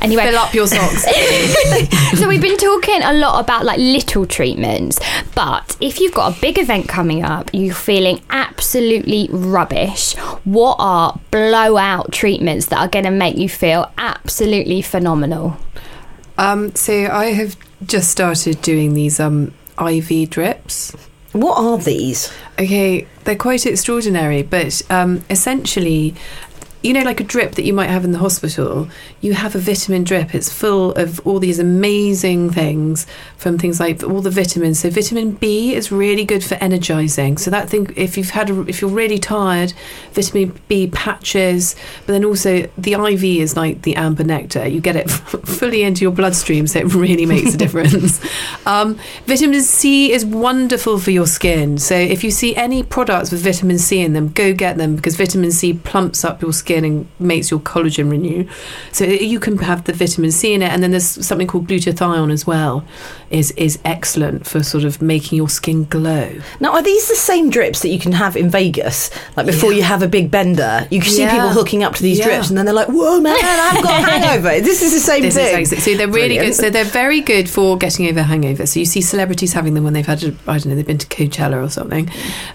Anyway, 0.00 0.24
Fill 0.24 0.36
up 0.38 0.52
your 0.52 0.66
socks. 0.66 1.04
so 2.18 2.28
we've 2.28 2.42
been 2.42 2.58
talking 2.58 3.02
a 3.02 3.14
lot 3.14 3.42
about 3.42 3.64
like 3.64 3.78
little 3.78 4.26
treatments, 4.26 4.98
but 5.34 5.76
if 5.80 6.00
you've 6.00 6.12
got 6.12 6.36
a 6.36 6.40
big 6.40 6.58
event 6.58 6.88
coming 6.88 7.24
up, 7.24 7.48
you're 7.54 7.74
feeling 7.74 8.20
absolutely 8.28 9.28
rubbish. 9.32 10.14
What 10.44 10.76
are 10.78 11.18
blowout 11.30 12.12
treatments 12.12 12.66
that 12.66 12.78
are 12.78 12.88
going 12.88 13.06
to 13.06 13.10
make 13.10 13.36
you 13.36 13.48
feel 13.48 13.90
absolutely 13.96 14.82
phenomenal? 14.82 15.56
um, 16.36 16.74
so 16.74 17.06
I 17.06 17.26
have 17.26 17.56
just 17.86 18.10
started 18.10 18.60
doing 18.60 18.94
these 18.94 19.20
um 19.20 19.54
IV 19.80 20.30
drips. 20.30 20.94
What 21.32 21.56
are 21.58 21.78
these? 21.78 22.30
Okay, 22.58 23.06
they're 23.24 23.36
quite 23.36 23.64
extraordinary, 23.66 24.42
but 24.42 24.82
um, 24.90 25.24
essentially, 25.30 26.14
you 26.84 26.92
know, 26.92 27.02
like 27.02 27.18
a 27.18 27.24
drip 27.24 27.54
that 27.54 27.64
you 27.64 27.72
might 27.72 27.88
have 27.88 28.04
in 28.04 28.12
the 28.12 28.18
hospital, 28.18 28.88
you 29.22 29.32
have 29.32 29.54
a 29.54 29.58
vitamin 29.58 30.04
drip. 30.04 30.34
It's 30.34 30.52
full 30.52 30.92
of 30.92 31.26
all 31.26 31.38
these 31.38 31.58
amazing 31.58 32.50
things 32.50 33.06
from 33.38 33.56
things 33.56 33.80
like 33.80 34.02
all 34.02 34.20
the 34.20 34.28
vitamins. 34.30 34.80
So 34.80 34.90
vitamin 34.90 35.32
B 35.32 35.74
is 35.74 35.90
really 35.90 36.26
good 36.26 36.44
for 36.44 36.56
energizing. 36.56 37.38
So 37.38 37.50
that 37.50 37.70
thing, 37.70 37.90
if 37.96 38.18
you've 38.18 38.30
had, 38.30 38.50
a, 38.50 38.60
if 38.68 38.82
you're 38.82 38.90
really 38.90 39.18
tired, 39.18 39.72
vitamin 40.12 40.60
B 40.68 40.86
patches. 40.88 41.74
But 42.06 42.12
then 42.12 42.24
also 42.26 42.68
the 42.76 42.92
IV 42.92 43.24
is 43.24 43.56
like 43.56 43.80
the 43.80 43.96
amber 43.96 44.24
nectar. 44.24 44.68
You 44.68 44.82
get 44.82 44.94
it 44.94 45.10
fully 45.10 45.84
into 45.84 46.02
your 46.02 46.12
bloodstream, 46.12 46.66
so 46.66 46.80
it 46.80 46.92
really 46.92 47.24
makes 47.24 47.54
a 47.54 47.56
difference. 47.64 48.20
Um, 48.66 48.98
vitamin 49.24 49.62
C 49.62 50.12
is 50.12 50.26
wonderful 50.26 50.98
for 50.98 51.12
your 51.12 51.26
skin. 51.26 51.78
So 51.78 51.94
if 51.94 52.22
you 52.22 52.30
see 52.30 52.54
any 52.54 52.82
products 52.82 53.30
with 53.30 53.42
vitamin 53.42 53.78
C 53.78 54.00
in 54.00 54.12
them, 54.12 54.28
go 54.28 54.52
get 54.52 54.76
them 54.76 54.96
because 54.96 55.16
vitamin 55.16 55.50
C 55.50 55.72
plumps 55.72 56.26
up 56.26 56.42
your 56.42 56.52
skin 56.52 56.73
and 56.82 57.06
makes 57.20 57.50
your 57.50 57.60
collagen 57.60 58.10
renew. 58.10 58.48
So 58.90 59.04
you 59.04 59.38
can 59.38 59.58
have 59.58 59.84
the 59.84 59.92
vitamin 59.92 60.32
C 60.32 60.54
in 60.54 60.62
it, 60.62 60.72
and 60.72 60.82
then 60.82 60.90
there's 60.90 61.24
something 61.24 61.46
called 61.46 61.68
glutathione 61.68 62.32
as 62.32 62.46
well. 62.46 62.84
Is 63.30 63.50
is 63.52 63.78
excellent 63.84 64.46
for 64.46 64.62
sort 64.62 64.84
of 64.84 65.02
making 65.02 65.36
your 65.36 65.48
skin 65.48 65.84
glow. 65.84 66.30
Now, 66.60 66.72
are 66.72 66.82
these 66.82 67.08
the 67.08 67.16
same 67.16 67.50
drips 67.50 67.80
that 67.82 67.88
you 67.88 67.98
can 67.98 68.12
have 68.12 68.36
in 68.36 68.48
Vegas? 68.48 69.10
Like 69.36 69.46
before 69.46 69.72
Yeah. 69.72 69.76
you 69.78 69.82
have 69.84 70.02
a 70.02 70.08
big 70.08 70.30
bender, 70.30 70.86
you 70.90 71.00
can 71.00 71.10
see 71.10 71.22
Yeah. 71.22 71.32
people 71.32 71.48
hooking 71.50 71.82
up 71.82 71.94
to 71.96 72.02
these 72.02 72.18
Yeah. 72.18 72.26
drips, 72.26 72.48
and 72.48 72.56
then 72.56 72.64
they're 72.64 72.74
like, 72.74 72.88
"Whoa, 72.88 73.20
man, 73.20 73.36
I've 73.42 73.82
got 73.82 74.00
a 74.02 74.06
hangover." 74.10 74.60
This 74.60 74.82
is 74.82 74.92
the 74.92 75.00
same 75.00 75.22
This 75.22 75.34
thing. 75.34 75.58
exactly. 75.58 75.92
So 75.92 75.96
they're 75.98 76.06
really 76.08 76.36
Brilliant. 76.36 76.56
good. 76.56 76.62
So 76.64 76.70
they're 76.70 76.84
very 76.84 77.20
good 77.20 77.48
for 77.50 77.76
getting 77.76 78.06
over 78.08 78.22
hangover. 78.22 78.66
So 78.66 78.78
you 78.80 78.86
see 78.86 79.00
celebrities 79.00 79.52
having 79.52 79.74
them 79.74 79.84
when 79.84 79.92
they've 79.94 80.06
had, 80.06 80.22
a, 80.22 80.32
I 80.46 80.58
don't 80.58 80.66
know, 80.66 80.74
they've 80.76 80.86
been 80.86 80.98
to 80.98 81.06
Coachella 81.06 81.62
or 81.64 81.68
something. 81.70 82.08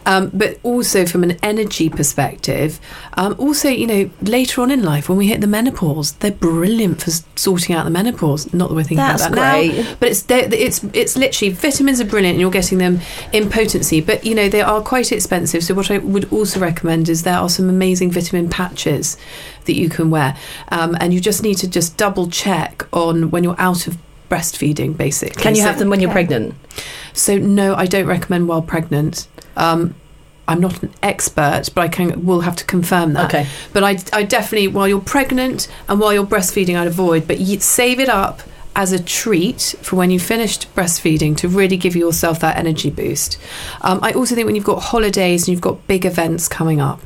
Um, 0.05 0.31
but 0.33 0.59
also 0.63 1.05
from 1.05 1.23
an 1.23 1.37
energy 1.43 1.89
perspective, 1.89 2.79
um, 3.15 3.35
also 3.37 3.69
you 3.69 3.87
know 3.87 4.08
later 4.21 4.61
on 4.61 4.71
in 4.71 4.83
life 4.83 5.09
when 5.09 5.17
we 5.17 5.27
hit 5.27 5.41
the 5.41 5.47
menopause, 5.47 6.13
they're 6.13 6.31
brilliant 6.31 7.01
for 7.01 7.11
sorting 7.35 7.75
out 7.75 7.83
the 7.85 7.89
menopause. 7.91 8.53
Not 8.53 8.69
that 8.69 8.75
we're 8.75 8.83
thinking 8.83 8.97
That's 8.97 9.25
about 9.25 9.35
that 9.35 9.51
great. 9.61 9.75
now, 9.85 9.95
but 9.99 10.09
it's 10.09 10.25
it's 10.29 10.83
it's 10.93 11.17
literally 11.17 11.53
vitamins 11.53 11.99
are 12.01 12.05
brilliant, 12.05 12.33
and 12.35 12.41
you're 12.41 12.51
getting 12.51 12.77
them 12.77 12.99
in 13.33 13.49
potency. 13.49 14.01
But 14.01 14.25
you 14.25 14.35
know 14.35 14.49
they 14.49 14.61
are 14.61 14.81
quite 14.81 15.11
expensive. 15.11 15.63
So 15.63 15.73
what 15.73 15.89
I 15.91 15.97
would 15.99 16.31
also 16.31 16.59
recommend 16.59 17.09
is 17.09 17.23
there 17.23 17.37
are 17.37 17.49
some 17.49 17.69
amazing 17.69 18.11
vitamin 18.11 18.49
patches 18.49 19.17
that 19.65 19.75
you 19.75 19.89
can 19.89 20.09
wear, 20.09 20.35
um, 20.69 20.97
and 20.99 21.13
you 21.13 21.19
just 21.19 21.43
need 21.43 21.55
to 21.59 21.67
just 21.67 21.97
double 21.97 22.29
check 22.29 22.85
on 22.93 23.31
when 23.31 23.43
you're 23.43 23.59
out 23.59 23.87
of 23.87 23.97
breastfeeding. 24.29 24.95
Basically, 24.95 25.41
Can 25.41 25.55
you 25.55 25.61
So- 25.61 25.67
have 25.69 25.79
them 25.79 25.89
when 25.89 25.99
you're 25.99 26.09
Okay. 26.09 26.25
pregnant? 26.25 26.55
So 27.13 27.37
no, 27.37 27.75
I 27.75 27.85
don't 27.85 28.05
recommend 28.05 28.47
while 28.47 28.61
pregnant. 28.61 29.27
Um, 29.57 29.95
I'm 30.49 30.59
not 30.59 30.81
an 30.81 30.91
expert, 31.03 31.69
but 31.75 31.81
I 31.81 31.87
can 31.87 32.25
will 32.25 32.41
have 32.41 32.55
to 32.57 32.65
confirm 32.65 33.13
that. 33.13 33.25
Okay. 33.25 33.47
But 33.71 33.83
I, 33.83 33.97
I 34.11 34.23
definitely 34.23 34.67
while 34.67 34.87
you're 34.87 34.99
pregnant 34.99 35.67
and 35.87 35.99
while 35.99 36.11
you're 36.11 36.25
breastfeeding, 36.25 36.75
I'd 36.75 36.87
avoid. 36.87 37.27
But 37.27 37.39
you 37.39 37.59
save 37.59 37.99
it 37.99 38.09
up 38.09 38.41
as 38.75 38.91
a 38.91 39.01
treat 39.01 39.75
for 39.81 39.95
when 39.95 40.09
you 40.09 40.19
finished 40.19 40.73
breastfeeding 40.75 41.37
to 41.37 41.47
really 41.47 41.77
give 41.77 41.95
yourself 41.95 42.39
that 42.39 42.57
energy 42.57 42.89
boost. 42.89 43.39
Um, 43.81 43.99
I 44.01 44.11
also 44.13 44.33
think 44.33 44.47
when 44.47 44.55
you've 44.55 44.65
got 44.65 44.81
holidays 44.81 45.43
and 45.43 45.49
you've 45.49 45.61
got 45.61 45.85
big 45.87 46.05
events 46.05 46.47
coming 46.47 46.81
up, 46.81 46.99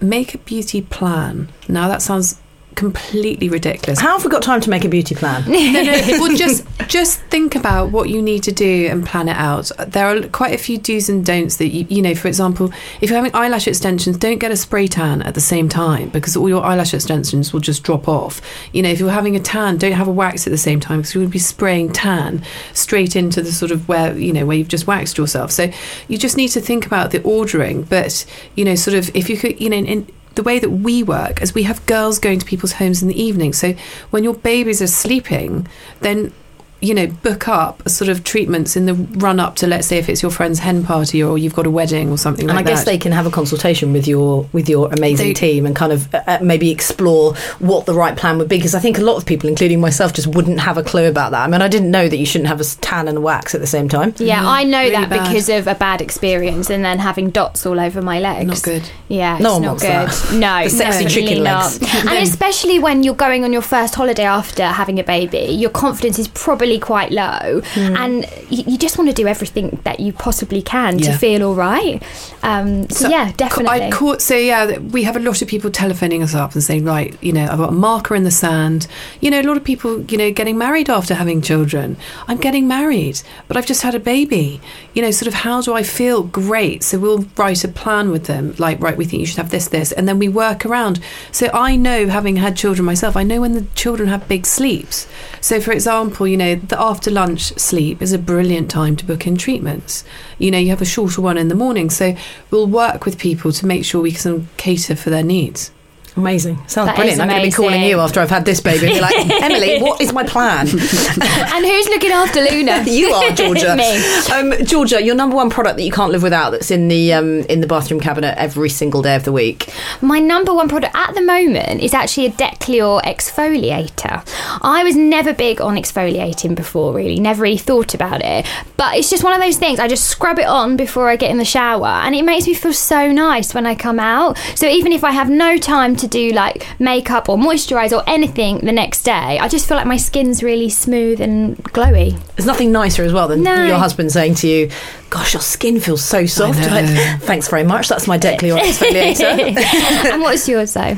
make 0.00 0.34
a 0.34 0.38
beauty 0.38 0.80
plan. 0.80 1.50
Now 1.68 1.88
that 1.88 2.00
sounds 2.00 2.40
completely 2.74 3.48
ridiculous. 3.48 3.98
How 4.00 4.16
have 4.16 4.24
we 4.24 4.30
got 4.30 4.42
time 4.42 4.60
to 4.60 4.70
make 4.70 4.84
a 4.84 4.88
beauty 4.88 5.14
plan? 5.14 5.44
no, 5.50 5.82
no. 5.82 6.00
Well, 6.20 6.36
just 6.36 6.64
just 6.88 7.20
think 7.22 7.56
about 7.56 7.90
what 7.90 8.08
you 8.08 8.22
need 8.22 8.42
to 8.44 8.52
do 8.52 8.86
and 8.86 9.04
plan 9.04 9.28
it 9.28 9.36
out. 9.36 9.70
There 9.88 10.06
are 10.06 10.28
quite 10.28 10.54
a 10.54 10.58
few 10.58 10.78
do's 10.78 11.08
and 11.08 11.24
don'ts 11.24 11.56
that 11.56 11.68
you, 11.68 11.86
you 11.88 12.02
know. 12.02 12.14
For 12.14 12.28
example, 12.28 12.72
if 13.00 13.10
you're 13.10 13.16
having 13.16 13.34
eyelash 13.34 13.66
extensions, 13.66 14.16
don't 14.16 14.38
get 14.38 14.50
a 14.50 14.56
spray 14.56 14.86
tan 14.86 15.22
at 15.22 15.34
the 15.34 15.40
same 15.40 15.68
time 15.68 16.08
because 16.10 16.36
all 16.36 16.48
your 16.48 16.64
eyelash 16.64 16.94
extensions 16.94 17.52
will 17.52 17.60
just 17.60 17.82
drop 17.82 18.08
off. 18.08 18.40
You 18.72 18.82
know, 18.82 18.90
if 18.90 19.00
you're 19.00 19.10
having 19.10 19.36
a 19.36 19.40
tan, 19.40 19.76
don't 19.78 19.92
have 19.92 20.08
a 20.08 20.12
wax 20.12 20.46
at 20.46 20.50
the 20.50 20.58
same 20.58 20.80
time 20.80 21.00
because 21.00 21.14
you 21.14 21.20
would 21.20 21.30
be 21.30 21.38
spraying 21.38 21.92
tan 21.92 22.44
straight 22.74 23.16
into 23.16 23.42
the 23.42 23.52
sort 23.52 23.70
of 23.70 23.88
where 23.88 24.16
you 24.16 24.32
know 24.32 24.46
where 24.46 24.56
you've 24.56 24.68
just 24.68 24.86
waxed 24.86 25.18
yourself. 25.18 25.50
So 25.50 25.70
you 26.06 26.16
just 26.16 26.36
need 26.36 26.48
to 26.48 26.60
think 26.60 26.86
about 26.86 27.10
the 27.10 27.22
ordering. 27.22 27.82
But 27.82 28.24
you 28.54 28.64
know, 28.64 28.74
sort 28.74 28.96
of 28.96 29.14
if 29.16 29.28
you 29.28 29.36
could, 29.36 29.60
you 29.60 29.70
know, 29.70 29.78
in, 29.78 30.06
the 30.38 30.44
way 30.44 30.60
that 30.60 30.70
we 30.70 31.02
work 31.02 31.42
is 31.42 31.52
we 31.52 31.64
have 31.64 31.84
girls 31.86 32.20
going 32.20 32.38
to 32.38 32.46
people's 32.46 32.74
homes 32.74 33.02
in 33.02 33.08
the 33.08 33.20
evening. 33.20 33.52
So 33.52 33.74
when 34.10 34.22
your 34.22 34.34
babies 34.34 34.80
are 34.80 34.86
sleeping, 34.86 35.66
then 36.00 36.32
you 36.80 36.94
know 36.94 37.06
book 37.08 37.48
up 37.48 37.88
sort 37.88 38.08
of 38.08 38.22
treatments 38.22 38.76
in 38.76 38.86
the 38.86 38.94
run 38.94 39.40
up 39.40 39.56
to 39.56 39.66
let's 39.66 39.86
say 39.88 39.98
if 39.98 40.08
it's 40.08 40.22
your 40.22 40.30
friend's 40.30 40.60
hen 40.60 40.84
party 40.84 41.20
or 41.22 41.36
you've 41.36 41.54
got 41.54 41.66
a 41.66 41.70
wedding 41.70 42.08
or 42.10 42.16
something 42.16 42.48
And 42.48 42.56
like 42.56 42.66
I 42.66 42.68
guess 42.68 42.84
that. 42.84 42.90
they 42.92 42.98
can 42.98 43.10
have 43.12 43.26
a 43.26 43.30
consultation 43.30 43.92
with 43.92 44.06
your 44.06 44.48
with 44.52 44.68
your 44.68 44.92
amazing 44.92 45.28
They- 45.28 45.34
team 45.34 45.66
and 45.66 45.74
kind 45.74 45.92
of 45.92 46.14
uh, 46.14 46.22
uh, 46.26 46.38
maybe 46.40 46.70
explore 46.70 47.34
what 47.58 47.86
the 47.86 47.94
right 47.94 48.16
plan 48.16 48.38
would 48.38 48.48
be. 48.48 48.56
Because 48.58 48.74
I 48.74 48.80
think 48.80 48.96
a 48.98 49.02
lot 49.02 49.16
of 49.16 49.26
people, 49.26 49.48
including 49.48 49.80
myself, 49.80 50.12
just 50.12 50.28
wouldn't 50.28 50.60
have 50.60 50.78
a 50.78 50.82
clue 50.84 51.06
about 51.08 51.32
that. 51.32 51.42
I 51.42 51.48
mean, 51.48 51.62
I 51.62 51.68
didn't 51.68 51.90
know 51.90 52.08
that 52.08 52.16
you 52.16 52.26
shouldn't 52.26 52.48
have 52.48 52.60
a 52.60 52.64
tan 52.64 53.08
and 53.08 53.18
a 53.18 53.20
wax 53.20 53.54
at 53.54 53.60
the 53.60 53.66
same 53.66 53.88
time. 53.88 54.14
Yeah, 54.18 54.46
I 54.46 54.64
know 54.64 54.78
really 54.78 54.90
that 54.92 55.10
bad. 55.10 55.28
because 55.28 55.48
of 55.48 55.66
a 55.66 55.74
bad 55.74 56.00
experience 56.00 56.70
and 56.70 56.84
then 56.84 56.98
having 56.98 57.30
dots 57.30 57.66
all 57.66 57.80
over 57.80 58.02
my 58.02 58.20
legs. 58.20 58.46
Not 58.46 58.62
good. 58.62 58.90
Yeah, 59.08 59.34
it's 59.34 59.42
No 59.42 59.54
one 59.54 59.62
not 59.62 59.68
wants 59.68 59.82
good. 59.82 59.90
that. 59.90 60.38
No, 60.38 60.64
The 60.64 60.70
sexy 60.70 61.04
definitely 61.04 61.22
chicken 61.28 61.42
not. 61.44 61.80
legs. 61.80 61.94
and 62.06 62.18
especially 62.28 62.78
when 62.78 63.02
you're 63.02 63.14
going 63.14 63.42
on 63.44 63.52
your 63.52 63.62
first 63.62 63.94
holiday 63.96 64.24
after 64.24 64.64
having 64.64 64.98
a 65.00 65.04
baby, 65.04 65.38
your 65.52 65.70
confidence 65.70 66.18
is 66.18 66.28
probably 66.28 66.67
quite 66.76 67.12
low, 67.12 67.62
Hmm. 67.74 67.96
and 67.96 68.26
you, 68.50 68.64
you 68.66 68.76
just 68.76 68.98
want 68.98 69.08
to 69.08 69.14
do 69.14 69.26
everything 69.28 69.78
that 69.84 70.00
you 70.00 70.12
possibly 70.12 70.60
can 70.60 70.98
Yeah. 70.98 71.12
to 71.12 71.18
feel 71.18 71.42
all 71.44 71.54
right. 71.54 72.02
Um, 72.42 72.90
so, 72.90 73.08
yeah, 73.08 73.32
definitely. 73.36 73.86
I 73.86 73.90
caught 73.90 74.20
so 74.20 74.34
yeah, 74.36 74.78
we 74.78 75.04
have 75.04 75.16
a 75.16 75.20
lot 75.20 75.40
of 75.40 75.46
people 75.48 75.70
telephoning 75.70 76.22
us 76.22 76.34
up 76.34 76.54
and 76.54 76.62
saying, 76.62 76.84
right, 76.84 77.16
you 77.22 77.32
know, 77.32 77.44
I've 77.50 77.58
got 77.58 77.68
a 77.70 77.72
marker 77.88 78.14
in 78.16 78.24
the 78.24 78.30
sand. 78.30 78.86
You 79.20 79.30
know, 79.30 79.40
a 79.40 79.46
lot 79.50 79.56
of 79.56 79.62
people, 79.64 80.02
you 80.10 80.18
know, 80.18 80.30
getting 80.32 80.58
married 80.58 80.90
after 80.90 81.14
having 81.14 81.40
children. 81.40 81.96
I'm 82.26 82.38
getting 82.38 82.66
married, 82.66 83.22
but 83.46 83.56
I've 83.56 83.66
just 83.66 83.82
had 83.82 83.94
a 83.94 84.00
baby. 84.00 84.60
You 84.94 85.02
know, 85.02 85.10
sort 85.12 85.28
of 85.28 85.34
how 85.34 85.62
do 85.62 85.74
I 85.74 85.82
feel? 85.84 86.22
Great. 86.24 86.82
So 86.82 86.98
we'll 86.98 87.24
write 87.36 87.62
a 87.62 87.68
plan 87.68 88.10
with 88.10 88.24
them, 88.24 88.54
like, 88.58 88.80
right, 88.80 88.96
we 88.96 89.04
think 89.04 89.20
you 89.20 89.26
should 89.26 89.36
have 89.38 89.50
this, 89.50 89.68
this, 89.68 89.92
and 89.92 90.08
then 90.08 90.18
we 90.18 90.28
work 90.28 90.66
around. 90.66 90.98
So 91.30 91.48
I 91.54 91.76
know, 91.76 92.08
having 92.08 92.36
had 92.36 92.56
children 92.56 92.84
myself, 92.84 93.16
I 93.16 93.22
know 93.22 93.40
when 93.42 93.52
the 93.52 93.66
children 93.76 94.08
have 94.08 94.26
big 94.26 94.46
sleeps. 94.46 95.06
So 95.40 95.60
for 95.60 95.70
example, 95.72 96.26
you 96.26 96.36
know, 96.36 96.57
the 96.58 96.80
after 96.80 97.10
lunch 97.10 97.52
sleep 97.58 98.02
is 98.02 98.12
a 98.12 98.18
brilliant 98.18 98.70
time 98.70 98.96
to 98.96 99.04
book 99.04 99.26
in 99.26 99.36
treatments. 99.36 100.04
You 100.38 100.50
know, 100.50 100.58
you 100.58 100.70
have 100.70 100.82
a 100.82 100.86
shorter 100.86 101.20
one 101.20 101.38
in 101.38 101.48
the 101.48 101.54
morning. 101.54 101.90
So 101.90 102.16
we'll 102.50 102.66
work 102.66 103.04
with 103.04 103.18
people 103.18 103.52
to 103.52 103.66
make 103.66 103.84
sure 103.84 104.00
we 104.00 104.12
can 104.12 104.48
cater 104.56 104.96
for 104.96 105.10
their 105.10 105.22
needs. 105.22 105.70
Amazing. 106.18 106.56
Sounds 106.66 106.88
That 106.88 106.96
brilliant. 106.96 107.20
I'm 107.20 107.28
going 107.28 107.40
to 107.40 107.46
be 107.46 107.52
calling 107.52 107.80
you 107.80 108.00
after 108.00 108.18
I've 108.18 108.28
had 108.28 108.44
this 108.44 108.60
baby 108.60 108.86
and 108.86 108.94
be 108.96 109.00
like, 109.00 109.14
Emily, 109.42 109.80
what 109.80 110.00
is 110.00 110.12
my 110.12 110.24
plan? 110.24 110.66
and 110.68 111.64
who's 111.64 111.88
looking 111.88 112.10
after 112.10 112.40
Luna? 112.40 112.82
you 112.86 113.12
are 113.12 113.30
Georgia. 113.30 113.76
Me. 113.76 114.02
Um, 114.32 114.64
Georgia, 114.64 115.00
your 115.00 115.14
number 115.14 115.36
one 115.36 115.48
product 115.48 115.76
that 115.76 115.84
you 115.84 115.92
can't 115.92 116.10
live 116.10 116.24
without 116.24 116.50
that's 116.50 116.72
in 116.72 116.88
the 116.88 117.12
um, 117.12 117.42
in 117.42 117.60
the 117.60 117.68
bathroom 117.68 118.00
cabinet 118.00 118.34
every 118.36 118.68
single 118.68 119.00
day 119.00 119.14
of 119.14 119.22
the 119.22 119.30
week. 119.30 119.72
My 120.00 120.18
number 120.18 120.52
one 120.52 120.68
product 120.68 120.92
at 120.96 121.14
the 121.14 121.22
moment 121.22 121.82
is 121.82 121.94
actually 121.94 122.26
a 122.26 122.30
Decleor 122.30 123.00
exfoliator. 123.02 124.26
I 124.60 124.82
was 124.82 124.96
never 124.96 125.32
big 125.32 125.60
on 125.60 125.76
exfoliating 125.76 126.56
before, 126.56 126.92
really, 126.92 127.20
never 127.20 127.42
really 127.42 127.58
thought 127.58 127.94
about 127.94 128.22
it. 128.24 128.44
But 128.76 128.96
it's 128.96 129.08
just 129.08 129.22
one 129.22 129.34
of 129.34 129.40
those 129.40 129.56
things. 129.56 129.78
I 129.78 129.86
just 129.86 130.06
scrub 130.06 130.40
it 130.40 130.46
on 130.46 130.76
before 130.76 131.08
I 131.08 131.14
get 131.14 131.30
in 131.30 131.38
the 131.38 131.44
shower, 131.44 131.86
and 131.86 132.12
it 132.16 132.22
makes 132.24 132.48
me 132.48 132.54
feel 132.54 132.72
so 132.72 133.12
nice 133.12 133.54
when 133.54 133.66
I 133.66 133.76
come 133.76 134.00
out. 134.00 134.36
So 134.56 134.66
even 134.66 134.90
if 134.90 135.04
I 135.04 135.12
have 135.12 135.30
no 135.30 135.56
time 135.58 135.94
to 135.96 136.07
do 136.08 136.30
like 136.30 136.66
makeup 136.80 137.28
or 137.28 137.36
moisturize 137.36 137.92
or 137.96 138.02
anything 138.08 138.58
the 138.58 138.72
next 138.72 139.02
day, 139.02 139.38
I 139.38 139.48
just 139.48 139.66
feel 139.68 139.76
like 139.76 139.86
my 139.86 139.96
skin's 139.96 140.42
really 140.42 140.68
smooth 140.68 141.20
and 141.20 141.56
glowy. 141.64 142.18
There's 142.36 142.46
nothing 142.46 142.72
nicer 142.72 143.02
as 143.04 143.12
well 143.12 143.28
than 143.28 143.42
No. 143.42 143.64
your 143.64 143.76
husband 143.78 144.10
saying 144.12 144.34
to 144.36 144.48
you, 144.48 144.70
"Gosh, 145.10 145.34
your 145.34 145.42
skin 145.42 145.80
feels 145.80 146.04
so 146.04 146.26
soft." 146.26 146.58
know. 146.60 146.66
Like, 146.68 147.20
Thanks 147.22 147.48
very 147.48 147.64
much. 147.64 147.88
That's 147.88 148.06
my 148.06 148.18
Decleor 148.18 148.56
exfoliator. 148.58 149.56
and 150.12 150.22
what's 150.22 150.48
yours 150.48 150.72
though? 150.74 150.96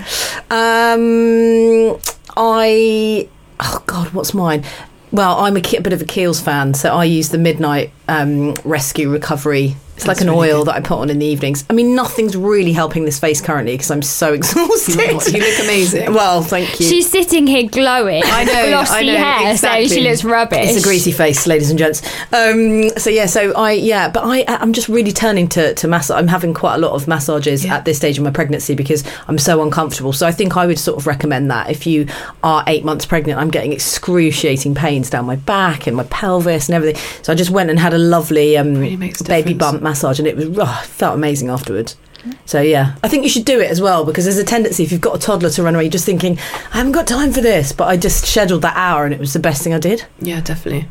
Um, 0.51 1.99
I 2.37 3.29
oh 3.61 3.83
god, 3.87 4.13
what's 4.13 4.35
mine? 4.35 4.65
Well, 5.13 5.39
I'm 5.41 5.57
a, 5.57 5.61
a 5.61 5.81
bit 5.81 5.93
of 5.93 6.01
a 6.01 6.05
Kiehl's 6.05 6.41
fan, 6.41 6.73
so 6.75 6.95
I 6.95 7.05
use 7.05 7.31
the 7.31 7.39
Midnight 7.39 7.91
um, 8.11 8.55
Rescue 8.65 9.11
Recovery. 9.11 9.77
It's 9.97 10.07
like 10.09 10.23
an 10.23 10.29
really 10.31 10.51
oil 10.53 10.59
good. 10.61 10.69
that 10.69 10.77
I 10.77 10.81
put 10.81 10.97
on 10.97 11.11
in 11.11 11.19
the 11.19 11.27
evenings. 11.27 11.63
I 11.69 11.75
mean, 11.75 11.95
nothing's 11.95 12.35
really 12.35 12.73
helping 12.73 13.05
this 13.05 13.21
face 13.21 13.43
currently 13.43 13.75
because 13.75 13.91
I'm 13.91 14.01
so 14.01 14.33
exhausted. 14.39 14.95
You 14.99 15.41
look 15.41 15.59
amazing. 15.61 16.15
Well, 16.15 16.41
thank 16.43 16.81
you. 16.81 16.87
She's 16.87 17.11
sitting 17.11 17.47
here 17.47 17.65
glowing. 17.69 18.23
I 18.25 18.45
know, 18.45 18.69
glossy 18.71 18.95
I 18.95 19.03
know, 19.03 19.17
hair, 19.19 19.53
exactly. 19.53 19.89
so 19.89 19.95
she 19.95 20.01
looks 20.01 20.25
rubbish. 20.25 20.71
It's 20.71 20.83
a 20.83 20.89
greasy 20.89 21.13
face, 21.13 21.47
ladies 21.47 21.69
and 21.69 21.79
gents. 21.79 22.01
Um, 22.33 22.89
so 22.97 23.11
yeah, 23.11 23.27
so 23.27 23.53
I 23.53 23.73
yeah, 23.73 24.09
but 24.09 24.23
I 24.25 24.47
I'm 24.49 24.73
just 24.73 24.89
really 24.89 25.13
turning 25.13 25.49
to 25.51 25.75
to 25.75 25.87
massage. 25.87 26.17
I'm 26.19 26.29
having 26.29 26.55
quite 26.55 26.77
a 26.77 26.79
lot 26.79 26.93
of 26.93 27.07
massages 27.07 27.67
Yeah. 27.67 27.75
at 27.77 27.85
this 27.85 27.99
stage 27.99 28.17
of 28.17 28.25
my 28.25 28.31
pregnancy 28.31 28.75
because 28.75 29.05
I'm 29.29 29.37
so 29.37 29.63
uncomfortable. 29.63 30.15
So 30.15 30.27
I 30.27 30.33
think 30.33 30.57
I 30.57 30.67
would 30.67 30.79
sort 30.79 30.97
of 30.97 31.07
recommend 31.07 31.51
that 31.51 31.69
if 31.69 31.87
you 31.87 32.07
are 32.43 32.65
eight 32.69 32.87
months 32.87 33.05
pregnant. 33.05 33.39
I'm 33.39 33.51
getting 33.51 33.75
excruciating 33.75 34.75
pains 34.75 35.11
down 35.11 35.27
my 35.27 35.37
back 35.37 35.87
and 35.87 35.95
my 35.95 36.05
pelvis 36.05 36.71
and 36.71 36.75
everything. 36.75 37.03
So 37.21 37.35
I 37.35 37.37
just 37.37 37.51
went 37.51 37.69
and 37.69 37.79
had 37.79 37.93
a 37.93 37.99
lovely 38.01 38.57
um, 38.57 38.75
Really 38.75 39.13
baby 39.27 39.55
bump 39.55 39.83
massage, 39.83 40.19
and 40.19 40.27
it 40.27 40.37
was 40.37 40.49
oh, 40.59 40.83
felt 40.87 41.15
amazing 41.15 41.49
afterwards. 41.49 41.97
So 42.45 42.61
yeah, 42.61 42.97
I 43.03 43.09
think 43.09 43.23
you 43.23 43.31
should 43.31 43.45
do 43.45 43.61
it 43.61 43.71
as 43.71 43.81
well 43.81 44.05
because 44.05 44.25
there's 44.25 44.39
a 44.39 44.45
tendency 44.45 44.83
if 44.83 44.93
you've 44.93 45.01
got 45.01 45.17
a 45.17 45.19
toddler 45.19 45.51
to 45.51 45.63
run 45.63 45.75
away, 45.75 45.85
you're 45.85 45.91
just 45.91 46.05
thinking 46.05 46.39
I 46.73 46.79
haven't 46.79 46.93
got 46.93 47.07
time 47.07 47.33
for 47.33 47.41
this. 47.41 47.73
But 47.73 47.89
I 47.89 47.97
just 47.97 48.27
scheduled 48.27 48.63
that 48.63 48.77
hour, 48.77 49.05
and 49.05 49.15
it 49.15 49.21
was 49.21 49.33
the 49.33 49.39
best 49.39 49.63
thing 49.63 49.75
I 49.75 49.79
did. 49.79 50.05
Yeah, 50.21 50.41
definitely. 50.41 50.89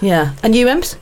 Yeah, 0.00 0.34
and 0.42 0.54
you, 0.54 0.68
Ems? 0.68 0.96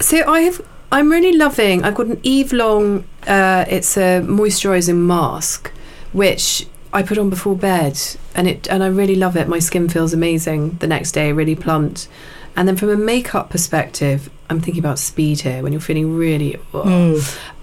So 0.00 0.24
I 0.30 0.40
have. 0.40 0.60
I'm 0.90 1.10
really 1.10 1.36
loving. 1.36 1.84
I've 1.84 1.94
got 1.94 2.06
an 2.06 2.20
Eve 2.22 2.52
Lom. 2.52 3.04
Uh, 3.26 3.64
it's 3.68 3.96
a 3.96 4.22
moisturising 4.22 4.96
mask, 4.96 5.70
which 6.12 6.66
I 6.92 7.02
put 7.02 7.18
on 7.18 7.28
before 7.30 7.56
bed, 7.56 8.00
and 8.34 8.48
it 8.48 8.66
and 8.68 8.82
I 8.82 8.86
really 8.86 9.16
love 9.16 9.36
it. 9.36 9.48
My 9.48 9.58
skin 9.58 9.88
feels 9.88 10.14
amazing 10.14 10.76
the 10.78 10.86
next 10.86 11.12
day, 11.12 11.32
really 11.32 11.56
plumped. 11.56 12.08
And 12.58 12.66
then 12.66 12.74
from 12.76 12.88
a 12.90 12.96
makeup 12.96 13.50
perspective, 13.50 14.28
I'm 14.50 14.60
thinking 14.60 14.82
about 14.82 14.98
speed 14.98 15.40
here. 15.42 15.62
When 15.62 15.72
you're 15.72 15.80
feeling 15.80 16.16
really, 16.16 16.56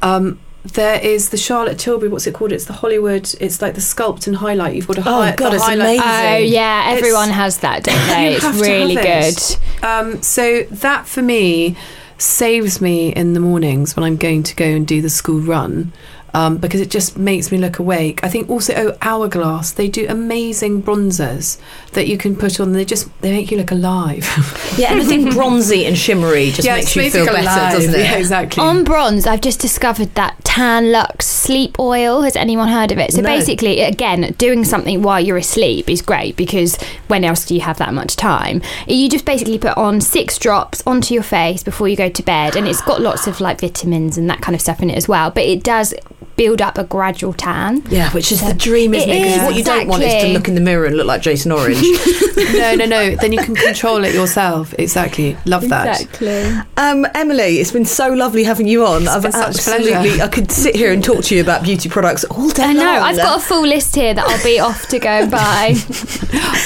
um, 0.02 0.40
there 0.64 1.00
is 1.02 1.30
the 1.30 1.38
Charlotte 1.38 1.78
Tilbury. 1.78 2.10
What's 2.10 2.26
it 2.28 2.34
called? 2.34 2.52
It's 2.52 2.66
the 2.66 2.74
Hollywood. 2.74 3.30
It's 3.40 3.62
like 3.62 3.76
the 3.76 3.82
sculpt 3.82 4.26
and 4.26 4.38
highlight. 4.38 4.74
You've 4.76 4.88
got 4.88 4.94
to 4.96 5.02
Oh, 5.02 5.04
highlight. 5.04 5.36
God, 5.38 5.54
it's 5.54 5.64
highlight. 5.64 6.00
amazing. 6.00 6.02
Oh 6.04 6.38
yeah, 6.54 6.86
It's- 6.88 6.98
everyone 6.98 7.30
has 7.30 7.58
that, 7.58 7.84
don't 7.84 8.08
they? 8.08 8.36
It's 8.36 8.44
really 8.60 8.96
have 8.96 9.04
good. 9.04 9.38
it. 9.38 9.60
Um, 9.84 10.22
so 10.22 10.64
that 10.72 11.06
for 11.08 11.22
me 11.22 11.76
saves 12.18 12.80
me 12.80 13.10
in 13.14 13.34
the 13.34 13.42
mornings 13.42 13.96
when 13.98 14.06
I'm 14.06 14.16
going 14.16 14.42
to 14.44 14.56
go 14.56 14.64
and 14.66 14.88
do 14.88 15.02
the 15.02 15.10
school 15.10 15.42
run. 15.42 15.92
Um, 16.36 16.58
because 16.58 16.82
it 16.82 16.92
just 16.92 17.18
makes 17.18 17.50
me 17.50 17.58
look 17.58 17.80
awake. 17.80 18.20
I 18.22 18.28
think 18.30 18.50
also 18.50 18.74
oh, 18.76 18.98
Hourglass 19.02 19.72
they 19.72 19.88
do 19.88 20.06
amazing 20.10 20.84
bronzers 20.84 21.58
that 21.94 22.08
you 22.08 22.18
can 22.18 22.36
put 22.36 22.60
on. 22.60 22.74
They 22.74 22.84
just 22.84 23.08
they 23.22 23.32
make 23.32 23.52
you 23.52 23.58
look 23.58 23.72
alive. 23.72 24.26
Yeah, 24.78 24.90
anything 24.92 25.30
bronzy 25.38 25.86
and 25.86 25.98
shimmery 25.98 26.52
just 26.52 26.66
Yeah, 26.66 26.76
makes 26.76 26.94
you 26.96 27.04
feel 27.10 27.26
basically 27.26 27.46
better, 27.46 27.60
alive. 27.62 27.72
doesn't 27.74 27.96
it? 27.96 28.00
Yeah, 28.04 28.16
exactly. 28.18 28.62
On 28.62 28.84
bronze, 28.84 29.26
I've 29.26 29.40
just 29.40 29.62
discovered 29.62 30.14
that 30.16 30.36
Tan-Luxe 30.44 31.26
sleep 31.26 31.80
oil. 31.80 32.22
Has 32.24 32.36
anyone 32.36 32.68
heard 32.68 32.92
of 32.92 32.98
it? 32.98 33.14
So 33.14 33.22
No. 33.22 33.30
basically, 33.30 33.80
again, 33.80 34.36
doing 34.38 34.66
something 34.66 35.02
while 35.02 35.22
you're 35.22 35.38
asleep 35.38 35.90
is 35.90 36.02
great 36.02 36.36
because 36.36 36.78
when 37.08 37.24
else 37.24 37.46
do 37.46 37.56
you 37.56 37.62
have 37.62 37.78
that 37.78 37.94
much 37.94 38.18
time? 38.18 38.62
You 38.88 39.08
just 39.08 39.24
basically 39.26 39.58
put 39.58 39.78
on 39.78 40.02
six 40.02 40.38
drops 40.38 40.84
onto 40.86 41.14
your 41.14 41.24
face 41.24 41.64
before 41.64 41.88
you 41.88 41.96
go 41.96 42.10
to 42.10 42.24
bed, 42.24 42.58
and 42.58 42.68
it's 42.68 42.82
got 42.82 43.00
lots 43.02 43.28
of 43.28 43.40
like 43.40 43.62
vitamins 43.62 44.18
and 44.18 44.30
that 44.30 44.42
kind 44.42 44.56
of 44.56 44.60
stuff 44.62 44.82
in 44.82 44.90
it 44.90 44.98
as 44.98 45.08
well. 45.08 45.30
But 45.32 45.44
it 45.46 45.64
does 45.64 45.94
build 46.36 46.62
up 46.62 46.78
a 46.78 46.84
gradual 46.84 47.34
tan. 47.34 47.84
Yeah, 47.90 48.10
which 48.12 48.32
is 48.32 48.42
the 48.42 48.54
dream, 48.54 48.94
isn't 48.94 49.10
it? 49.10 49.14
It 49.16 49.24
'Cause 49.24 49.38
is, 49.38 49.44
what 49.44 49.56
you 49.56 49.64
don't 49.64 49.88
want 49.88 50.04
is 50.04 50.24
to 50.24 50.30
look 50.30 50.48
in 50.48 50.56
the 50.56 50.62
mirror 50.62 50.86
and 50.86 50.98
look 50.98 51.08
like 51.08 51.22
Jason 51.22 51.52
Orange. 51.52 51.82
no, 52.54 52.76
no, 52.76 52.86
no. 52.86 53.16
Then 53.16 53.32
you 53.34 53.40
can 53.40 53.56
control 53.56 54.04
it 54.04 54.14
yourself. 54.14 54.74
Exactly. 54.78 55.38
Love 55.46 55.70
that. 55.70 56.02
Exactly. 56.02 56.44
um, 56.78 57.06
Emily, 57.16 57.60
it's 57.60 57.72
been 57.72 57.86
so 57.86 58.10
lovely 58.10 58.44
having 58.44 58.68
you 58.68 58.86
on. 58.86 59.08
I've 59.08 59.22
been 59.22 59.32
such 59.32 59.44
a 59.44 59.48
absolutely, 59.48 59.92
pleasure. 59.92 60.24
I 60.24 60.28
could 60.28 60.52
sit 60.52 60.76
here 60.76 60.92
and 60.92 61.04
talk 61.04 61.24
to 61.26 61.36
you 61.36 61.42
about 61.42 61.64
beauty 61.64 61.90
products 61.90 62.24
all 62.26 62.50
day 62.50 62.64
I 62.64 62.74
know. 62.74 62.80
long. 62.84 62.98
I've 63.04 63.18
got 63.18 63.38
a 63.40 63.42
full 63.42 63.66
list 63.66 63.96
here 63.96 64.14
that 64.14 64.26
I'll 64.28 64.44
be 64.44 64.60
off 64.68 64.88
to 64.90 65.00
go 65.00 65.10
and 65.10 65.32
buy. 65.32 65.74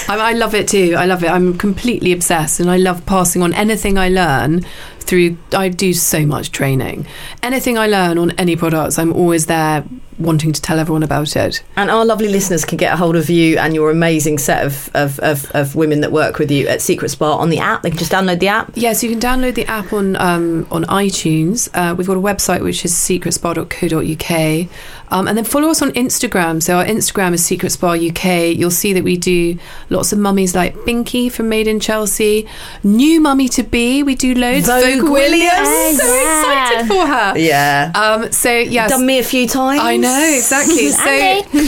I, 0.08 0.18
I 0.18 0.34
love 0.34 0.56
it 0.56 0.68
too. 0.68 0.96
I 0.98 1.06
love 1.06 1.24
it. 1.24 1.30
I'm 1.30 1.58
completely 1.58 2.12
obsessed, 2.12 2.60
and 2.60 2.70
I 2.70 2.78
love 2.78 3.06
passing 3.06 3.42
on 3.42 3.54
anything 3.54 3.98
I 3.98 4.10
learn 4.10 4.66
through. 5.10 5.38
I 5.54 5.70
do 5.70 5.92
so 5.94 6.26
much 6.26 6.52
training. 6.52 7.08
Anything 7.42 7.78
I 7.78 7.88
learn 7.88 8.18
on 8.18 8.32
any 8.32 8.56
products, 8.56 9.00
I'm 9.00 9.12
always 9.12 9.48
there 9.48 9.84
wanting 10.20 10.52
to 10.54 10.62
tell 10.62 10.80
everyone 10.80 11.04
about 11.04 11.36
it. 11.36 11.64
And 11.76 11.90
our 11.90 12.06
lovely 12.06 12.28
listeners 12.28 12.66
can 12.66 12.78
get 12.78 12.94
a 12.94 12.98
hold 12.98 13.16
of 13.16 13.30
you 13.30 13.58
and 13.58 13.74
your 13.74 13.90
amazing 13.90 14.38
set 14.38 14.66
of, 14.66 14.90
of, 14.94 15.18
of, 15.20 15.50
of 15.56 15.76
women 15.76 16.02
that 16.02 16.12
work 16.12 16.40
with 16.40 16.52
you 16.52 16.68
at 16.68 16.82
Secret 16.82 17.10
Spa 17.10 17.36
on 17.38 17.50
the 17.50 17.60
app. 17.60 17.84
They 17.84 17.90
can 17.90 17.98
just 18.00 18.12
download 18.12 18.40
the 18.40 18.50
app. 18.50 18.72
Yes, 18.76 19.04
you 19.04 19.10
can 19.10 19.20
download 19.20 19.56
the 19.56 19.66
app 19.68 19.94
on 19.94 20.16
um, 20.18 20.68
on 20.72 20.84
iTunes. 20.86 21.70
Uh, 21.74 21.96
we've 21.96 22.08
got 22.08 22.18
a 22.18 22.22
website 22.22 22.62
which 22.64 22.84
is 22.86 22.94
secretspa.co.uk, 22.94 24.68
um, 25.12 25.28
and 25.28 25.38
then 25.38 25.46
follow 25.46 25.70
us 25.70 25.82
on 25.82 25.92
Instagram. 25.92 26.62
So 26.62 26.78
our 26.78 26.86
Instagram 26.86 27.34
is 27.34 27.46
Secret 27.46 27.72
Spa 27.72 27.94
UK. 27.94 28.56
You'll 28.58 28.72
see 28.72 28.94
that 28.94 29.04
we 29.04 29.18
do 29.18 29.58
lots 29.90 30.12
of 30.14 30.20
mummies 30.20 30.56
like 30.56 30.76
Binky 30.80 31.32
from 31.32 31.50
Made 31.50 31.68
in 31.68 31.80
Chelsea, 31.80 32.48
new 32.84 33.20
mummy 33.22 33.48
to 33.50 33.64
be. 33.64 34.04
We 34.04 34.16
do 34.16 34.34
loads. 34.36 34.68
Vogue 34.68 35.10
Williams. 35.10 36.00
so 36.00 36.06
Yeah. 36.06 36.40
excited 36.82 36.88
for 36.88 37.06
her. 37.08 37.38
Yeah. 37.38 37.92
Um, 37.96 38.32
so 38.32 38.52
yes, 38.52 38.90
Done 38.92 39.06
me 39.06 39.20
a 39.20 39.24
few 39.24 39.48
times. 39.48 39.82
I 39.82 39.98
know 39.98 40.09
exactly. 40.36 40.90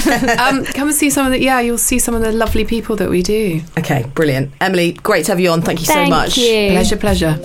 So 0.01 0.07
um, 0.39 0.65
come 0.65 0.87
and 0.87 0.95
see 0.95 1.09
some 1.09 1.25
of 1.25 1.31
the. 1.31 1.41
Yeah, 1.41 1.59
you'll 1.59 1.77
see 1.77 1.99
some 1.99 2.15
of 2.15 2.21
the 2.21 2.31
lovely 2.31 2.65
people 2.65 2.95
that 2.97 3.09
we 3.09 3.21
do. 3.21 3.61
Okay, 3.77 4.03
brilliant. 4.13 4.51
Emily, 4.59 4.93
great 4.93 5.25
to 5.25 5.31
have 5.31 5.39
you 5.39 5.49
on. 5.49 5.61
Thank 5.61 5.79
you 5.79 5.85
so 5.85 6.05
much. 6.07 6.37
you. 6.37 6.71
Pleasure, 6.71 6.97
pleasure. 6.97 7.37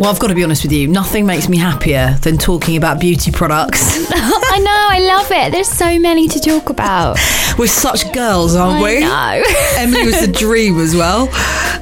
Well, 0.00 0.12
I've 0.12 0.18
got 0.18 0.26
to 0.26 0.34
be 0.34 0.42
honest 0.42 0.64
with 0.64 0.72
you, 0.72 0.88
nothing 0.88 1.24
makes 1.24 1.48
me 1.48 1.56
happier 1.56 2.16
than 2.22 2.36
talking 2.36 2.76
about 2.76 2.98
beauty 2.98 3.30
products. 3.30 3.80
I 4.10 4.58
know. 4.58 4.86
I 4.90 4.98
love 4.98 5.30
it. 5.30 5.52
There's 5.52 5.68
so 5.68 6.00
many 6.00 6.26
to 6.28 6.40
talk 6.40 6.68
about. 6.68 7.16
We're 7.56 7.68
such 7.68 8.12
girls, 8.12 8.56
aren't 8.56 8.82
we? 8.82 9.04
I 9.04 9.38
know. 9.38 9.44
Emily 9.76 10.06
was 10.06 10.20
the 10.20 10.32
dream 10.32 10.80
as 10.80 10.96
well. 10.96 11.28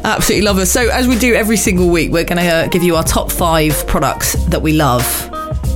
Absolutely 0.04 0.44
love 0.44 0.58
her. 0.58 0.66
So, 0.66 0.90
as 0.90 1.08
we 1.08 1.18
do 1.18 1.32
every 1.34 1.56
single 1.56 1.88
week, 1.88 2.10
we're 2.12 2.24
going 2.24 2.38
to 2.38 2.46
uh, 2.46 2.66
give 2.68 2.82
you 2.82 2.96
our 2.96 3.04
top 3.04 3.32
five 3.32 3.86
products 3.86 4.34
that 4.46 4.60
we 4.60 4.74
love. 4.74 5.31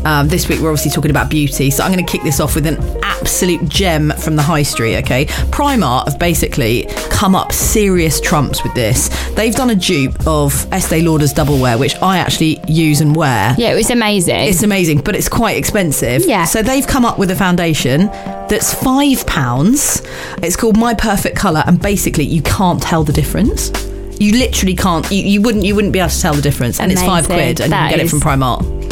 Um, 0.06 0.28
this 0.28 0.48
week 0.48 0.60
we're 0.60 0.70
obviously 0.70 0.92
talking 0.92 1.10
about 1.10 1.28
beauty, 1.28 1.68
so 1.68 1.82
I'm 1.82 1.92
going 1.92 2.06
to 2.06 2.08
kick 2.08 2.22
this 2.22 2.38
off 2.38 2.54
with 2.54 2.64
an 2.64 2.76
absolute 3.02 3.68
gem 3.68 4.12
from 4.12 4.36
the 4.36 4.42
high 4.42 4.62
street. 4.62 4.98
Okay, 4.98 5.26
Primark 5.50 6.04
have 6.08 6.16
basically 6.16 6.86
come 7.10 7.34
up 7.34 7.50
serious 7.50 8.20
trumps 8.20 8.62
with 8.62 8.72
this. 8.74 9.08
They've 9.34 9.52
done 9.52 9.70
a 9.70 9.74
dupe 9.74 10.24
of 10.24 10.72
Estee 10.72 11.02
Lauder's 11.02 11.32
Double 11.32 11.58
Wear, 11.58 11.76
which 11.76 11.96
I 11.96 12.18
actually 12.18 12.60
use 12.68 13.00
and 13.00 13.16
wear. 13.16 13.56
Yeah, 13.58 13.72
it 13.72 13.74
was 13.74 13.90
amazing. 13.90 14.42
It's 14.42 14.62
amazing, 14.62 15.00
but 15.00 15.16
it's 15.16 15.28
quite 15.28 15.56
expensive. 15.56 16.24
Yeah. 16.24 16.44
So 16.44 16.62
they've 16.62 16.86
come 16.86 17.04
up 17.04 17.18
with 17.18 17.32
a 17.32 17.36
foundation 17.36 18.06
that's 18.48 18.72
five 18.72 19.26
pounds. 19.26 20.02
It's 20.40 20.54
called 20.54 20.76
My 20.76 20.94
Perfect 20.94 21.36
Color, 21.36 21.64
and 21.66 21.82
basically 21.82 22.26
you 22.26 22.42
can't 22.42 22.80
tell 22.80 23.02
the 23.02 23.12
difference. 23.12 23.72
You 24.20 24.38
literally 24.38 24.76
can't. 24.76 25.10
You, 25.10 25.24
you 25.24 25.42
wouldn't. 25.42 25.64
You 25.64 25.74
wouldn't 25.74 25.92
be 25.92 25.98
able 25.98 26.10
to 26.10 26.20
tell 26.20 26.34
the 26.34 26.42
difference, 26.42 26.78
and 26.78 26.92
it's 26.92 27.02
five 27.02 27.26
quid, 27.26 27.60
and 27.60 27.72
you 27.72 27.76
can 27.76 27.90
get 27.90 27.98
it 27.98 28.08
from 28.08 28.20
Primark. 28.20 28.85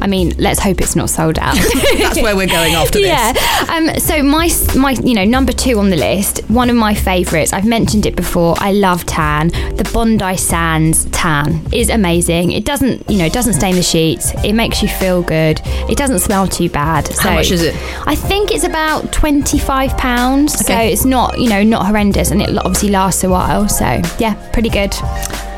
I 0.00 0.06
mean, 0.06 0.34
let's 0.38 0.60
hope 0.60 0.80
it's 0.80 0.96
not 0.96 1.10
sold 1.10 1.38
out. 1.38 1.54
That's 1.98 2.20
where 2.22 2.36
we're 2.36 2.46
going 2.46 2.74
after 2.74 2.98
this. 2.98 3.08
Yeah. 3.08 3.32
Um, 3.68 3.98
so 3.98 4.22
my 4.22 4.50
my 4.76 4.92
you 4.92 5.14
know 5.14 5.24
number 5.24 5.52
two 5.52 5.78
on 5.78 5.90
the 5.90 5.96
list, 5.96 6.38
one 6.48 6.70
of 6.70 6.76
my 6.76 6.94
favourites. 6.94 7.52
I've 7.52 7.66
mentioned 7.66 8.06
it 8.06 8.16
before. 8.16 8.54
I 8.58 8.72
love 8.72 9.04
tan. 9.06 9.48
The 9.48 9.88
Bondi 9.92 10.36
Sands 10.36 11.06
tan 11.06 11.62
is 11.72 11.90
amazing. 11.90 12.52
It 12.52 12.64
doesn't 12.64 13.08
you 13.10 13.18
know 13.18 13.26
it 13.26 13.32
doesn't 13.32 13.54
stain 13.54 13.74
the 13.74 13.82
sheets. 13.82 14.32
It 14.44 14.52
makes 14.52 14.82
you 14.82 14.88
feel 14.88 15.22
good. 15.22 15.60
It 15.64 15.98
doesn't 15.98 16.20
smell 16.20 16.46
too 16.46 16.68
bad. 16.68 17.06
So 17.08 17.28
How 17.28 17.34
much 17.34 17.50
is 17.50 17.62
it? 17.62 17.74
I 18.06 18.14
think 18.14 18.50
it's 18.50 18.64
about 18.64 19.12
twenty 19.12 19.58
five 19.58 19.96
pounds. 19.96 20.54
So 20.66 20.76
it's 20.76 21.04
not 21.04 21.38
you 21.38 21.48
know 21.48 21.62
not 21.62 21.86
horrendous, 21.86 22.30
and 22.30 22.40
it 22.40 22.56
obviously 22.58 22.90
lasts 22.90 23.24
a 23.24 23.30
while. 23.30 23.68
So 23.68 24.00
yeah, 24.18 24.34
pretty 24.52 24.70
good. 24.70 24.94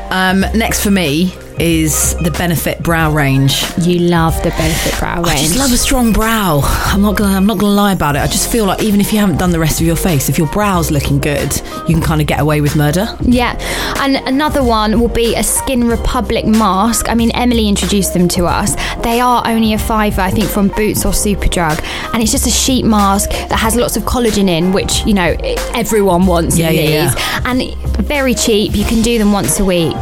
Um, 0.09 0.41
next 0.53 0.83
for 0.83 0.91
me 0.91 1.33
is 1.59 2.15
the 2.17 2.31
Benefit 2.31 2.81
Brow 2.81 3.11
Range. 3.11 3.51
You 3.79 3.99
love 3.99 4.35
the 4.43 4.49
Benefit 4.51 4.99
Brow 4.99 5.15
range. 5.21 5.27
I 5.29 5.37
just 5.37 5.57
love 5.57 5.71
a 5.71 5.77
strong 5.77 6.11
brow. 6.13 6.61
I'm 6.63 7.01
not 7.01 7.17
gonna. 7.17 7.35
I'm 7.35 7.45
not 7.45 7.57
gonna 7.57 7.73
lie 7.73 7.93
about 7.93 8.15
it. 8.15 8.19
I 8.19 8.27
just 8.27 8.51
feel 8.51 8.65
like 8.65 8.81
even 8.81 8.99
if 9.01 9.11
you 9.13 9.19
haven't 9.19 9.37
done 9.37 9.51
the 9.51 9.59
rest 9.59 9.79
of 9.81 9.87
your 9.87 9.95
face, 9.95 10.29
if 10.29 10.37
your 10.37 10.47
brow's 10.47 10.91
looking 10.91 11.19
good, 11.19 11.53
you 11.87 11.95
can 11.95 12.01
kind 12.01 12.21
of 12.21 12.27
get 12.27 12.39
away 12.39 12.61
with 12.61 12.75
murder. 12.75 13.07
Yeah, 13.21 13.57
and 13.99 14.15
another 14.27 14.63
one 14.63 14.99
will 14.99 15.07
be 15.09 15.35
a 15.35 15.43
Skin 15.43 15.87
Republic 15.87 16.45
mask. 16.45 17.09
I 17.09 17.15
mean, 17.15 17.31
Emily 17.31 17.67
introduced 17.67 18.13
them 18.13 18.27
to 18.29 18.45
us. 18.45 18.75
They 19.01 19.19
are 19.19 19.43
only 19.47 19.73
a 19.73 19.79
fiver, 19.79 20.21
I 20.21 20.31
think, 20.31 20.49
from 20.49 20.69
Boots 20.69 21.05
or 21.05 21.11
Superdrug, 21.11 21.83
and 22.13 22.21
it's 22.21 22.31
just 22.31 22.47
a 22.47 22.51
sheet 22.51 22.85
mask 22.85 23.29
that 23.29 23.59
has 23.59 23.75
lots 23.75 23.97
of 23.97 24.03
collagen 24.03 24.49
in, 24.49 24.71
which 24.71 25.05
you 25.05 25.13
know 25.13 25.35
everyone 25.73 26.25
wants 26.25 26.57
Yeah, 26.57 26.69
yeah, 26.69 27.09
these, 27.09 27.23
and 27.45 27.75
very 28.07 28.33
cheap. 28.33 28.75
You 28.75 28.85
can 28.85 29.01
do 29.01 29.17
them 29.17 29.31
once 29.31 29.59
a 29.59 29.65
week, 29.65 29.95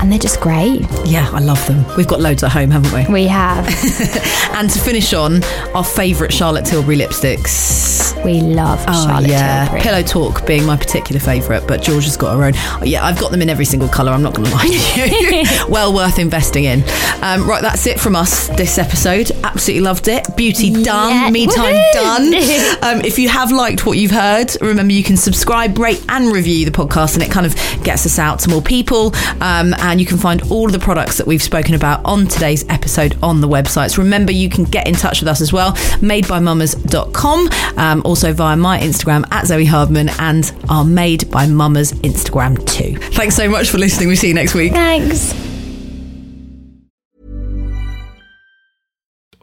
and 0.00 0.10
they're 0.12 0.18
just 0.18 0.40
great. 0.40 0.82
Yeah, 1.04 1.28
I 1.32 1.40
love 1.40 1.64
them. 1.66 1.84
We've 1.96 2.06
got 2.08 2.20
loads 2.20 2.42
at 2.42 2.50
home, 2.52 2.70
haven't 2.70 2.92
we? 2.92 3.12
We 3.12 3.26
have, 3.26 3.66
And 4.54 4.70
to 4.70 4.78
finish 4.78 5.12
on, 5.14 5.42
our 5.74 5.84
favourite 5.84 6.32
Charlotte 6.32 6.64
Tilbury 6.64 6.96
lipsticks. 6.96 8.22
we 8.24 8.40
love 8.40 8.84
Oh 8.88 9.06
Charlotte 9.06 9.30
yeah, 9.30 9.64
Tilbury. 9.64 9.80
Pillow 9.82 10.02
Talk 10.02 10.46
being 10.46 10.64
my 10.64 10.76
particular 10.76 11.20
favourite, 11.20 11.66
but 11.66 11.82
George 11.82 12.04
has 12.04 12.16
got 12.16 12.36
her 12.36 12.44
own. 12.44 12.52
Oh, 12.56 12.82
yeah, 12.84 13.04
I've 13.04 13.18
got 13.18 13.30
them 13.30 13.42
in 13.42 13.48
every 13.50 13.64
single 13.64 13.88
colour. 13.88 14.12
I'm 14.12 14.22
not 14.22 14.34
going 14.34 14.48
to 14.48 14.54
lie 14.54 14.66
to 14.66 15.00
you. 15.00 15.44
well 15.68 15.92
worth 15.94 16.18
investing 16.18 16.64
in. 16.64 16.82
Um, 17.22 17.48
right, 17.48 17.62
that's 17.62 17.86
it 17.86 17.98
from 18.00 18.14
us 18.16 18.48
this 18.48 18.78
episode. 18.78 19.30
Absolutely 19.42 19.82
loved 19.82 20.08
it. 20.08 20.24
Beauty 20.36 20.68
Yeah. 20.68 20.84
done. 20.84 21.32
Me 21.32 21.46
time 21.46 21.76
done. 21.92 22.34
Um, 22.82 23.00
if 23.04 23.18
you 23.18 23.28
have 23.28 23.50
liked 23.52 23.86
what 23.86 23.98
you've 23.98 24.10
heard, 24.10 24.50
remember 24.60 24.92
you 24.92 25.02
can 25.02 25.16
subscribe, 25.16 25.78
rate, 25.78 26.04
and 26.08 26.32
review 26.32 26.64
the 26.64 26.70
podcast, 26.70 27.14
and 27.14 27.22
it 27.22 27.30
kind 27.30 27.46
of 27.46 27.54
gets 27.82 28.06
us 28.06 28.18
out 28.18 28.38
to 28.40 28.50
more 28.50 28.62
people. 28.62 29.12
Um, 29.40 29.74
and 29.84 30.00
you 30.00 30.06
can 30.06 30.16
find 30.16 30.42
all 30.50 30.66
of 30.66 30.72
the 30.72 30.78
products 30.78 31.18
that 31.18 31.26
we've 31.26 31.42
spoken 31.42 31.74
about 31.74 32.04
on 32.04 32.26
today's 32.26 32.64
episode 32.70 33.16
on 33.22 33.40
the 33.40 33.48
websites. 33.48 33.98
Remember, 33.98 34.32
you 34.32 34.48
can 34.48 34.64
get 34.64 34.88
in 34.88 34.94
touch 34.94 35.20
with 35.20 35.28
us 35.28 35.40
as 35.40 35.52
well, 35.52 35.72
madebymammas.com, 36.00 37.48
um, 37.76 38.02
also 38.04 38.32
via 38.32 38.56
my 38.56 38.78
Instagram 38.80 39.30
at 39.30 39.46
Zoe 39.46 39.66
Hardman 39.66 40.08
and 40.18 40.52
our 40.70 40.84
Made 40.84 41.30
by 41.30 41.46
Mammas 41.46 41.92
Instagram 42.00 42.66
too. 42.66 42.96
Thanks 43.12 43.36
so 43.36 43.48
much 43.48 43.68
for 43.68 43.78
listening. 43.78 44.08
We'll 44.08 44.16
see 44.16 44.28
you 44.28 44.34
next 44.34 44.54
week. 44.54 44.72
Thanks. 44.72 45.34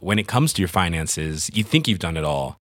when 0.02 0.18
it 0.18 0.28
comes 0.28 0.52
to 0.52 0.62
your 0.62 0.68
finances, 0.68 1.50
you 1.54 1.64
think 1.64 1.88
you've 1.88 2.00
done 2.00 2.18
it 2.18 2.26
all. 2.26 2.61